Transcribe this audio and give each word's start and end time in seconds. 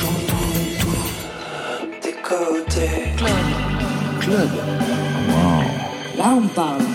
J'entends 0.00 0.52
tout. 0.80 1.04
Des 2.02 2.12
côtés. 2.22 3.12
Club. 3.16 3.30
Club. 4.20 4.50
Wow. 5.28 6.18
Là, 6.18 6.34
on 6.36 6.48
parle. 6.48 6.91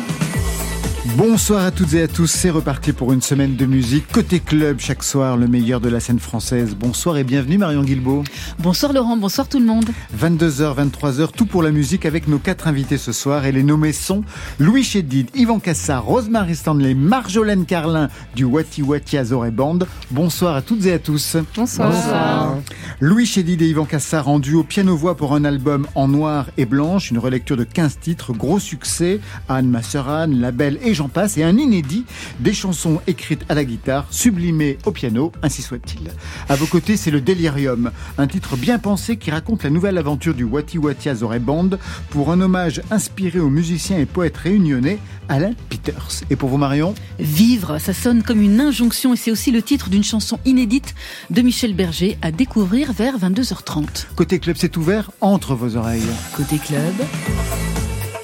Bonsoir 1.18 1.66
à 1.66 1.72
toutes 1.72 1.96
et 1.96 2.04
à 2.04 2.08
tous, 2.08 2.28
c'est 2.28 2.52
reparti 2.52 2.94
pour 2.94 3.12
une 3.12 3.24
semaine 3.24 3.56
de 3.56 3.66
musique. 3.66 4.06
Côté 4.12 4.40
club, 4.40 4.78
chaque 4.80 5.02
soir, 5.02 5.36
le 5.36 5.48
meilleur 5.48 5.82
de 5.82 5.90
la 5.90 6.00
scène 6.00 6.20
française. 6.20 6.76
Bonsoir 6.80 7.18
et 7.18 7.24
bienvenue 7.24 7.58
Marion 7.58 7.82
Guilbault. 7.82 8.24
Bonsoir 8.60 8.94
Laurent, 8.94 9.18
bonsoir 9.18 9.50
tout 9.50 9.58
le 9.58 9.66
monde. 9.66 9.90
22h, 10.16 10.76
23h, 10.76 11.32
tout 11.32 11.48
pour 11.48 11.64
la 11.64 11.72
musique 11.72 12.06
avec 12.06 12.28
nos 12.28 12.38
quatre 12.38 12.68
invités 12.68 13.00
ce 13.00 13.14
soir. 13.14 13.48
Et 13.48 13.52
les 13.52 13.64
nommés 13.64 13.94
sont 13.94 14.24
Louis 14.60 14.84
Chédid, 14.84 15.32
Yvan 15.34 15.58
Cassard, 15.58 16.06
Rosemary 16.06 16.56
Stanley, 16.56 16.94
Marjolaine 16.94 17.66
Carlin 17.66 18.10
du 18.36 18.44
Wati 18.44 18.84
Wati 18.84 19.18
Azoré 19.18 19.50
Band. 19.50 19.80
Bonsoir 20.12 20.56
à 20.56 20.62
toutes 20.62 20.86
et 20.86 20.94
à 20.94 21.00
tous. 21.00 21.36
Bonsoir. 21.56 21.90
bonsoir. 21.90 22.58
Louis 23.00 23.28
Chédid 23.28 23.62
et 23.62 23.68
Yvan 23.68 23.86
Cassard 23.86 24.28
en 24.28 24.40
duo 24.40 24.64
piano-voix 24.64 25.16
pour 25.16 25.36
un 25.36 25.46
album 25.46 25.86
en 25.94 26.08
noir 26.08 26.48
et 26.58 26.66
blanche, 26.66 27.12
une 27.12 27.20
relecture 27.20 27.56
de 27.56 27.64
15 27.64 28.00
titres, 28.00 28.34
gros 28.34 28.58
succès. 28.60 29.20
Anne, 29.48 29.70
ma 29.70 29.84
sœur 29.84 30.08
et 30.10 30.94
j'en 30.96 31.08
passe, 31.08 31.38
et 31.38 31.44
un 31.44 31.58
inédit. 31.58 32.06
Des 32.40 32.54
chansons 32.54 33.00
écrites 33.06 33.46
à 33.50 33.54
la 33.54 33.66
guitare, 33.66 34.08
sublimées 34.10 34.80
au 34.86 34.92
piano, 34.92 35.32
ainsi 35.44 35.62
soit-il. 35.62 36.10
À 36.50 36.56
vos 36.56 36.66
côtés, 36.66 36.98
c'est 36.98 37.12
le 37.12 37.22
Delirium, 37.22 37.92
un 38.18 38.26
titre 38.26 38.58
bien 38.58 38.80
pensé 38.80 39.18
qui 39.18 39.30
raconte 39.30 39.64
la 39.64 39.70
nouvelle 39.70 40.00
aventure 40.00 40.34
du 40.34 40.44
Wati 40.44 40.80
Wati 40.80 41.10
Azoré 41.10 41.38
Band 41.38 41.70
pour 42.10 42.32
un 42.32 42.42
hommage 42.42 42.82
inspiré 42.90 43.40
au 43.40 43.52
musicien 43.52 44.00
et 44.00 44.08
poète 44.08 44.38
réunionnais 44.38 44.98
Alain 45.30 45.54
Peters. 45.70 46.24
Et 46.30 46.36
pour 46.36 46.50
vous, 46.50 46.58
Marion? 46.58 46.96
Vivre, 47.20 47.80
ça 47.80 47.94
sonne 47.94 48.24
comme 48.24 48.42
une 48.42 48.60
injonction. 48.60 49.14
Et 49.14 49.18
c'est 49.18 49.30
aussi 49.30 49.52
le 49.52 49.62
titre 49.62 49.90
d'une 49.90 50.04
chanson 50.04 50.40
inédite 50.46 50.96
de 51.30 51.42
Michel 51.42 51.76
Berger 51.76 52.18
à 52.22 52.32
découvrir 52.32 52.87
vers 52.92 53.18
22h30. 53.18 54.08
Côté 54.16 54.40
club, 54.40 54.56
c'est 54.58 54.78
ouvert 54.78 55.12
entre 55.22 55.56
vos 55.56 55.76
oreilles. 55.76 56.02
Côté 56.36 56.58
club, 56.58 56.94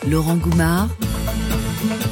Laurent 0.10 0.36
Goumard 0.36 0.90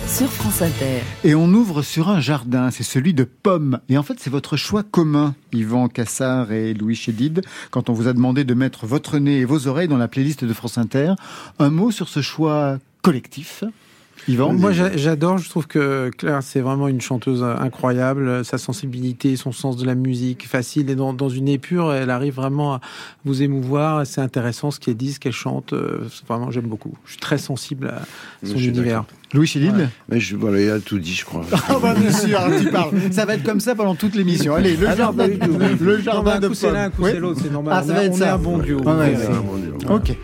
sur 0.07 0.29
France 0.29 0.61
Inter. 0.61 1.01
Et 1.23 1.35
on 1.35 1.47
ouvre 1.53 1.81
sur 1.81 2.09
un 2.09 2.19
jardin, 2.19 2.69
c'est 2.71 2.83
celui 2.83 3.13
de 3.13 3.23
pommes. 3.23 3.79
Et 3.87 3.97
en 3.97 4.03
fait, 4.03 4.19
c'est 4.19 4.29
votre 4.29 4.57
choix 4.57 4.83
commun, 4.83 5.35
Yvan 5.53 5.87
Cassard 5.87 6.51
et 6.51 6.73
Louis 6.73 6.95
Chédid, 6.95 7.41
quand 7.69 7.89
on 7.89 7.93
vous 7.93 8.07
a 8.07 8.13
demandé 8.13 8.43
de 8.43 8.53
mettre 8.53 8.85
votre 8.85 9.17
nez 9.17 9.39
et 9.39 9.45
vos 9.45 9.67
oreilles 9.67 9.87
dans 9.87 9.97
la 9.97 10.09
playlist 10.09 10.43
de 10.43 10.53
France 10.53 10.77
Inter. 10.77 11.13
Un 11.59 11.69
mot 11.69 11.91
sur 11.91 12.09
ce 12.09 12.21
choix 12.21 12.77
collectif? 13.01 13.63
Yvan 14.27 14.53
Moi, 14.53 14.71
j'adore. 14.71 15.37
Je 15.37 15.49
trouve 15.49 15.67
que 15.67 16.09
Claire, 16.17 16.43
c'est 16.43 16.61
vraiment 16.61 16.87
une 16.87 17.01
chanteuse 17.01 17.43
incroyable. 17.43 18.43
Sa 18.45 18.57
sensibilité, 18.57 19.35
son 19.35 19.51
sens 19.51 19.77
de 19.77 19.85
la 19.85 19.95
musique, 19.95 20.47
facile 20.47 20.89
et 20.89 20.95
dans, 20.95 21.13
dans 21.13 21.29
une 21.29 21.47
épure, 21.47 21.93
elle 21.93 22.09
arrive 22.09 22.35
vraiment 22.35 22.75
à 22.75 22.81
vous 23.25 23.41
émouvoir. 23.41 24.05
C'est 24.05 24.21
intéressant 24.21 24.71
ce 24.71 24.79
qu'elle 24.79 24.97
dit, 24.97 25.13
ce 25.13 25.19
qu'elle 25.19 25.31
chante. 25.31 25.73
Vraiment, 26.27 26.51
j'aime 26.51 26.67
beaucoup. 26.67 26.93
Je 27.05 27.11
suis 27.11 27.19
très 27.19 27.37
sensible 27.37 27.87
à 27.87 28.01
son 28.45 28.57
univers. 28.57 29.05
Louis 29.33 29.47
Chédid 29.47 29.75
ouais. 29.75 29.87
Mais 30.09 30.19
je, 30.19 30.35
voilà, 30.35 30.59
il 30.59 30.69
a 30.69 30.79
tout 30.79 30.99
dit, 30.99 31.13
je 31.13 31.23
crois. 31.23 31.45
Ah 31.69 31.77
bah 31.81 31.93
bien 31.93 32.11
sûr, 32.11 32.39
tu 32.59 32.69
parles. 32.69 32.91
Ça 33.11 33.25
va 33.25 33.35
être 33.35 33.43
comme 33.43 33.61
ça 33.61 33.75
pendant 33.75 33.95
toute 33.95 34.15
l'émission. 34.15 34.55
Allez, 34.55 34.75
le 34.75 34.87
ah 34.89 34.95
jardin, 34.95 35.27
non, 35.27 35.59
le 35.79 36.01
jardin 36.01 36.33
non, 36.35 36.39
de 36.39 36.45
un 36.45 36.49
coup 36.49 36.55
c'est 36.55 36.71
l'un, 36.71 36.83
un 36.85 36.89
coup 36.89 37.05
c'est 37.05 37.19
l'autre, 37.19 37.39
c'est 37.41 37.51
normal. 37.51 37.73
Ah, 37.77 37.83
ça 37.83 37.93
va 37.93 38.03
être 38.03 38.13
on 38.13 38.17
ça. 38.17 38.25
est 38.25 38.29
un 38.29 38.37
bon 38.37 38.57
duo. 38.57 38.79
Ouais, 38.79 39.15
c'est 39.17 39.31
un 39.31 39.41
bon 39.41 39.57
duo. 39.57 39.77
Ok. 39.89 40.17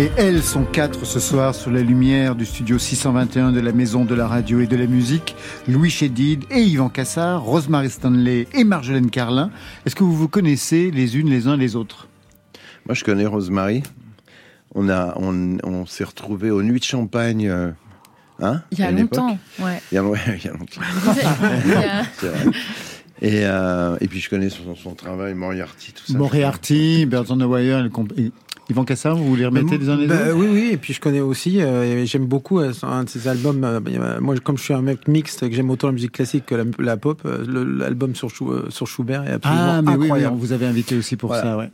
Et 0.00 0.10
elles 0.16 0.42
sont 0.42 0.64
quatre 0.64 1.04
ce 1.04 1.20
soir 1.20 1.54
sur 1.54 1.70
la 1.70 1.82
lumière 1.82 2.34
du 2.34 2.46
studio 2.46 2.78
621 2.78 3.52
de 3.52 3.60
la 3.60 3.72
Maison 3.72 4.04
de 4.06 4.14
la 4.14 4.26
Radio 4.26 4.60
et 4.60 4.66
de 4.66 4.76
la 4.76 4.86
Musique. 4.86 5.36
Louis 5.68 5.90
Chédid 5.90 6.44
et 6.50 6.62
Yvan 6.62 6.88
Cassard, 6.88 7.42
Rosemary 7.42 7.90
Stanley 7.90 8.46
et 8.54 8.64
Marjolaine 8.64 9.10
Carlin. 9.10 9.50
Est-ce 9.84 9.94
que 9.94 10.02
vous 10.04 10.16
vous 10.16 10.28
connaissez 10.28 10.90
les 10.90 11.18
unes 11.18 11.28
les 11.28 11.46
uns 11.48 11.56
les 11.56 11.76
autres? 11.76 12.08
Moi, 12.86 12.94
je 12.94 13.04
connais 13.04 13.26
Rosemary. 13.26 13.82
On, 14.74 14.88
a, 14.88 15.12
on, 15.16 15.58
on 15.64 15.84
s'est 15.84 16.04
retrouvés 16.04 16.50
aux 16.50 16.62
Nuits 16.62 16.80
de 16.80 16.84
Champagne. 16.84 17.46
euh, 17.48 17.70
hein, 18.40 18.62
Il 18.72 18.78
y 18.78 18.82
a 18.82 18.90
longtemps, 18.92 19.38
ouais. 19.58 19.82
Il 19.92 19.96
y 19.96 19.98
a, 19.98 20.04
ouais, 20.04 20.18
il 20.38 20.44
y 20.44 20.48
a 20.48 20.52
longtemps. 20.52 20.80
Et, 23.22 23.42
euh, 23.44 23.98
et 24.00 24.08
puis 24.08 24.18
je 24.18 24.30
connais 24.30 24.48
son, 24.48 24.74
son 24.76 24.94
travail, 24.94 25.34
Moriarty, 25.34 25.92
tout 25.92 26.10
ça. 26.10 26.16
Moriarty, 26.16 27.04
Birds 27.04 27.26
on 27.28 27.36
the 27.36 27.42
Wire, 27.42 27.82
le 27.82 27.90
comp- 27.90 28.14
et 28.18 28.32
Yvan 28.70 28.84
Cassard, 28.84 29.16
vous 29.16 29.34
les 29.36 29.46
remettez 29.46 29.76
les 29.78 29.88
uns 29.88 29.96
les 29.96 30.06
Bah, 30.06 30.14
autres 30.28 30.34
Oui, 30.36 30.46
oui, 30.52 30.68
et 30.72 30.76
puis 30.76 30.94
je 30.94 31.00
connais 31.00 31.20
aussi, 31.20 31.60
euh, 31.60 32.04
j'aime 32.06 32.26
beaucoup 32.26 32.60
euh, 32.60 32.72
un 32.82 33.04
de 33.04 33.08
ses 33.08 33.26
albums. 33.28 33.64
euh, 33.64 33.80
euh, 33.88 34.20
moi, 34.20 34.36
comme 34.38 34.56
je 34.56 34.62
suis 34.62 34.74
un 34.74 34.82
mec 34.82 35.08
mixte, 35.08 35.48
que 35.48 35.54
j'aime 35.54 35.70
autant 35.70 35.88
la 35.88 35.92
musique 35.94 36.12
classique 36.12 36.46
que 36.46 36.54
la, 36.54 36.64
la 36.78 36.96
pop, 36.96 37.26
l'album 37.46 38.14
sur, 38.14 38.30
Schubert 38.30 39.24
est 39.28 39.32
absolument 39.32 39.60
Ah, 39.78 39.82
mais 39.82 39.90
oui, 39.92 39.96
oui, 39.98 40.04
incroyable. 40.06 40.34
on 40.34 40.38
vous 40.38 40.52
avez 40.52 40.66
invité 40.66 40.96
aussi 40.96 41.16
pour 41.16 41.28
Voilà. 41.30 41.42
ça, 41.42 41.56
ouais. 41.58 41.70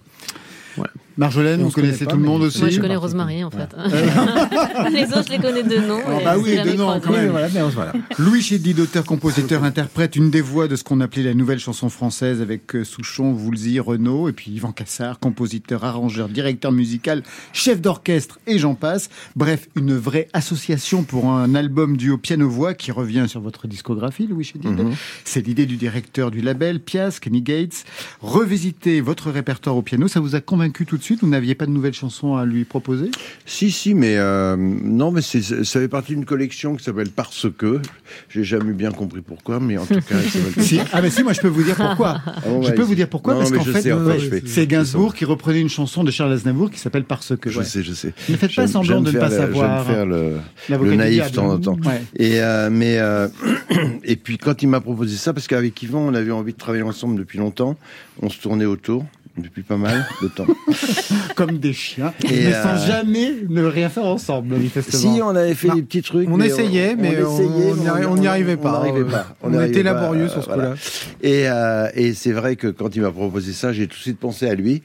Ouais. 0.79 0.89
Marjolaine, 1.17 1.63
vous 1.63 1.71
connaissez 1.71 2.05
pas, 2.05 2.11
tout 2.11 2.19
le 2.19 2.25
monde 2.25 2.43
aussi 2.43 2.61
Moi, 2.61 2.69
je 2.69 2.81
connais 2.81 2.97
Rosemary, 2.97 3.43
en 3.43 3.51
fait. 3.51 3.75
les 4.93 5.05
autres, 5.05 5.25
je 5.27 5.33
les 5.33 5.39
connais 5.39 5.63
de 5.63 5.79
nom. 5.87 6.01
Ah 6.07 6.21
bah 6.23 6.37
oui, 6.39 6.57
de 6.57 6.77
nom, 6.77 7.01
quand 7.01 7.13
même. 7.13 7.31
Voilà, 7.31 7.49
mais 7.53 7.61
voilà. 7.63 7.93
Louis 8.19 8.43
Chédid, 8.43 8.79
auteur, 8.81 9.05
compositeur, 9.05 9.65
interprète 9.65 10.17
une 10.17 10.31
des 10.31 10.43
voix 10.43 10.69
de 10.69 10.77
ce 10.77 10.85
qu'on 10.85 11.01
appelait 11.01 11.23
la 11.23 11.35
nouvelle 11.35 11.59
chanson 11.59 11.89
française 11.89 12.43
avec 12.43 12.75
euh, 12.75 12.85
Souchon, 12.85 13.33
Woolsey, 13.33 13.81
Renaud, 13.81 14.29
et 14.29 14.33
puis 14.33 14.51
Yvan 14.51 14.73
Cassard, 14.73 15.19
compositeur, 15.19 15.85
arrangeur, 15.85 16.29
directeur 16.29 16.73
musical, 16.73 17.23
chef 17.53 17.81
d'orchestre 17.81 18.39
et 18.47 18.59
j'en 18.59 18.75
passe. 18.75 19.09
Bref, 19.37 19.69
une 19.75 19.97
vraie 19.97 20.29
association 20.33 21.03
pour 21.03 21.31
un 21.31 21.55
album 21.55 21.97
duo 21.97 22.19
piano-voix 22.19 22.75
qui 22.75 22.93
revient 22.93 23.25
sur 23.29 23.41
votre 23.41 23.67
discographie, 23.67 24.27
Louis 24.27 24.45
Chédid. 24.45 24.71
Mhm. 24.71 24.95
C'est 25.25 25.47
l'idée 25.47 25.67
du 25.67 25.77
directeur 25.77 26.31
du 26.31 26.41
label, 26.43 26.81
Pias, 26.81 27.19
Kenny 27.21 27.43
Gates. 27.43 27.85
Revisiter 28.21 29.01
votre 29.01 29.31
répertoire 29.31 29.77
au 29.77 29.83
piano, 29.83 30.09
ça 30.09 30.21
vous 30.21 30.35
a 30.35 30.41
convaincu 30.41 30.85
tout 30.85 30.99
de 30.99 31.03
suite 31.07 31.21
Vous 31.23 31.29
n'aviez 31.29 31.55
pas 31.55 31.67
de 31.67 31.71
nouvelles 31.71 31.95
chansons 31.95 32.37
à 32.37 32.45
lui 32.45 32.65
proposer? 32.65 33.11
Si, 33.45 33.71
si, 33.71 33.95
mais 33.95 34.17
euh, 34.17 34.57
non, 34.57 35.11
mais 35.13 35.23
ça 35.23 35.41
fait 35.65 35.89
partie 35.89 36.15
d'une 36.15 36.25
collection 36.25 36.75
qui 36.77 36.85
s'appelle 36.85 37.11
Parce 37.11 37.47
que. 37.57 37.81
J'ai 38.29 38.45
jamais 38.45 38.73
bien 38.73 38.91
compris 38.91 39.21
pourquoi, 39.21 39.61
mais 39.61 39.79
en 39.79 39.87
tout 39.87 39.95
cas, 39.95 40.17
Si. 40.59 40.81
Ah 40.93 41.01
mais 41.01 41.11
si, 41.11 41.23
moi 41.23 41.33
je 41.33 41.41
peux 41.41 41.49
vous 41.49 41.63
dire 41.63 41.77
pourquoi. 41.77 42.21
Ah 42.27 42.33
je 42.63 42.73
peux 42.73 42.83
vous 42.83 42.95
dire 42.95 43.09
pourquoi 43.09 43.35
non, 43.35 43.41
parce 43.41 43.53
qu'en 43.53 43.65
fait, 43.65 43.87
euh, 43.87 44.19
fait, 44.19 44.43
c'est 44.47 44.67
Gainsbourg 44.67 45.15
qui 45.15 45.25
reprenait 45.25 45.61
une 45.61 45.69
chanson 45.69 46.05
de 46.05 46.11
Charles 46.11 46.33
Aznavour 46.33 46.71
qui 46.71 46.79
s'appelle 46.79 47.05
Parce 47.05 47.37
que. 47.37 47.51
Je 47.51 47.59
ouais. 47.59 47.65
sais, 47.65 47.83
je 47.83 47.93
sais. 47.93 48.13
Ne 48.29 48.37
faites 48.37 48.55
pas 48.55 48.67
semblant 48.67 49.01
de 49.01 49.11
ne 49.13 49.19
pas 49.19 49.29
le- 49.29 49.37
savoir. 49.37 49.87
Faire 49.87 50.07
le, 50.07 50.35
L'avocat 50.69 50.91
le 50.91 50.91
du 50.93 50.97
naïf 50.97 51.31
de 51.31 51.37
temps 51.37 51.53
en 51.53 51.59
temps. 51.59 51.79
Et 52.17 52.41
euh, 52.41 52.69
mais 52.71 52.99
euh, 52.99 53.29
et 54.05 54.17
puis 54.17 54.39
quand 54.39 54.63
il 54.63 54.69
m'a 54.69 54.81
proposé 54.81 55.17
ça, 55.17 55.33
parce 55.33 55.47
qu'avec 55.47 55.81
Yvan, 55.83 56.01
on 56.01 56.15
avait 56.15 56.33
envie 56.33 56.53
de 56.53 56.59
travailler 56.59 56.83
ensemble 56.83 57.17
depuis 57.17 57.39
longtemps, 57.39 57.77
on 58.23 58.29
se 58.29 58.41
tournait 58.41 58.65
autour 58.65 59.05
depuis 59.39 59.63
pas 59.63 59.77
mal 59.77 60.07
de 60.23 60.29
temps. 60.29 60.47
Comme 61.37 61.59
des 61.59 61.73
chiens, 61.73 62.13
Et, 62.25 62.29
mais 62.47 62.55
euh, 62.55 62.63
sans 62.63 62.87
jamais 62.87 63.33
ne 63.49 63.63
rien 63.65 63.89
faire 63.89 64.07
ensemble, 64.07 64.55
manifestement. 64.55 65.15
si 65.15 65.21
on 65.23 65.29
avait 65.37 65.55
fait 65.55 65.69
Non. 65.69 65.75
des 65.77 65.83
petits 65.83 66.03
trucs, 66.03 66.29
On 66.29 66.37
mais 66.37 66.47
essayait, 66.47 66.97
mais 66.97 67.23
on 67.23 67.39
n'y 67.39 67.49
mais 67.83 67.91
arri- 67.91 68.07
on 68.07 68.17
n'y 68.17 68.27
arrivait 68.27 68.57
pas. 68.57 68.83
On 68.87 69.05
pas. 69.05 69.37
On 69.43 69.61
était 69.63 69.83
pas, 69.83 69.93
laborieux 69.93 70.25
euh, 70.25 70.29
sur 70.29 70.43
ce 70.43 70.47
voilà. 70.49 70.69
coup-là. 70.71 70.77
Et, 71.23 71.49
euh, 71.49 71.89
et 71.95 72.15
c'est 72.15 72.33
vrai 72.33 72.57
que 72.57 72.69
quand 72.69 72.97
il 72.97 73.03
m'a 73.03 73.11
proposé 73.11 73.53
ça, 73.53 73.73
j'ai 73.73 73.87
tout 73.87 73.97
de 73.97 74.03
suite 74.03 74.19
pensé 74.19 74.49
à 74.49 74.55
lui. 74.55 74.83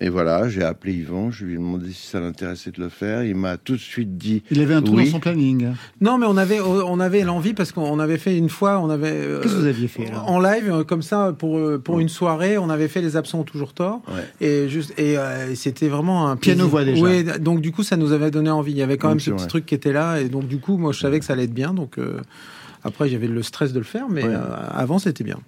Et 0.00 0.08
voilà, 0.08 0.48
j'ai 0.48 0.62
appelé 0.64 0.94
Yvan, 0.94 1.30
je 1.30 1.44
lui 1.44 1.52
ai 1.54 1.56
demandé 1.58 1.92
si 1.92 2.06
ça 2.08 2.18
l'intéressait 2.18 2.72
de 2.72 2.80
le 2.80 2.88
faire. 2.88 3.22
Il 3.24 3.36
m'a 3.36 3.56
tout 3.56 3.74
de 3.74 3.78
suite 3.80 4.16
dit 4.18 4.42
Il 4.50 4.60
avait 4.60 4.74
un 4.74 4.82
trou 4.82 4.96
Oui. 4.96 5.04
dans 5.06 5.12
son 5.12 5.20
planning. 5.20 5.68
Non, 6.00 6.18
mais 6.18 6.26
on 6.28 6.36
avait, 6.36 6.60
on 6.60 6.98
avait 6.98 7.22
l'envie 7.22 7.54
parce 7.54 7.70
qu'on 7.70 7.98
avait 8.00 8.18
fait 8.18 8.36
une 8.36 8.48
fois, 8.48 8.80
on 8.80 8.90
avait. 8.90 9.10
euh, 9.12 9.40
Qu'est-ce 9.40 9.54
que 9.54 9.60
vous 9.60 9.66
aviez 9.66 9.86
fait 9.88 10.10
En 10.26 10.40
live, 10.40 10.70
euh, 10.72 10.82
comme 10.84 11.02
ça, 11.02 11.32
pour, 11.38 11.56
euh, 11.58 11.78
pour 11.78 12.00
une 12.00 12.08
soirée, 12.08 12.58
on 12.58 12.68
avait 12.68 12.88
fait 12.88 13.00
Les 13.00 13.16
Absents 13.16 13.40
ont 13.40 13.44
toujours 13.44 13.74
tort. 13.74 14.00
Ouais. 14.08 14.46
Et, 14.46 14.68
juste, 14.68 14.92
et 14.98 15.16
euh, 15.18 15.54
c'était 15.54 15.88
vraiment 15.88 16.28
un 16.28 16.36
Piano-voix 16.36 16.84
déjà. 16.84 17.02
Oui, 17.04 17.24
donc 17.40 17.60
du 17.60 17.70
coup, 17.70 17.82
ça 17.84 17.96
nous 17.96 18.10
avait 18.12 18.30
donné 18.32 18.50
envie. 18.50 18.72
Il 18.72 18.78
y 18.78 18.82
avait 18.82 18.96
quand 18.96 19.08
Donc, 19.08 19.16
même 19.18 19.20
ce 19.20 19.30
petit 19.30 19.38
vrai. 19.38 19.46
truc 19.48 19.66
qui 19.66 19.74
était 19.76 19.92
là. 19.92 20.20
Et 20.20 20.28
donc, 20.28 20.48
du 20.48 20.58
coup, 20.58 20.78
moi, 20.78 20.92
je 20.92 20.98
savais 20.98 21.20
que 21.20 21.24
ça 21.24 21.34
allait 21.34 21.44
être 21.44 21.54
bien. 21.54 21.74
Donc, 21.74 21.98
euh, 21.98 22.20
après, 22.82 23.08
j'avais 23.08 23.28
le 23.28 23.42
stress 23.42 23.72
de 23.72 23.78
le 23.78 23.84
faire, 23.84 24.06
mais 24.10 24.24
Ouais. 24.24 24.34
euh, 24.34 24.40
avant, 24.74 24.98
c'était 24.98 25.22
bien. 25.24 25.38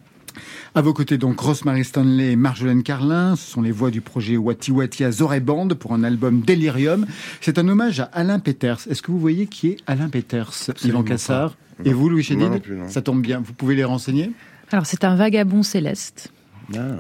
À 0.77 0.83
vos 0.83 0.93
côtés, 0.93 1.19
donc, 1.19 1.39
Rosemary 1.39 1.85
Stanley 1.85 2.33
et 2.33 2.37
Marjolaine 2.37 2.83
Carlin. 2.83 3.37
Ce 3.37 3.49
sont 3.49 3.63
les 3.63 3.71
voix 3.71 3.93
du 3.93 4.01
projet 4.01 4.37
Wati 4.37 4.73
Wati 4.73 5.05
à 5.05 5.13
Zoreband 5.13 5.69
pour 5.69 5.93
un 5.95 6.03
album 6.03 6.41
Delirium. 6.41 7.07
C'est 7.41 7.59
un 7.59 7.69
hommage 7.69 8.01
à 8.01 8.05
Alain 8.13 8.41
Peters. 8.41 8.81
Est-ce 8.91 9.01
que 9.01 9.13
vous 9.13 9.21
voyez 9.21 9.47
qui 9.47 9.69
est 9.69 9.77
Alain 9.87 10.09
Peters, 10.09 10.51
Yvan 10.85 11.05
Cassard 11.05 11.57
Et 11.85 11.93
vous, 11.93 12.09
Louis 12.09 12.25
Chédid 12.25 12.41
Moi 12.47 12.55
non 12.57 12.61
plus, 12.61 12.77
non. 12.77 12.89
Ça 12.89 13.03
tombe 13.03 13.23
bien. 13.23 13.41
Vous 13.41 13.53
pouvez 13.53 13.77
les 13.77 13.85
renseigner 13.85 14.33
Alors, 14.73 14.85
c'est 14.87 15.05
un 15.05 15.15
vagabond 15.15 15.63
céleste, 15.63 16.33
Ah. 16.77 16.97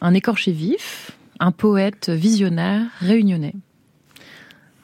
un 0.00 0.14
écorché 0.14 0.50
vif, 0.52 1.10
un 1.38 1.52
poète 1.52 2.08
visionnaire 2.08 2.86
réunionnais. 3.00 3.54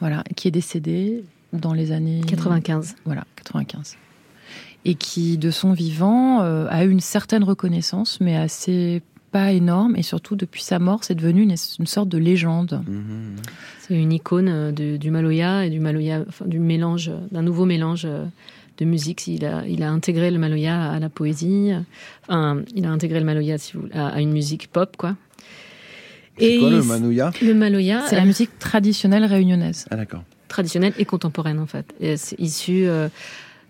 Voilà, 0.01 0.23
qui 0.37 0.49
est 0.49 0.51
décédé 0.51 1.25
dans 1.55 1.73
les 1.73 1.93
années 1.93 2.21
95. 2.27 2.95
Voilà, 3.07 3.25
95. 3.37 3.97
Et 4.89 4.95
qui, 4.95 5.37
de 5.37 5.51
son 5.51 5.73
vivant, 5.73 6.43
euh, 6.43 6.67
a 6.71 6.85
eu 6.85 6.91
une 6.91 7.01
certaine 7.01 7.43
reconnaissance, 7.45 8.19
mais 8.21 8.37
assez 8.37 9.03
pas 9.33 9.51
énorme. 9.53 9.97
Et 9.97 10.03
surtout, 10.03 10.37
depuis 10.37 10.63
sa 10.63 10.79
mort, 10.79 11.03
c'est 11.03 11.17
devenu 11.17 11.43
une, 11.43 11.55
une 11.81 11.87
sorte 11.87 12.09
de 12.09 12.19
légende. 12.19 12.83
Mhm. 12.87 13.35
C'est 13.81 13.95
une 14.01 14.13
icône 14.13 14.49
euh, 14.49 14.71
de- 14.73 14.97
du 14.97 15.11
Maloya 15.11 15.67
et 15.67 15.71
du 15.71 15.81
Maloya, 15.81 16.25
enfin, 16.29 16.45
du 16.47 16.61
mélange, 16.61 17.11
d'un 17.33 17.43
nouveau 17.43 17.65
mélange 17.65 18.05
euh, 18.05 18.25
de 18.79 18.85
musique. 18.85 19.27
Il 19.27 19.45
a, 19.45 19.67
il 19.67 19.83
a 19.83 19.91
intégré 19.91 20.31
le 20.31 20.39
Maloya 20.39 20.91
à 20.93 20.99
la 21.01 21.09
poésie. 21.09 21.73
Enfin, 22.29 22.63
il 22.75 22.85
a 22.87 22.91
intégré 22.91 23.19
le 23.19 23.27
Maloya 23.27 23.59
si 23.59 23.73
vous- 23.77 23.89
à, 23.93 24.09
à 24.09 24.21
une 24.21 24.33
musique 24.33 24.69
pop, 24.69 24.97
quoi. 24.97 25.17
C'est 26.39 26.59
quoi 26.59 26.71
le 26.71 26.83
manouya 26.83 27.31
Le 27.43 27.55
Maloya, 27.55 28.03
C'est 28.09 28.17
la 28.17 28.25
musique 28.27 28.59
traditionnelle 28.59 29.25
réunionnaise. 29.25 29.87
Ah 29.91 29.97
d'accord. 29.97 30.23
traditionnelle 30.49 30.93
et 30.99 31.05
contemporaine 31.07 31.59
en 31.59 31.67
fait. 31.67 31.87
C'est 32.17 32.39
issu 32.39 32.87
euh, 32.87 33.09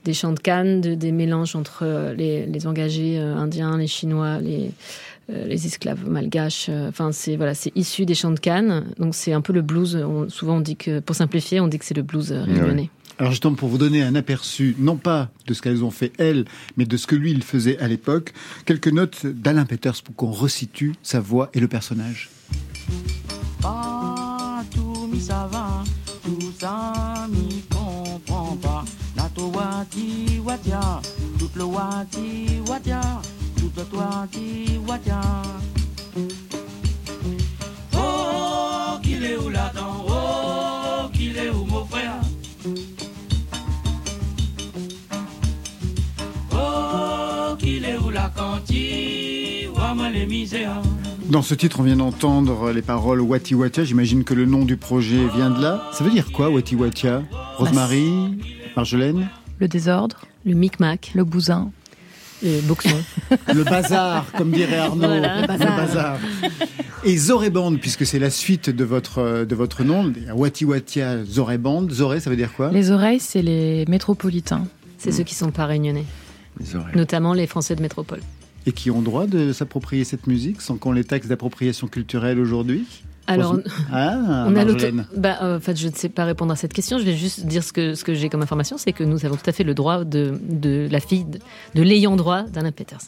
des 0.07 0.15
chants 0.15 0.33
de 0.33 0.39
Cannes, 0.41 0.81
de- 0.81 0.95
des 0.95 1.13
mélanges 1.13 1.55
entre 1.57 1.81
euh, 1.83 2.15
les, 2.15 2.47
les 2.47 2.67
engagés 2.67 3.19
euh, 3.19 3.37
indiens, 3.37 3.77
les 3.77 3.87
Chinois, 3.89 4.39
les, 4.41 4.71
euh, 5.31 5.47
les 5.47 5.67
esclaves 5.67 6.09
malgaches. 6.09 6.71
Enfin, 6.89 7.11
c'est 7.13 7.37
voilà, 7.37 7.53
c'est 7.55 7.73
issu 7.77 8.07
des 8.07 8.15
chants 8.15 8.31
de 8.31 8.39
Cannes. 8.41 8.85
Donc 8.99 9.15
c'est 9.15 9.33
un 9.35 9.41
peu 9.43 9.53
le 9.53 9.63
blues. 9.63 9.97
On- 9.97 10.29
souvent 10.29 10.57
on 10.57 10.61
dit 10.61 10.77
que, 10.77 11.01
pour 11.01 11.15
simplifier, 11.17 11.61
on 11.61 11.69
dit 11.69 11.79
que 11.79 11.85
c'est 11.85 11.97
le 11.97 12.03
blues 12.03 12.33
réunionnais. 12.33 12.89
Alors 13.19 13.33
justement, 13.33 13.55
pour 13.55 13.69
vous 13.71 13.79
donner 13.79 14.03
un 14.03 14.15
aperçu, 14.15 14.77
non 14.79 14.97
pas 14.97 15.31
de 15.47 15.55
ce 15.55 15.63
qu'elles 15.63 15.83
ont 15.83 15.91
fait 15.91 16.13
elles, 16.19 16.45
mais 16.77 16.85
de 16.85 16.97
ce 16.99 17.07
que 17.07 17.17
lui, 17.17 17.31
il 17.31 17.43
faisait 17.43 17.79
à 17.79 17.89
l'époque, 17.89 18.33
quelques 18.67 18.89
notes 18.93 19.25
d'Alain 19.27 19.65
Peters 19.65 20.03
pour 20.05 20.15
qu'on 20.15 20.31
resitue 20.31 20.93
sa 21.03 21.19
voix 21.21 21.49
et 21.55 21.61
le 21.61 21.67
personnage. 21.67 22.29
Pas 23.63 24.63
tout 24.75 25.09
mi 25.11 25.19
ça 25.21 25.49
va, 25.51 25.66
tout 25.66 25.66
Nato 29.97 30.03
wati 30.03 30.41
watia, 30.45 31.01
tout 31.39 31.51
le 31.57 31.65
wati 31.65 32.61
watia, 32.69 33.01
tout 33.57 33.73
le 33.77 33.99
wati 33.99 34.81
watia. 34.87 35.21
Oh, 37.95 38.99
qu'il 39.03 39.25
est 39.25 39.37
où 39.37 39.49
là-dedans, 39.49 40.05
oh, 40.09 41.09
qu'il 41.13 41.37
est 41.37 41.51
où 41.51 41.65
mon 41.65 41.85
frère? 41.87 42.21
Oh, 46.53 47.57
qu'il 47.59 47.85
est 47.85 47.97
où 47.97 48.11
la 48.11 48.29
cantine, 48.29 49.71
ouah, 49.75 50.11
les 50.11 50.27
misères. 50.27 50.83
Dans 51.31 51.43
ce 51.43 51.55
titre, 51.55 51.81
on 51.81 51.85
vient 51.85 51.97
d'entendre 51.97 52.71
les 52.71 52.83
paroles 52.83 53.21
Wati 53.21 53.55
Watia. 53.55 53.85
J'imagine 53.85 54.25
que 54.25 54.35
le 54.35 54.45
nom 54.45 54.65
du 54.65 54.77
projet 54.77 55.27
vient 55.35 55.51
de 55.51 55.61
là. 55.61 55.91
Ça 55.93 56.05
veut 56.05 56.11
dire 56.11 56.31
quoi, 56.33 56.51
Wati 56.51 56.77
Watia? 56.77 57.23
Rosemary? 57.57 58.39
Marjolaine? 58.77 59.29
Le 59.59 59.69
désordre, 59.69 60.23
Le 60.45 60.55
micmac, 60.55 61.13
le 61.15 61.25
bousin. 61.25 61.71
le 62.43 62.61
boxon. 62.63 62.97
Le 63.55 63.65
bazar, 63.65 64.27
comme 64.37 64.51
dirait 64.53 64.77
Arnaud. 64.77 65.07
Voilà. 65.07 65.41
Le 65.43 65.47
bazar. 65.77 66.19
Et 67.05 67.17
Zoreband, 67.17 67.77
puisque 67.77 68.05
c'est 68.05 68.19
la 68.19 68.31
suite 68.31 68.69
de 68.69 68.85
votre, 68.85 69.45
de 69.45 69.55
votre 69.55 69.85
nom, 69.85 70.13
Wati 70.35 70.65
Watia. 70.65 71.25
Zoré, 71.25 72.21
ça 72.21 72.29
veut 72.31 72.37
dire 72.37 72.53
quoi? 72.53 72.71
Les 72.73 72.91
oreilles, 72.91 73.21
c'est 73.21 73.43
les 73.43 73.85
métropolitains. 73.89 74.67
c'est 74.99 75.13
ceux 75.13 75.23
qui 75.25 75.35
sont 75.35 75.51
pas 75.51 75.67
réunionnais, 75.67 76.05
Les 76.61 76.77
oreilles. 76.77 76.95
notamment 76.97 77.33
les 77.33 77.47
Français 77.47 77.75
de 77.77 77.83
métropole. 77.83 78.21
Et 78.67 78.73
qui 78.73 78.91
ont 78.91 79.01
droit 79.01 79.27
de 79.27 79.53
s'approprier 79.53 80.03
cette 80.05 80.27
musique 80.27 80.61
sans 80.61 80.77
qu'on 80.77 80.91
les 80.93 81.05
taxe 81.05 81.29
d'appropriation 81.29 81.87
culturelle 81.87 82.39
aujourd'hui? 82.41 82.85
Alors, 83.27 83.59
Ah, 83.93 84.47
On 84.49 84.57
a 84.57 84.65
bah, 85.17 85.39
euh, 85.43 85.57
en 85.57 85.61
fait, 85.61 85.77
je 85.77 85.89
ne 85.89 85.95
sais 85.95 86.09
pas 86.09 86.25
répondre 86.25 86.53
à 86.53 86.57
cette 86.57 86.73
question. 86.73 86.99
Je 86.99 87.05
vais 87.05 87.17
juste 87.17 87.47
dire 87.47 87.63
ce 87.65 87.73
que, 87.73 87.95
ce 87.95 88.05
que 88.05 88.15
j'ai 88.15 88.29
comme 88.29 88.43
information, 88.43 88.79
c'est 88.79 88.93
que 88.93 89.05
nous 89.05 89.25
avons 89.25 89.37
tout 89.37 89.49
à 89.49 89.53
fait 89.53 89.65
le 89.65 89.75
droit 89.75 90.05
de, 90.05 90.39
de 90.49 90.89
la 90.91 91.01
fille 91.01 91.25
de, 91.25 91.39
de 91.75 91.83
l'ayant 91.83 92.17
droit 92.17 92.43
d'Alain 92.43 92.73
Peters. 92.73 93.01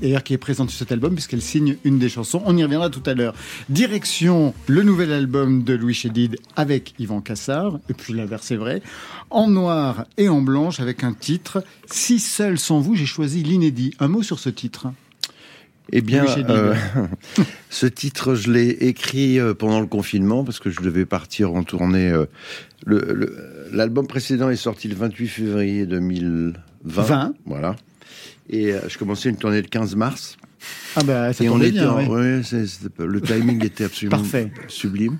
d'ailleurs 0.00 0.22
qui 0.22 0.32
est 0.34 0.38
présente 0.38 0.70
sur 0.70 0.78
cet 0.78 0.92
album 0.92 1.14
puisqu'elle 1.14 1.42
signe 1.42 1.76
une 1.84 1.98
des 1.98 2.08
chansons. 2.08 2.42
On 2.46 2.56
y 2.56 2.62
reviendra 2.64 2.90
tout 2.90 3.02
à 3.06 3.14
l'heure. 3.14 3.34
Direction 3.68 4.54
le 4.66 4.82
nouvel 4.82 5.12
album 5.12 5.62
de 5.62 5.74
Louis 5.74 5.94
Chédid 5.94 6.36
avec 6.56 6.94
Yvan 6.98 7.20
Cassard, 7.20 7.78
et 7.88 7.94
puis 7.94 8.12
l'inverse 8.12 8.46
c'est 8.46 8.56
vrai, 8.56 8.82
en 9.30 9.48
noir 9.48 10.04
et 10.16 10.28
en 10.28 10.40
blanche 10.42 10.80
avec 10.80 11.04
un 11.04 11.12
titre 11.12 11.62
Si 11.86 12.18
seul 12.18 12.58
sans 12.58 12.80
vous, 12.80 12.94
j'ai 12.94 13.06
choisi 13.06 13.42
l'inédit. 13.42 13.94
Un 14.00 14.08
mot 14.08 14.22
sur 14.22 14.38
ce 14.38 14.48
titre. 14.48 14.88
Eh 15.92 16.00
bien, 16.02 16.24
euh, 16.48 16.74
ce 17.70 17.86
titre, 17.86 18.34
je 18.34 18.50
l'ai 18.52 18.68
écrit 18.68 19.40
euh, 19.40 19.54
pendant 19.54 19.80
le 19.80 19.86
confinement 19.86 20.44
parce 20.44 20.60
que 20.60 20.70
je 20.70 20.80
devais 20.80 21.04
partir 21.04 21.52
en 21.54 21.62
tournée. 21.64 22.10
euh, 22.10 22.26
L'album 23.72 24.06
précédent 24.06 24.50
est 24.50 24.56
sorti 24.56 24.88
le 24.88 24.94
28 24.94 25.26
février 25.28 25.86
2020. 25.86 26.54
20. 26.84 27.34
Voilà. 27.46 27.76
Et 28.48 28.72
je 28.88 28.98
commençais 28.98 29.28
une 29.30 29.36
tournée 29.36 29.60
le 29.62 29.68
15 29.68 29.96
mars. 29.96 30.36
Ah 30.94 31.02
bah 31.04 31.32
ça 31.32 31.42
et 31.42 31.48
on 31.48 31.58
était 31.60 31.70
bien, 31.72 31.90
en- 31.90 31.96
ouais. 31.96 32.40
ouais, 32.40 32.42
le 32.98 33.20
timing 33.22 33.64
était 33.64 33.84
absolument 33.84 34.18
Parfait. 34.18 34.52
sublime. 34.68 35.18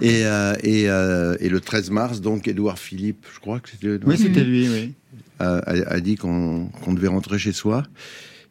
Et, 0.00 0.24
euh, 0.24 0.54
et, 0.64 0.88
euh, 0.90 1.36
et 1.40 1.48
le 1.48 1.60
13 1.60 1.90
mars, 1.90 2.20
donc, 2.20 2.48
Édouard 2.48 2.78
Philippe, 2.78 3.24
je 3.32 3.38
crois 3.38 3.60
que 3.60 3.68
c'était 3.70 3.98
Oui, 4.04 4.18
c'était 4.18 4.42
lui, 4.42 4.68
oui. 4.68 4.94
a, 5.38 5.58
a- 5.58 5.92
a 5.94 6.00
dit 6.00 6.16
qu'on 6.16 6.66
qu'on 6.82 6.92
devait 6.94 7.06
rentrer 7.08 7.38
chez 7.38 7.52
soi 7.52 7.84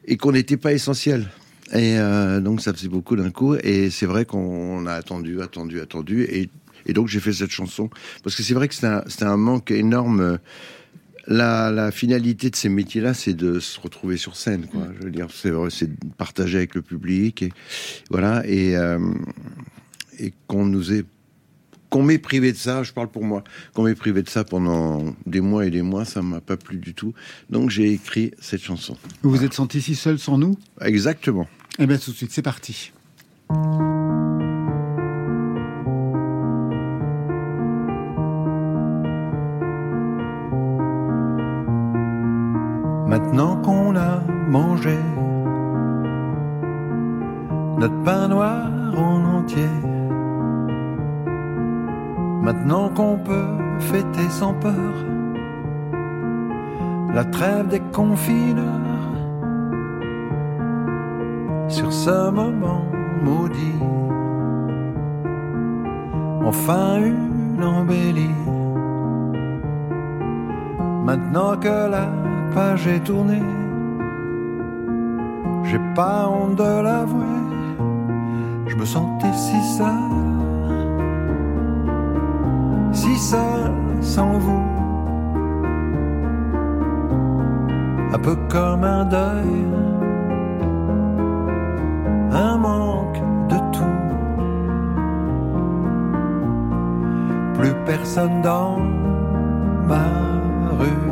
et 0.05 0.15
qu'on 0.15 0.31
n'était 0.31 0.57
pas 0.57 0.71
essentiel. 0.73 1.27
Et 1.73 1.97
euh, 1.97 2.39
donc 2.39 2.61
ça 2.61 2.73
faisait 2.73 2.87
beaucoup 2.87 3.15
d'un 3.15 3.31
coup. 3.31 3.55
Et 3.55 3.89
c'est 3.89 4.05
vrai 4.05 4.25
qu'on 4.25 4.85
a 4.85 4.93
attendu, 4.93 5.41
attendu, 5.41 5.79
attendu. 5.79 6.23
Et, 6.23 6.49
et 6.85 6.93
donc 6.93 7.07
j'ai 7.07 7.19
fait 7.19 7.33
cette 7.33 7.51
chanson 7.51 7.89
parce 8.23 8.35
que 8.35 8.43
c'est 8.43 8.53
vrai 8.53 8.67
que 8.67 8.75
c'était 8.75 9.25
un, 9.25 9.37
manque 9.37 9.71
énorme. 9.71 10.39
La, 11.27 11.69
la 11.69 11.91
finalité 11.91 12.49
de 12.49 12.55
ces 12.55 12.69
métiers-là, 12.69 13.13
c'est 13.13 13.35
de 13.35 13.59
se 13.59 13.79
retrouver 13.79 14.17
sur 14.17 14.35
scène. 14.35 14.65
Quoi. 14.65 14.87
Je 14.97 15.05
veux 15.05 15.11
dire, 15.11 15.27
c'est 15.31 15.51
c'est 15.69 15.87
de 15.87 16.13
partager 16.17 16.57
avec 16.57 16.73
le 16.73 16.81
public. 16.81 17.43
Et 17.43 17.51
voilà. 18.09 18.41
Et, 18.47 18.75
euh, 18.75 18.97
et 20.17 20.33
qu'on 20.47 20.65
nous 20.65 20.91
ait 20.91 21.05
qu'on 21.89 22.03
m'ait 22.03 22.19
privé 22.19 22.51
de 22.51 22.57
ça, 22.57 22.83
je 22.83 22.93
parle 22.93 23.09
pour 23.09 23.23
moi, 23.23 23.43
qu'on 23.73 23.83
m'ait 23.83 23.95
privé 23.95 24.21
de 24.21 24.29
ça 24.29 24.43
pendant 24.43 25.15
des 25.25 25.41
mois 25.41 25.65
et 25.65 25.71
des 25.71 25.81
mois, 25.81 26.05
ça 26.05 26.21
m'a 26.21 26.39
pas 26.39 26.57
plu 26.57 26.77
du 26.77 26.93
tout. 26.93 27.13
Donc 27.49 27.69
j'ai 27.69 27.91
écrit 27.91 28.31
cette 28.39 28.61
chanson. 28.61 28.95
Vous 29.23 29.31
vous 29.31 29.43
êtes 29.43 29.53
senti 29.53 29.81
si 29.81 29.95
seul 29.95 30.19
sans 30.19 30.37
nous? 30.37 30.57
Exactement. 30.81 31.47
Eh 31.81 31.87
bien 31.87 31.95
tout 31.97 32.11
de 32.11 32.15
suite, 32.17 32.33
c'est 32.33 32.41
parti. 32.41 32.91
Maintenant 43.07 43.61
qu'on 43.61 43.95
a 43.95 44.19
mangé 44.49 44.97
notre 47.77 48.03
pain 48.03 48.27
noir 48.27 48.69
en 48.97 49.23
entier, 49.37 49.69
maintenant 52.41 52.89
qu'on 52.89 53.17
peut 53.19 53.55
fêter 53.79 54.29
sans 54.29 54.53
peur 54.53 55.05
la 57.13 57.23
trêve 57.23 57.69
des 57.69 57.79
confineurs 57.79 58.98
sur 61.69 61.93
ce 61.93 62.31
moment 62.31 62.85
maudit, 63.23 63.79
enfin 66.43 66.97
une 66.97 67.63
embellie. 67.63 68.35
Maintenant 71.05 71.55
que 71.57 71.89
la 71.89 72.07
page 72.53 72.87
est 72.87 73.01
tournée, 73.01 73.43
j'ai 75.63 75.79
pas 75.95 76.27
honte 76.27 76.55
de 76.55 76.81
l'avouer, 76.81 77.37
je 78.65 78.75
me 78.75 78.85
sentais 78.85 79.33
si 79.33 79.61
seul, 79.77 80.09
si 82.91 83.15
seul 83.17 83.71
sans 84.01 84.39
vous, 84.39 84.63
un 88.11 88.19
peu 88.19 88.35
comme 88.49 88.83
un 88.83 89.05
deuil, 89.05 89.88
personne 97.89 98.41
dans 98.43 98.77
ma 99.87 100.05
rue 100.79 101.09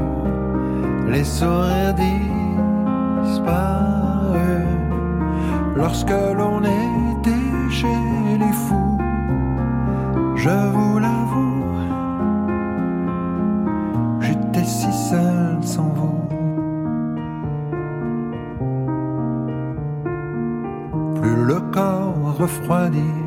les 1.11 1.23
sourires 1.23 1.95
disparus 3.23 3.47
lorsque 5.75 6.19
l'on 6.37 6.61
était 6.61 7.49
chez 7.71 8.01
les 8.41 8.53
fous. 8.63 8.97
Je 10.35 10.57
vous 10.73 10.99
l'avoue, 10.99 11.63
j'étais 14.19 14.67
si 14.77 14.91
seul 15.09 15.57
sans 15.63 15.91
vous. 15.99 16.21
Plus 21.19 21.43
le 21.43 21.59
corps 21.71 22.35
refroidit, 22.37 23.17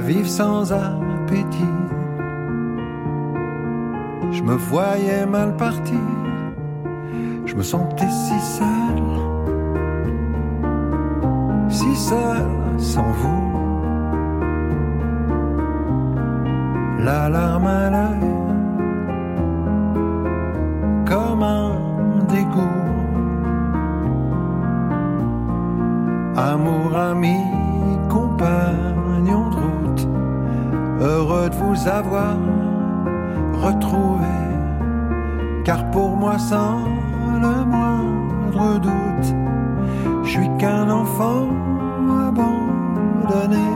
vivre 0.00 0.28
sans 0.28 0.72
appétit. 0.72 1.74
Je 4.30 4.42
me 4.42 4.54
voyais 4.54 5.26
mal 5.26 5.56
parti, 5.56 5.98
je 7.46 7.54
me 7.54 7.62
sentais 7.62 8.10
si 8.10 8.38
seul, 8.40 9.02
si 11.68 11.96
seul 11.96 12.46
sans 12.78 13.10
vous. 13.20 13.48
La 17.00 17.28
larme 17.28 17.66
à 17.66 17.90
l'œil, 17.90 17.97
car 35.64 35.90
pour 35.90 36.16
moi 36.16 36.38
sans 36.38 36.78
le 37.44 37.64
moindre 37.64 38.80
doute, 38.80 39.34
je 40.24 40.30
suis 40.30 40.50
qu'un 40.58 40.88
enfant 40.88 41.48
abandonné 42.28 43.68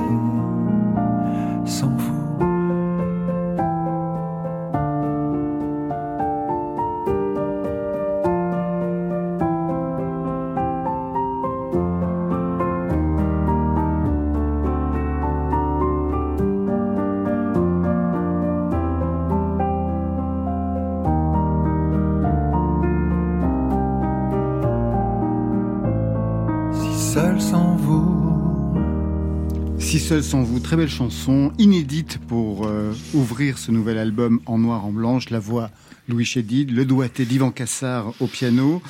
seul 30.13 30.23
sans 30.23 30.43
vous, 30.43 30.61
très 30.61 30.77
belle 30.77 30.91
chanson, 30.91 31.55
inédite 31.57 32.19
pour 32.29 32.67
euh, 32.67 32.93
ouvrir 33.15 33.57
ce 33.57 33.71
nouvel 33.71 33.97
album 33.97 34.41
en 34.45 34.59
noir 34.59 34.85
en 34.85 34.93
blanche. 34.93 35.31
La 35.31 35.39
voix 35.39 35.71
Louis 36.07 36.27
Chédid, 36.27 36.71
le 36.71 36.85
doigté 36.85 37.25
d'Ivan 37.25 37.51
Cassard 37.51 38.13
au 38.21 38.27
piano. 38.27 38.83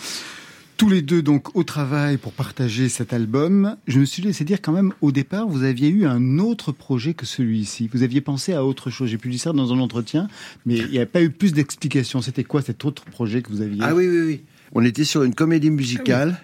Tous 0.76 0.88
les 0.88 1.00
deux 1.00 1.22
donc 1.22 1.54
au 1.54 1.62
travail 1.62 2.16
pour 2.16 2.32
partager 2.32 2.88
cet 2.88 3.12
album. 3.12 3.76
Je 3.86 4.00
me 4.00 4.04
suis 4.04 4.20
laissé 4.20 4.42
dire 4.42 4.60
quand 4.60 4.72
même 4.72 4.94
au 5.00 5.12
départ, 5.12 5.46
vous 5.46 5.62
aviez 5.62 5.90
eu 5.90 6.06
un 6.06 6.40
autre 6.40 6.72
projet 6.72 7.14
que 7.14 7.24
celui-ci. 7.24 7.88
Vous 7.94 8.02
aviez 8.02 8.20
pensé 8.20 8.52
à 8.52 8.64
autre 8.64 8.90
chose. 8.90 9.08
J'ai 9.08 9.18
pu 9.18 9.28
dire 9.28 9.38
ça 9.38 9.52
dans 9.52 9.72
un 9.72 9.78
entretien, 9.78 10.26
mais 10.66 10.74
il 10.74 10.90
n'y 10.90 10.98
a 10.98 11.06
pas 11.06 11.22
eu 11.22 11.30
plus 11.30 11.52
d'explications. 11.52 12.20
C'était 12.20 12.42
quoi 12.42 12.62
cet 12.62 12.84
autre 12.84 13.04
projet 13.04 13.42
que 13.42 13.50
vous 13.50 13.60
aviez 13.60 13.78
Ah 13.80 13.94
oui, 13.94 14.08
oui, 14.08 14.22
oui. 14.26 14.40
On 14.72 14.84
était 14.84 15.04
sur 15.04 15.22
une 15.22 15.36
comédie 15.36 15.70
musicale 15.70 16.40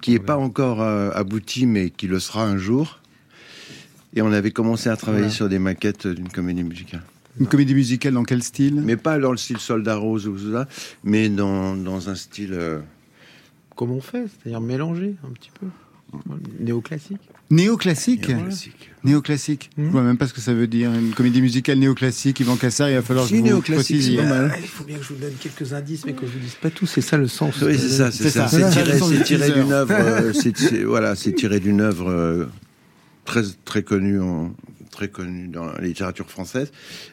qui 0.00 0.12
n'est 0.12 0.20
pas 0.20 0.36
encore 0.36 0.80
euh, 0.80 1.10
aboutie, 1.12 1.66
mais 1.66 1.90
qui 1.90 2.06
le 2.06 2.20
sera 2.20 2.44
un 2.44 2.56
jour. 2.56 3.01
Et 4.14 4.22
on 4.22 4.32
avait 4.32 4.50
commencé 4.50 4.88
à 4.90 4.96
travailler 4.96 5.22
Voilà. 5.24 5.34
sur 5.34 5.48
des 5.48 5.58
maquettes 5.58 6.06
d'une 6.06 6.28
comédie 6.28 6.64
musicale. 6.64 7.02
Une 7.40 7.46
comédie 7.46 7.74
musicale 7.74 8.12
dans 8.12 8.24
quel 8.24 8.42
style? 8.42 8.82
Mais 8.84 8.96
pas 8.98 9.18
dans 9.18 9.30
le 9.30 9.38
style 9.38 9.58
Soldat 9.58 9.96
Rose 9.96 10.26
ou 10.28 10.36
ça, 10.52 10.68
mais 11.02 11.28
dans, 11.30 11.74
dans 11.76 12.10
un 12.10 12.14
style. 12.14 12.52
euh, 12.52 12.80
Comme 13.74 13.90
on 13.90 14.00
fait, 14.02 14.24
c'est-à-dire 14.28 14.60
mélanger 14.60 15.14
un 15.26 15.32
petit 15.32 15.50
peu? 15.58 15.66
Néoclassique? 16.60 17.16
Néoclassique? 17.50 18.28
Néoclassique. 18.28 18.90
Néoclassique. 19.04 19.70
Je 19.78 19.82
vois 19.84 20.02
même 20.02 20.18
pas 20.18 20.26
ce 20.26 20.34
que 20.34 20.42
ça 20.42 20.52
veut 20.52 20.66
dire. 20.66 20.92
Une 20.92 21.12
comédie 21.12 21.40
musicale 21.40 21.78
néoclassique, 21.78 22.38
Yvan 22.40 22.56
Cassar, 22.56 22.90
il 22.90 22.96
va 22.96 23.02
falloir 23.02 23.26
Si, 23.26 23.42
que 23.42 23.48
vous 23.50 23.62
précisiez. 23.62 24.18
c'est 24.18 24.22
pas 24.22 24.28
mal. 24.28 24.50
Ah, 24.54 24.58
Il 24.60 24.68
faut 24.68 24.84
bien 24.84 24.98
que 24.98 25.02
je 25.04 25.08
vous 25.08 25.20
donne 25.20 25.32
quelques 25.40 25.72
indices, 25.72 26.04
mais 26.04 26.12
que 26.12 26.26
je 26.26 26.32
vous 26.32 26.38
dise 26.38 26.54
pas 26.60 26.68
tout. 26.70 26.84
C'est 26.86 27.00
ça 27.00 27.16
le 27.16 27.28
sens. 27.28 27.60
Oui, 27.62 27.78
c'est 27.78 27.88
ça, 27.88 28.10
c'est 28.10 28.24
C'est 28.24 28.30
ça. 28.30 28.48
ça. 28.48 28.70
C'est 28.70 28.98
C'est 28.98 29.24
tiré, 29.24 29.50
d'une 29.52 29.72
œuvre. 29.72 29.94
euh, 29.98 30.32
voilà, 30.86 31.14
c'est 31.16 31.32
tiré 31.32 31.60
d'une 31.60 31.80
œuvre 31.80 32.10
euh, 32.10 32.44
très 33.24 33.42
très 33.64 33.82
connue 33.82 34.20
en 34.20 34.52
très 34.90 35.08
connue 35.08 35.48
dans 35.48 35.66
la 35.66 35.80
littérature 35.80 36.30
française. 36.30 36.70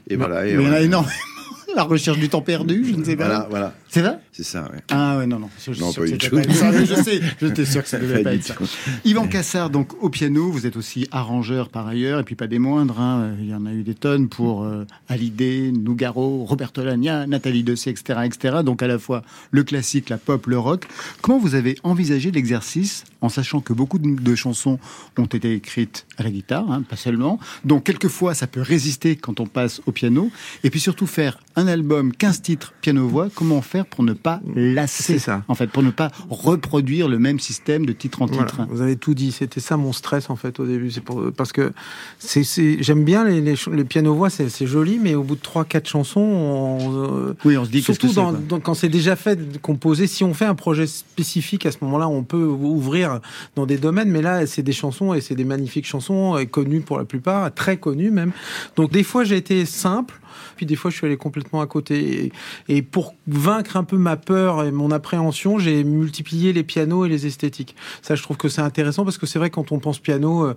Et 0.07 0.15
voilà. 0.15 0.47
Et 0.47 0.55
Mais 0.55 0.63
il 0.63 0.67
y 0.67 0.69
en 0.69 0.73
a 0.73 0.81
énormément. 0.81 1.13
La 1.75 1.83
recherche 1.83 2.17
du 2.17 2.29
temps 2.29 2.41
perdu, 2.41 2.83
je 2.83 2.95
ne 2.95 3.03
sais 3.03 3.15
pas. 3.15 3.25
Voilà, 3.25 3.47
voilà. 3.49 3.73
C'est 3.91 4.01
vrai 4.01 4.19
C'est 4.31 4.43
ça. 4.43 4.69
ouais. 4.71 4.79
Ah 4.91 5.17
ouais, 5.17 5.25
non, 5.25 5.39
non. 5.39 5.49
Je, 5.65 5.71
Non, 5.79 5.91
pas 5.91 6.05
du 6.05 6.17
tout. 6.17 6.35
pas 6.35 6.43
ça. 6.53 6.71
Mais 6.71 6.85
Je 6.85 6.93
sais, 6.93 7.21
j'étais 7.41 7.65
sûr 7.65 7.81
que 7.81 7.89
ça 7.89 7.97
devait 7.99 8.21
Pas 8.21 8.35
être 8.35 8.43
ça. 8.43 8.55
Yvan 9.03 9.27
Cassard, 9.27 9.71
donc 9.71 9.91
au 10.03 10.09
piano, 10.09 10.51
vous 10.51 10.67
êtes 10.67 10.77
aussi 10.77 11.07
arrangeur 11.11 11.69
par 11.69 11.87
ailleurs, 11.87 12.19
et 12.19 12.23
puis 12.23 12.35
pas 12.35 12.45
des 12.45 12.59
moindres. 12.59 12.99
hein. 12.99 13.31
Il 13.39 13.47
y 13.49 13.53
en 13.55 13.65
a 13.65 13.73
eu 13.73 13.81
des 13.81 13.95
tonnes 13.95 14.29
pour 14.29 14.63
euh, 14.63 14.85
Hallyday, 15.07 15.71
Nougaro, 15.71 16.45
Roberto 16.45 16.83
Lagna, 16.83 17.25
Nathalie 17.25 17.63
Dessay, 17.63 17.89
etc., 17.89 18.19
etc. 18.25 18.57
Donc 18.63 18.83
à 18.83 18.87
la 18.87 18.99
fois 18.99 19.23
le 19.49 19.63
classique, 19.63 20.09
la 20.09 20.17
pop, 20.17 20.45
le 20.45 20.59
rock. 20.59 20.87
Comment 21.21 21.39
vous 21.39 21.55
avez 21.55 21.75
envisagé 21.83 22.29
l'exercice, 22.29 23.05
en 23.21 23.29
sachant 23.29 23.59
que 23.59 23.73
beaucoup 23.73 23.97
de, 23.97 24.35
chansons 24.35 24.77
ont 25.17 25.25
été 25.25 25.53
écrites 25.55 26.05
à 26.17 26.23
la 26.23 26.29
guitare, 26.29 26.71
hein, 26.71 26.83
pas 26.87 26.95
seulement. 26.95 27.39
Donc 27.65 27.85
quelquefois, 27.85 28.35
ça 28.35 28.45
peut 28.45 28.61
résister 28.61 29.15
quand 29.15 29.39
on 29.39 29.47
passe 29.47 29.81
au 29.87 29.91
piano. 29.91 30.29
Et 30.63 30.69
puis 30.69 30.79
surtout 30.79 31.07
faire 31.07 31.39
un 31.55 31.65
album, 31.67 32.13
15 32.13 32.41
titres 32.43 32.73
piano-voix. 32.81 33.29
Comment 33.33 33.61
faire 33.79 33.85
pour 33.85 34.03
ne 34.03 34.13
pas 34.13 34.41
lasser 34.55 35.19
ça. 35.19 35.43
En 35.47 35.55
fait, 35.55 35.67
pour 35.67 35.83
ne 35.83 35.91
pas 35.91 36.09
reproduire 36.29 37.07
le 37.07 37.19
même 37.19 37.39
système 37.39 37.85
de 37.85 37.93
titre 37.93 38.21
en 38.21 38.25
Voilà, 38.25 38.45
titre. 38.45 38.65
vous 38.69 38.81
avez 38.81 38.95
tout 38.95 39.13
dit. 39.13 39.31
C'était 39.31 39.59
ça 39.59 39.77
mon 39.77 39.93
stress 39.93 40.29
en 40.29 40.35
fait 40.35 40.59
au 40.59 40.65
début. 40.65 40.91
C'est 40.91 41.03
parce 41.35 41.51
que 41.51 41.71
c'est 42.19 42.43
j'aime 42.81 43.03
bien 43.03 43.23
les, 43.25 43.41
les, 43.41 43.55
les 43.71 43.83
piano 43.83 44.13
voix, 44.13 44.29
c'est 44.29 44.67
joli, 44.67 44.99
mais 44.99 45.15
au 45.15 45.23
bout 45.23 45.35
de 45.35 45.41
trois 45.41 45.65
quatre 45.65 45.87
chansons, 45.87 46.19
on, 46.21 47.03
euh, 47.29 47.33
Oui, 47.45 47.57
on 47.57 47.65
se 47.65 47.69
dit 47.69 47.79
que 47.79 47.85
surtout 47.85 48.07
c'est, 48.09 48.15
dans, 48.15 48.33
dans- 48.33 48.59
quand 48.59 48.73
c'est 48.73 48.89
déjà 48.89 49.15
fait, 49.15 49.35
de 49.35 49.57
composer. 49.57 50.07
Si 50.07 50.23
on 50.23 50.33
fait 50.33 50.45
un 50.45 50.55
projet 50.55 50.87
spécifique 50.87 51.65
à 51.65 51.71
ce 51.71 51.77
moment-là, 51.81 52.07
on 52.07 52.23
peut 52.23 52.43
ouvrir 52.43 53.19
dans 53.55 53.65
des 53.65 53.77
domaines. 53.77 54.09
Mais 54.09 54.21
là, 54.21 54.45
c'est 54.47 54.63
des 54.63 54.71
chansons 54.73 55.13
et 55.13 55.21
c'est 55.21 55.35
des 55.35 55.45
magnifiques 55.45 55.85
chansons 55.87 56.37
euh, 56.37 56.45
connues 56.45 56.81
pour 56.81 56.97
la 56.97 57.05
plupart, 57.05 57.53
très 57.53 57.77
connues 57.77 58.11
même. 58.11 58.31
Donc 58.75 58.91
des 58.91 59.03
fois, 59.03 59.23
j'ai 59.23 59.37
été 59.37 59.65
simple. 59.65 60.19
Puis 60.59 60.65
des 60.65 60.75
fois, 60.75 60.91
je 60.91 60.97
suis 60.97 61.05
allé 61.05 61.15
complètement 61.15 61.61
à 61.61 61.67
côté. 61.67 62.25
Et, 62.25 62.31
et 62.67 62.81
pour 62.81 63.15
vaincre 63.27 63.77
un 63.77 63.85
peu 63.85 63.95
ma 63.95 64.17
peur 64.17 64.65
et 64.65 64.73
mon 64.73 64.91
appréhension, 64.91 65.57
j'ai 65.57 65.85
multiplié 65.85 66.51
les 66.51 66.63
pianos 66.63 67.05
et 67.05 67.07
les 67.07 67.25
esthétiques. 67.25 67.77
Ça, 68.01 68.15
je 68.15 68.23
trouve 68.23 68.35
que 68.35 68.49
c'est 68.49 68.59
intéressant 68.59 69.05
parce 69.05 69.17
que 69.17 69.25
c'est 69.25 69.39
vrai 69.39 69.49
quand 69.49 69.71
on 69.71 69.79
pense 69.79 69.99
piano, 69.99 70.43
euh, 70.43 70.55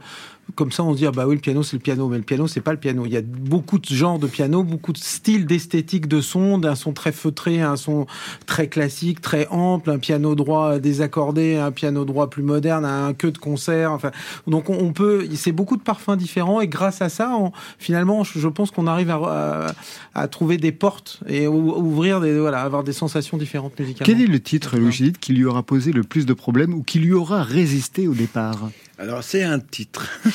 comme 0.55 0.71
ça, 0.73 0.83
on 0.83 0.93
se 0.93 0.99
dit 0.99 1.07
ah 1.07 1.13
bah 1.13 1.27
oui, 1.27 1.37
le 1.37 1.41
piano 1.41 1.63
c'est 1.63 1.77
le 1.77 1.83
piano, 1.83 2.09
mais 2.09 2.19
le 2.19 2.23
piano 2.25 2.47
c'est 2.47 2.61
pas 2.61 2.73
le 2.73 2.79
piano. 2.79 3.07
Il 3.07 3.13
y 3.13 3.17
a 3.17 3.23
beaucoup 3.23 3.79
de 3.79 3.87
genres 3.87 4.19
de 4.19 4.27
piano, 4.27 4.63
beaucoup 4.65 4.93
de 4.93 4.99
styles 4.99 5.47
d'esthétique 5.47 6.09
de 6.09 6.21
son, 6.21 6.59
d'un 6.59 6.75
son 6.75 6.93
très 6.93 7.13
feutré, 7.13 7.63
un 7.63 7.77
son 7.77 8.07
très 8.47 8.69
classique, 8.69 9.21
très 9.21 9.47
ample, 9.49 9.91
un 9.91 9.99
piano 9.99 10.35
droit 10.35 10.79
désaccordé, 10.79 11.57
un 11.57 11.71
piano 11.71 12.05
droit 12.05 12.29
plus 12.29 12.43
moderne, 12.43 12.85
un 12.85 13.15
queue 13.15 13.31
de 13.31 13.39
concert. 13.39 13.93
Enfin, 13.93 14.11
donc 14.47 14.69
on, 14.69 14.75
on 14.79 14.93
peut, 14.93 15.27
c'est 15.35 15.53
beaucoup 15.53 15.77
de 15.77 15.83
parfums 15.83 16.17
différents 16.17 16.61
et 16.61 16.69
grâce 16.69 17.01
à 17.03 17.09
ça, 17.09 17.35
on- 17.39 17.53
finalement, 17.79 18.25
je, 18.25 18.49
pense 18.49 18.71
qu'on 18.71 18.87
arrive 18.87 19.11
à, 19.11 19.73
à, 20.15 20.21
à 20.23 20.29
trouver 20.29 20.59
des 20.59 20.73
portes 20.73 21.21
et 21.29 21.47
ou- 21.47 21.73
ouvrir 21.77 22.21
des 22.21 22.39
voilà, 22.39 22.61
avoir 22.63 22.85
des 22.85 22.93
sensations 22.93 23.39
différentes 23.39 23.79
musicalement. 23.79 24.13
Quel 24.13 24.23
est 24.23 24.31
le 24.31 24.41
titre, 24.41 24.77
Louis 24.77 25.13
qui 25.21 25.33
lui 25.33 25.45
aura 25.45 25.63
posé 25.63 25.93
le 25.93 26.03
plus 26.03 26.27
de 26.27 26.35
problèmes 26.35 26.75
ou 26.75 26.83
qui 26.83 26.99
lui 26.99 27.13
aura 27.13 27.43
résisté 27.43 28.09
au 28.09 28.15
départ? 28.15 28.69
Alors 28.99 29.25
c'est 29.25 29.43
un 29.43 29.59
titre. 29.59 30.09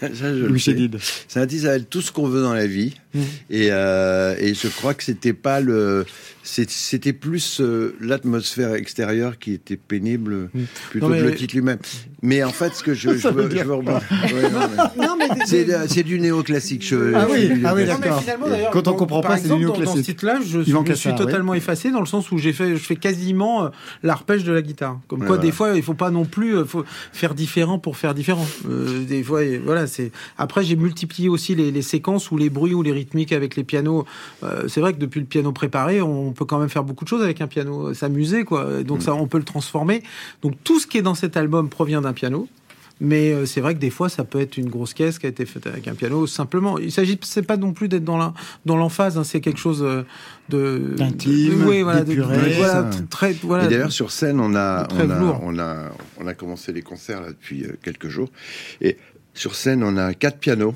Ça, 0.00 0.08
je 0.12 0.26
le 0.26 0.48
Louis 0.48 0.60
sais. 0.60 0.72
Chédid. 0.72 0.98
C'est 1.28 1.40
un 1.40 1.46
titre 1.46 1.64
ça 1.64 1.78
Tout 1.80 2.00
ce 2.00 2.10
qu'on 2.12 2.26
veut 2.26 2.42
dans 2.42 2.54
la 2.54 2.66
vie. 2.66 2.94
Et, 3.50 3.68
euh, 3.70 4.34
et 4.38 4.54
je 4.54 4.68
crois 4.68 4.94
que 4.94 5.02
c'était 5.02 5.32
pas 5.32 5.60
le, 5.60 6.06
c'était 6.44 7.12
plus 7.12 7.60
euh, 7.60 7.96
l'atmosphère 8.00 8.74
extérieure 8.74 9.38
qui 9.38 9.52
était 9.52 9.76
pénible 9.76 10.48
plutôt 10.90 11.08
Non, 11.08 11.12
mais- 11.14 11.20
que 11.20 11.24
le 11.26 11.34
titre 11.34 11.54
lui-même. 11.56 11.78
Mais 12.22 12.44
en 12.44 12.50
fait, 12.50 12.74
ce 12.74 12.82
que 12.84 12.94
je, 12.94 13.08
veux, 13.10 13.42
je 13.44 13.48
dire 13.48 13.64
veux 13.66 13.74
rebondir- 13.74 14.00
Ouais, 14.34 14.50
non, 15.06 15.16
mais- 15.18 15.28
c'est, 15.46 16.02
du 16.04 16.20
néoclassique. 16.20 16.84
Je, 16.86 17.14
Ah 17.14 17.26
oui, 17.30 17.46
c'est 17.48 17.54
du 17.54 17.66
ah 17.66 17.74
oui, 17.74 17.84
néoclassique. 17.84 18.26
D'accord. 18.26 18.70
Quand 18.72 18.88
on 18.88 18.94
comprend 18.94 19.20
pas, 19.22 19.36
c'est 19.38 19.48
du 19.48 19.54
exemple, 19.54 19.64
dans- 19.64 19.68
Dans 19.68 19.74
ce 19.74 19.80
néoclassique. 19.80 20.04
titre-là, 20.06 20.38
je, 20.46 20.60
suis 20.62 20.72
Cassar, 20.84 21.16
totalement 21.16 21.54
effacé 21.54 21.90
dans 21.90 22.00
le 22.00 22.06
sens 22.06 22.30
où 22.30 22.38
j'ai 22.38 22.52
fait, 22.52 22.70
je 22.76 22.76
fais 22.82 22.96
quasiment 22.96 23.64
euh, 23.64 23.68
l'arpège 24.02 24.44
de 24.44 24.52
la 24.52 24.62
guitare. 24.62 25.00
Comme 25.08 25.20
Ouais, 25.20 25.26
quoi, 25.26 25.36
voilà. 25.36 25.50
des 25.50 25.52
fois, 25.56 25.72
il 25.76 25.82
faut 25.82 25.94
pas 25.94 26.10
non 26.10 26.24
plus 26.24 26.56
euh, 26.56 26.64
faut 26.64 26.84
faire 27.12 27.29
différent 27.34 27.78
pour 27.78 27.96
faire 27.96 28.14
différent. 28.14 28.46
Euh, 28.68 29.04
des 29.04 29.22
fois, 29.22 29.40
voilà, 29.64 29.86
c'est. 29.86 30.12
Après, 30.38 30.64
j'ai 30.64 30.76
multiplié 30.76 31.28
aussi 31.28 31.54
les, 31.54 31.70
les 31.70 31.82
séquences 31.82 32.30
ou 32.30 32.36
les 32.36 32.50
bruits 32.50 32.74
ou 32.74 32.82
les 32.82 32.92
rythmiques 32.92 33.32
avec 33.32 33.56
les 33.56 33.64
pianos. 33.64 34.04
Euh, 34.42 34.68
c'est 34.68 34.80
vrai 34.80 34.92
que 34.92 34.98
depuis 34.98 35.20
le 35.20 35.26
piano 35.26 35.52
préparé, 35.52 36.02
on 36.02 36.32
peut 36.32 36.44
quand 36.44 36.58
même 36.58 36.68
faire 36.68 36.84
beaucoup 36.84 37.04
de 37.04 37.08
choses 37.08 37.22
avec 37.22 37.40
un 37.40 37.46
piano, 37.46 37.88
euh, 37.88 37.94
s'amuser 37.94 38.44
quoi. 38.44 38.82
Donc 38.82 39.02
ça, 39.02 39.14
on 39.14 39.26
peut 39.26 39.38
le 39.38 39.44
transformer. 39.44 40.02
Donc 40.42 40.54
tout 40.64 40.80
ce 40.80 40.86
qui 40.86 40.98
est 40.98 41.02
dans 41.02 41.14
cet 41.14 41.36
album 41.36 41.68
provient 41.68 42.00
d'un 42.00 42.12
piano. 42.12 42.48
Mais 43.00 43.32
euh, 43.32 43.46
c'est 43.46 43.60
vrai 43.62 43.74
que 43.74 43.78
des 43.80 43.88
fois, 43.90 44.08
ça 44.08 44.24
peut 44.24 44.40
être 44.40 44.58
une 44.58 44.68
grosse 44.68 44.92
caisse 44.92 45.18
qui 45.18 45.24
a 45.26 45.28
été 45.30 45.46
faite 45.46 45.66
avec 45.66 45.88
un 45.88 45.94
piano. 45.94 46.26
Simplement, 46.26 46.78
il 46.78 46.92
s'agit, 46.92 47.18
c'est 47.22 47.42
pas 47.42 47.56
non 47.56 47.72
plus 47.72 47.88
d'être 47.88 48.04
dans 48.04 48.18
la 48.18 48.34
dans 48.66 48.76
l'emphase. 48.76 49.16
hein, 49.16 49.24
c'est 49.24 49.40
quelque 49.40 49.58
chose 49.58 49.82
euh, 49.82 50.02
de 50.50 50.94
D'intime, 50.96 51.60
de- 51.60 51.64
oui, 51.64 51.82
voilà, 51.82 52.00
de- 52.04 52.12
voilà, 52.56 52.90
très, 53.08 53.32
voilà. 53.42 53.64
Et 53.64 53.68
d'ailleurs, 53.68 53.92
sur 53.92 54.10
scène, 54.10 54.38
on 54.40 54.54
a, 54.54 54.84
Très 54.84 55.04
on 55.06 55.10
a, 55.10 55.40
on 55.42 55.58
a, 55.58 55.90
on 56.18 56.26
a 56.26 56.34
commencé 56.34 56.72
les 56.72 56.82
concerts 56.82 57.22
là, 57.22 57.28
depuis 57.28 57.64
euh, 57.64 57.72
quelques 57.82 58.08
jours. 58.08 58.28
Et 58.82 58.98
sur 59.32 59.54
scène, 59.54 59.82
on 59.82 59.96
a 59.96 60.12
quatre 60.12 60.38
pianos. 60.38 60.74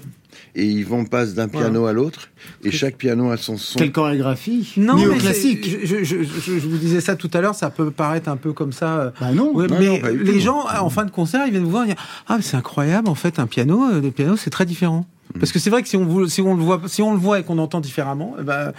Et 0.57 0.67
ils 0.67 0.87
vont 0.87 1.05
passe 1.05 1.35
d'un 1.35 1.49
piano 1.49 1.87
à 1.87 1.93
l'autre. 1.93 2.29
Et 2.63 2.71
chaque 2.71 2.97
piano 2.97 3.31
a 3.31 3.37
son 3.37 3.57
son. 3.57 3.77
Quelle 3.79 3.91
chorégraphie 3.91 4.73
non, 4.77 4.95
mais 4.95 5.01
Néoclassique. 5.03 5.65
c'est- 5.65 5.87
Je, 5.87 6.05
je, 6.05 6.23
je- 6.23 6.59
je 6.61 6.69
vous 6.69 6.77
disais 6.77 7.01
ça 7.01 7.17
tout 7.17 7.31
à 7.35 7.41
l'heure. 7.41 7.55
Ça 7.57 7.71
peut 7.71 7.91
paraître 7.91 8.29
un 8.29 8.37
peu 8.37 8.53
comme 8.53 8.73
ça. 8.73 8.99
euh, 9.01 9.11
Bah 9.21 9.33
non. 9.33 9.53
Ouais, 9.53 9.67
Non, 9.67 9.77
mais 9.81 10.01
non, 10.01 10.09
les 10.23 10.39
gens, 10.41 10.65
en 10.81 10.91
fin 10.91 11.05
de 11.05 11.11
concert, 11.11 11.45
ils 11.47 11.51
viennent 11.51 11.65
vous 11.65 11.71
voir 11.71 11.85
et 11.85 11.89
dire 11.89 11.97
Ah, 12.29 12.37
mais 12.37 12.43
c'est 12.43 12.57
incroyable, 12.57 13.09
en 13.09 13.15
fait, 13.17 13.39
un 13.41 13.47
piano, 13.49 13.83
euh, 13.93 14.01
le 14.01 14.11
piano, 14.13 14.37
c'est 14.37 14.51
très 14.51 14.65
différent. 14.67 15.07
Mm. 15.35 15.39
Parce 15.41 15.53
que 15.53 15.59
c'est 15.59 15.71
vrai 15.71 15.83
que 15.83 15.89
si 15.89 15.97
on, 15.97 16.05
vous- 16.05 16.29
si 16.29 16.41
on 16.43 16.55
le 16.55 16.63
voit, 16.63 16.81
si 16.87 17.03
on 17.03 17.13
le 17.13 17.19
voit 17.19 17.41
et 17.41 17.43
qu'on 17.43 17.59
entend 17.59 17.81
différemment, 17.81 18.35
eh 18.39 18.43
ben, 18.43 18.73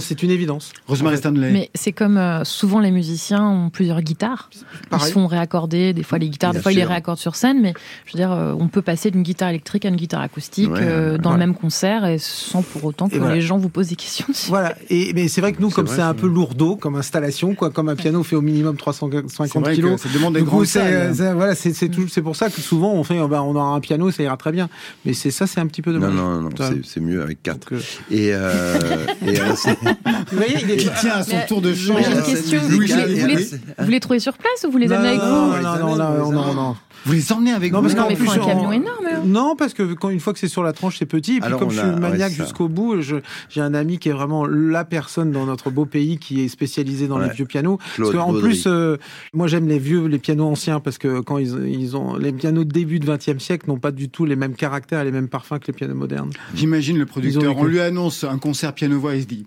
c'est 0.00 0.22
une 0.22 0.30
évidence. 0.30 0.72
Rosemary. 0.86 1.16
Stanley. 1.16 1.50
Mais 1.52 1.70
c'est 1.74 1.92
comme 1.92 2.16
euh, 2.18 2.44
souvent 2.44 2.80
les 2.80 2.90
musiciens 2.90 3.48
ont 3.48 3.70
plusieurs 3.70 4.02
guitares. 4.02 4.50
Ils 4.54 4.88
Pareil. 4.88 5.08
se 5.08 5.12
font 5.12 5.26
réaccorder, 5.26 5.92
des 5.92 6.02
fois 6.02 6.18
les 6.18 6.28
guitares, 6.28 6.50
Bien 6.52 6.58
des 6.60 6.62
fois 6.62 6.72
ils 6.72 6.76
les 6.76 6.84
réaccordent 6.84 7.18
sur 7.18 7.34
scène, 7.36 7.60
mais 7.62 7.72
je 8.04 8.12
veux 8.12 8.18
dire, 8.18 8.32
euh, 8.32 8.54
on 8.58 8.68
peut 8.68 8.82
passer 8.82 9.10
d'une 9.10 9.22
guitare 9.22 9.48
électrique 9.50 9.84
à 9.84 9.88
une 9.88 9.96
guitare 9.96 10.20
acoustique 10.20 10.70
Ouais, 10.70 10.80
euh, 10.82 11.18
dans 11.18 11.30
ouais. 11.30 11.36
le 11.36 11.38
même 11.40 11.54
concert 11.54 12.04
et 12.04 12.18
sans 12.18 12.62
pour 12.62 12.84
autant 12.84 13.08
que 13.08 13.16
voilà. 13.18 13.34
les 13.34 13.40
gens 13.40 13.56
vous 13.58 13.68
posent 13.70 13.88
des 13.88 13.96
questions 13.96 14.26
dessus. 14.28 14.48
Voilà. 14.48 14.74
Et 14.90 15.12
mais 15.14 15.28
c'est 15.28 15.40
vrai 15.40 15.52
que 15.52 15.62
nous, 15.62 15.70
comme 15.70 15.86
c'est 15.86 16.02
un 16.02 16.14
peu 16.14 16.26
lourdeau 16.26 16.76
comme 16.76 16.96
installation, 16.96 17.54
quoi, 17.54 17.70
comme 17.70 17.88
un 17.88 17.96
piano 17.96 18.22
fait 18.22 18.36
au 18.36 18.42
minimum 18.42 18.76
350 18.76 19.30
C'est 19.30 19.58
vrai 19.58 19.70
que 19.70 19.74
kilos. 19.76 20.00
ça 20.02 20.08
demande 20.12 20.34
des 20.34 20.44
c'est- 20.66 21.32
voilà, 21.32 21.54
c'est 21.54 21.72
c'est 21.74 22.22
pour 22.22 22.36
ça 22.36 22.50
que 22.50 22.60
souvent 22.60 22.92
on 22.92 23.02
fait, 23.04 23.18
euh, 23.18 23.26
bah, 23.28 23.42
on 23.42 23.54
aura 23.56 23.68
un 23.74 23.80
piano, 23.80 24.10
ça 24.10 24.22
ira 24.22 24.36
très 24.36 24.52
bien. 24.52 24.68
Mais 25.04 25.12
c'est 25.14 25.30
ça, 25.30 25.46
c'est 25.46 25.60
un 25.60 25.66
petit 25.66 25.82
peu 25.82 25.85
Non, 25.92 26.00
dommage. 26.00 26.14
non, 26.14 26.40
non, 26.42 26.50
Ça- 26.56 26.70
c'est, 26.70 26.84
c'est 26.84 27.00
mieux 27.00 27.22
avec 27.22 27.42
quatre. 27.42 27.70
Donc, 27.70 27.80
euh, 27.80 28.14
Et, 28.14 28.30
euh, 28.34 28.78
et 29.26 29.40
euh, 29.40 29.44
c'est- 29.56 29.78
Vous 29.80 30.36
voyez, 30.36 30.56
il 30.62 30.70
est 30.70 30.76
Qui 30.76 30.90
tient 31.00 31.14
à 31.14 31.22
son 31.22 31.36
Mais- 31.36 31.46
tour 31.46 31.60
de 31.62 31.74
chant. 31.74 31.94
mais 31.94 32.04
j'ai 32.04 32.12
une 32.12 32.22
question. 32.22 32.60
Vous 32.62 32.82
et 32.82 33.84
vous 33.84 33.90
les 33.90 34.00
trouvez 34.00 34.18
sur 34.20 34.36
place 34.38 34.64
ou 34.66 34.70
vous 34.70 34.78
les 34.78 34.86
non, 34.88 34.96
amenez 34.96 35.08
avec 35.10 35.20
non, 35.22 35.46
vous 35.46 35.50
non, 35.52 35.56
les 35.56 35.62
non, 35.62 35.76
non, 35.78 35.86
on 35.92 35.96
non, 35.96 36.30
les 36.30 36.36
non, 36.46 36.54
non. 36.54 36.76
Vous 37.06 37.12
les 37.12 37.32
emmenez 37.32 37.52
avec 37.52 37.72
Non, 37.72 37.78
vous 37.80 37.84
parce 37.84 37.94
Non, 37.96 38.06
mais 38.10 38.16
plus, 38.16 38.28
un 38.28 38.72
énorme. 38.72 39.06
hein. 39.06 39.22
Non, 39.24 39.54
parce 39.56 39.72
que 39.74 39.94
quand 39.94 40.10
une 40.10 40.20
fois 40.20 40.32
que 40.32 40.38
c'est 40.38 40.48
sur 40.48 40.62
la 40.62 40.72
tranche, 40.72 40.98
c'est 40.98 41.06
petit. 41.06 41.36
Et 41.36 41.38
puis 41.38 41.46
Alors, 41.46 41.60
comme 41.60 41.70
je 41.70 41.80
a- 41.80 41.92
suis 41.92 42.00
maniaque 42.00 42.32
jusqu'au 42.32 42.68
bout, 42.68 43.00
je- 43.00 43.16
j'ai 43.48 43.60
un 43.60 43.74
ami 43.74 43.98
qui 43.98 44.08
est 44.08 44.12
vraiment 44.12 44.44
la 44.46 44.84
personne 44.84 45.30
dans 45.30 45.46
notre 45.46 45.70
beau 45.70 45.86
pays 45.86 46.18
qui 46.18 46.42
est 46.42 46.48
spécialisé 46.48 47.06
dans 47.08 47.18
les 47.18 47.28
vieux 47.30 47.44
pianos. 47.46 47.78
Claude 47.94 48.12
parce 48.12 48.24
qu'en 48.24 48.34
plus, 48.38 48.64
euh, 48.66 48.96
moi 49.32 49.46
j'aime 49.46 49.68
les 49.68 49.78
vieux, 49.78 50.06
les 50.06 50.18
pianos 50.18 50.46
anciens 50.46 50.80
parce 50.80 50.98
que 50.98 51.20
quand 51.20 51.38
ils, 51.38 51.56
ils 51.68 51.96
ont 51.96 52.16
les 52.16 52.32
pianos 52.32 52.64
de 52.64 52.72
début 52.72 52.98
de 52.98 53.06
20e 53.06 53.38
siècle 53.40 53.68
n'ont 53.68 53.78
pas 53.78 53.92
du 53.92 54.08
tout 54.08 54.24
les 54.24 54.36
mêmes 54.36 54.54
caractères 54.54 55.00
et 55.00 55.04
les 55.04 55.12
mêmes 55.12 55.28
parfums 55.28 55.58
que 55.60 55.68
les 55.68 55.72
pianos 55.72 55.94
modernes. 55.94 56.30
J'imagine 56.54 56.98
le 56.98 57.06
producteur, 57.06 57.56
on 57.56 57.64
lui 57.64 57.80
annonce 57.80 58.24
un 58.24 58.38
concert 58.38 58.72
piano-voix, 58.74 59.14
il 59.14 59.22
se 59.22 59.26
dit 59.26 59.46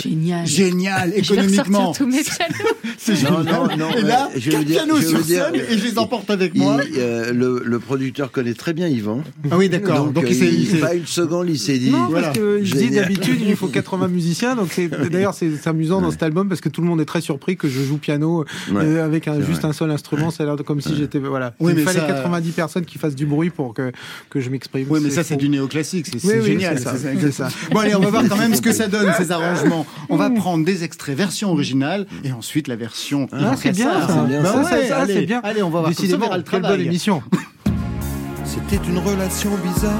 Génial. 0.00 0.46
génial, 0.46 1.08
Je 1.10 1.34
vais 1.34 1.42
économiquement. 1.42 1.92
tous 1.92 2.06
mes 2.06 2.22
pianos. 2.22 2.54
C'est 2.98 3.12
Non, 3.24 3.38
génial. 3.42 3.44
non, 3.44 3.76
non, 3.76 3.96
et 3.96 4.02
là, 4.02 4.28
je 4.36 4.50
vais 4.50 4.56
quatre 4.56 4.64
dire- 4.64 4.76
pianos 4.84 4.96
je 4.96 5.02
vais 5.02 5.08
sur 5.08 5.20
dire, 5.20 5.44
scène 5.46 5.54
et 5.56 5.78
je 5.78 5.84
les 5.84 5.98
emporte 5.98 6.30
avec 6.30 6.52
il- 6.54 6.60
moi. 6.62 6.78
euh, 6.98 7.32
le, 7.32 7.62
le 7.64 7.78
producteur 7.78 8.30
connaît 8.30 8.54
très 8.54 8.72
bien 8.72 8.86
Yvan. 8.88 9.22
Ah 9.50 9.56
oui, 9.58 9.68
d'accord. 9.68 10.04
Donc, 10.06 10.14
Donc, 10.14 10.24
euh, 10.24 10.28
il 10.30 10.34
s'est- 10.36 10.46
il 10.52 10.74
il, 10.74 10.80
pas 10.80 10.94
une 10.94 11.06
seconde, 11.06 11.48
il 11.50 11.58
s'est 11.58 11.78
dit. 11.78 11.90
Non, 11.90 12.06
voilà. 12.08 12.28
parce 12.28 12.38
qu'il 12.38 12.62
dit 12.62 12.78
Génial. 12.84 13.02
d'habitude 13.08 13.40
il 13.46 13.56
faut 13.56 13.66
80 13.68 14.08
musiciens. 14.08 14.54
Donc 14.54 14.68
c'est 14.72 14.88
d'ailleurs 15.10 15.34
c'est 15.34 15.50
c'est 15.60 15.68
amusant 15.68 16.00
dans 16.00 16.10
cet 16.10 16.22
album 16.22 16.48
parce 16.48 16.60
que 16.60 16.68
tout 16.68 16.80
le 16.80 16.86
monde 16.86 17.00
est 17.00 17.04
très 17.06 17.20
surpris 17.20 17.56
que 17.56 17.68
je 17.68 17.80
joue 17.82 17.98
piano 17.98 18.44
Ouais, 18.70 18.84
euh, 18.84 19.04
avec 19.04 19.26
un, 19.28 19.40
juste 19.40 19.60
vrai. 19.62 19.70
un 19.70 19.72
seul 19.72 19.90
instrument. 19.90 20.30
Ça 20.30 20.44
a 20.44 20.46
l'air 20.46 20.56
de- 20.56 20.62
comme 20.62 20.80
si 20.80 20.94
j'étais 20.96 21.18
voilà. 21.18 21.54
Oui, 21.60 21.72
il 21.72 21.76
mais 21.78 21.82
fallait 21.82 22.00
ça- 22.00 22.06
90 22.06 22.50
personnes 22.52 22.84
qui 22.84 22.98
fassent 22.98 23.14
du 23.16 23.26
bruit 23.26 23.50
pour 23.50 23.74
que 23.74 23.90
que 24.30 24.40
je 24.40 24.48
m'exprime. 24.50 24.86
Oui, 24.90 25.00
mais 25.02 25.10
ça, 25.10 25.24
c'est 25.24 25.36
du 25.36 25.48
néoclassique. 25.48 26.06
C'est 26.18 26.42
génial. 26.42 26.78
c'est 26.78 27.32
ça. 27.32 27.48
Bon, 27.72 27.80
allez, 27.80 27.94
on 27.94 28.00
va 28.00 28.10
voir 28.10 28.28
quand 28.28 28.36
même 28.36 28.54
ce 28.54 28.60
que 28.62 28.72
ça 28.80 28.86
donne, 28.86 29.10
ces 29.18 29.30
arrangements. 29.32 29.71
On 30.08 30.16
va 30.16 30.30
prendre 30.30 30.64
des 30.64 30.84
extraits 30.84 31.16
version 31.16 31.50
originale 31.50 32.06
et 32.24 32.32
ensuite 32.32 32.68
la 32.68 32.76
version. 32.76 33.26
Ah, 33.32 33.54
c'est 33.56 33.72
bien, 33.72 33.90
ça. 34.00 34.06
C'est 34.08 34.28
bien, 34.28 34.42
Bah 34.42 34.48
ça, 34.52 34.58
ouais, 34.58 34.82
ça, 34.82 34.88
ça, 34.88 34.96
allez, 34.98 35.14
c'est 35.14 35.26
bien. 35.26 35.40
Allez, 35.44 35.62
on 35.62 35.70
va 35.70 35.80
voir. 35.80 35.84
Comme 35.84 35.92
ça, 35.94 35.98
on 36.00 36.02
Décidément, 36.02 36.24
verra 36.26 36.36
le 36.38 36.42
quelle 36.42 36.60
travail. 36.60 36.78
bonne 36.78 36.86
émission. 36.86 37.22
C'était 38.44 38.84
une 38.88 38.98
relation 38.98 39.50
bizarre. 39.64 39.92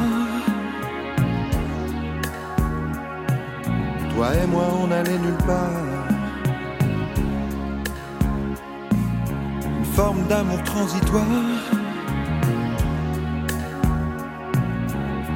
Toi 4.15 4.29
et 4.43 4.47
moi, 4.47 4.65
on 4.83 4.91
allait 4.91 5.19
nulle 5.19 5.39
part. 5.47 5.71
Une 9.79 9.85
forme 9.95 10.23
d'amour 10.29 10.63
transitoire. 10.65 11.25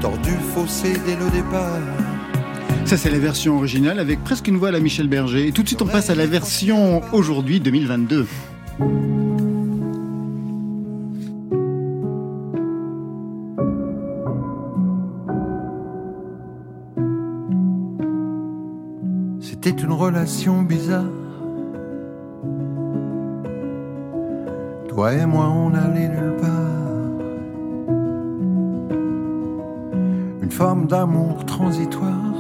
Tordu, 0.01 0.33
faussé 0.55 0.95
dès 1.07 1.17
le 1.17 1.31
départ. 1.31 1.81
Ça, 2.87 2.97
c'est 2.97 3.11
la 3.11 3.19
version 3.19 3.57
originale 3.57 3.99
avec 3.99 4.23
presque 4.23 4.47
une 4.47 4.59
voix 4.59 4.69
à 4.69 4.79
Michel 4.79 5.09
Berger. 5.09 5.49
Et 5.49 5.53
tout 5.53 5.65
de 5.65 5.67
suite, 5.67 5.83
on 5.83 5.87
passe 5.87 6.09
à 6.09 6.15
la 6.15 6.25
version 6.25 7.03
aujourd'hui 7.13 7.59
2022. 7.59 8.29
C'était 19.41 19.71
une 19.71 19.91
relation 19.91 20.63
bizarre. 20.63 21.03
Toi 24.89 25.13
et 25.13 25.27
moi, 25.27 25.49
on 25.49 25.75
allait 25.75 26.09
nulle 26.09 26.37
part. 26.41 26.51
Une 30.41 30.53
forme 30.53 30.87
d'amour 30.87 31.45
transitoire. 31.47 32.36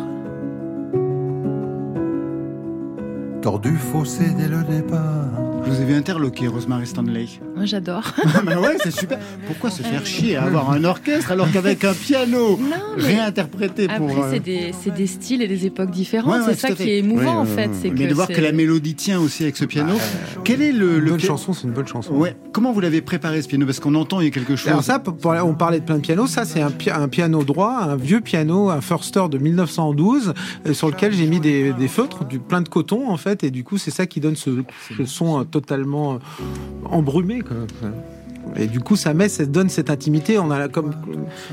Tordu, 3.46 3.76
faussé 3.76 4.30
dès 4.37 4.48
le 4.48 4.64
départ. 4.64 5.30
Je 5.64 5.70
vous 5.70 5.80
avais 5.80 5.94
interloqué, 5.94 6.48
Rosemary 6.48 6.85
Stanley. 6.85 7.26
Moi, 7.56 7.64
j'adore. 7.64 8.02
bah 8.44 8.60
ouais, 8.60 8.76
c'est 8.82 8.90
super. 8.90 9.18
Pourquoi 9.46 9.70
se 9.70 9.82
faire 9.82 10.04
chier 10.04 10.36
à 10.36 10.44
avoir 10.44 10.70
un 10.70 10.84
orchestre 10.84 11.32
alors 11.32 11.50
qu'avec 11.50 11.84
un 11.84 11.94
piano 11.94 12.58
mais- 12.98 13.02
réinterprété 13.02 13.88
pour. 13.88 14.10
Après, 14.10 14.20
euh, 14.22 14.30
c'est 14.34 14.40
des, 14.40 14.74
c'est 14.78 14.94
des 14.94 15.06
styles 15.06 15.40
et 15.40 15.48
des 15.48 15.64
époques 15.64 15.90
différentes. 15.90 16.32
Ouais, 16.34 16.38
ouais, 16.40 16.54
c'est 16.54 16.68
ça 16.68 16.72
qui 16.74 16.82
est 16.90 16.98
émouvant, 16.98 17.42
Oui, 17.42 17.50
en 17.50 17.56
fait. 17.56 17.70
Mais 17.92 18.06
de 18.08 18.14
voir 18.14 18.28
que 18.28 18.40
la 18.40 18.52
mélodie 18.52 18.94
tient 18.94 19.18
aussi 19.18 19.42
avec 19.44 19.56
ce 19.56 19.64
piano. 19.64 19.94
Quel 20.44 20.60
est 20.60 20.72
le, 20.72 20.98
Une 20.98 21.04
le 21.04 21.10
bonne 21.12 21.20
pi- 21.20 21.26
chanson, 21.26 21.54
c'est 21.54 21.64
une 21.66 21.72
bonne 21.72 21.86
chanson. 21.88 22.12
Ouais. 22.14 22.36
Comment 22.52 22.72
vous 22.72 22.80
l'avez 22.80 23.00
préparé 23.00 23.40
ce 23.40 23.48
piano? 23.48 23.64
Parce 23.64 23.80
qu'on 23.80 23.94
entend 23.94 24.20
il 24.20 24.24
y 24.24 24.28
a 24.28 24.30
quelque 24.30 24.54
chose. 24.56 24.68
Alors 24.68 24.84
ça, 24.84 25.02
on 25.44 25.54
parlait 25.54 25.80
de 25.80 25.84
plein 25.84 25.96
de 25.96 26.00
pianos. 26.02 26.26
Ça, 26.26 26.44
c'est 26.44 26.60
un, 26.60 26.70
pi- 26.70 26.90
un 26.90 27.08
piano 27.08 27.42
droit, 27.42 27.78
un 27.80 27.96
vieux 27.96 28.20
piano, 28.20 28.68
un 28.68 28.82
Förster 28.82 29.24
de 29.30 29.38
1912, 29.38 30.34
euh, 30.66 30.74
sur 30.74 30.88
lequel 30.88 31.14
j'ai 31.14 31.26
mis 31.26 31.40
des, 31.40 31.72
des 31.72 31.88
feutres, 31.88 32.24
du 32.26 32.38
plein 32.38 32.60
de 32.60 32.68
coton 32.68 33.08
en 33.10 33.16
fait, 33.16 33.44
et 33.44 33.50
du 33.50 33.64
coup, 33.64 33.78
c'est 33.78 33.90
ça 33.90 34.04
qui 34.06 34.20
donne 34.20 34.36
ce, 34.36 34.50
ce 34.98 35.04
son 35.06 35.40
euh, 35.40 35.44
totalement 35.44 36.18
embrumé. 36.90 37.40
Quoi. 37.46 37.56
Et 38.56 38.68
du 38.68 38.78
coup, 38.78 38.94
ça 38.94 39.12
met, 39.12 39.28
ça 39.28 39.44
donne 39.44 39.68
cette 39.68 39.90
intimité. 39.90 40.38
On 40.38 40.52
a 40.52 40.68
comme, 40.68 40.92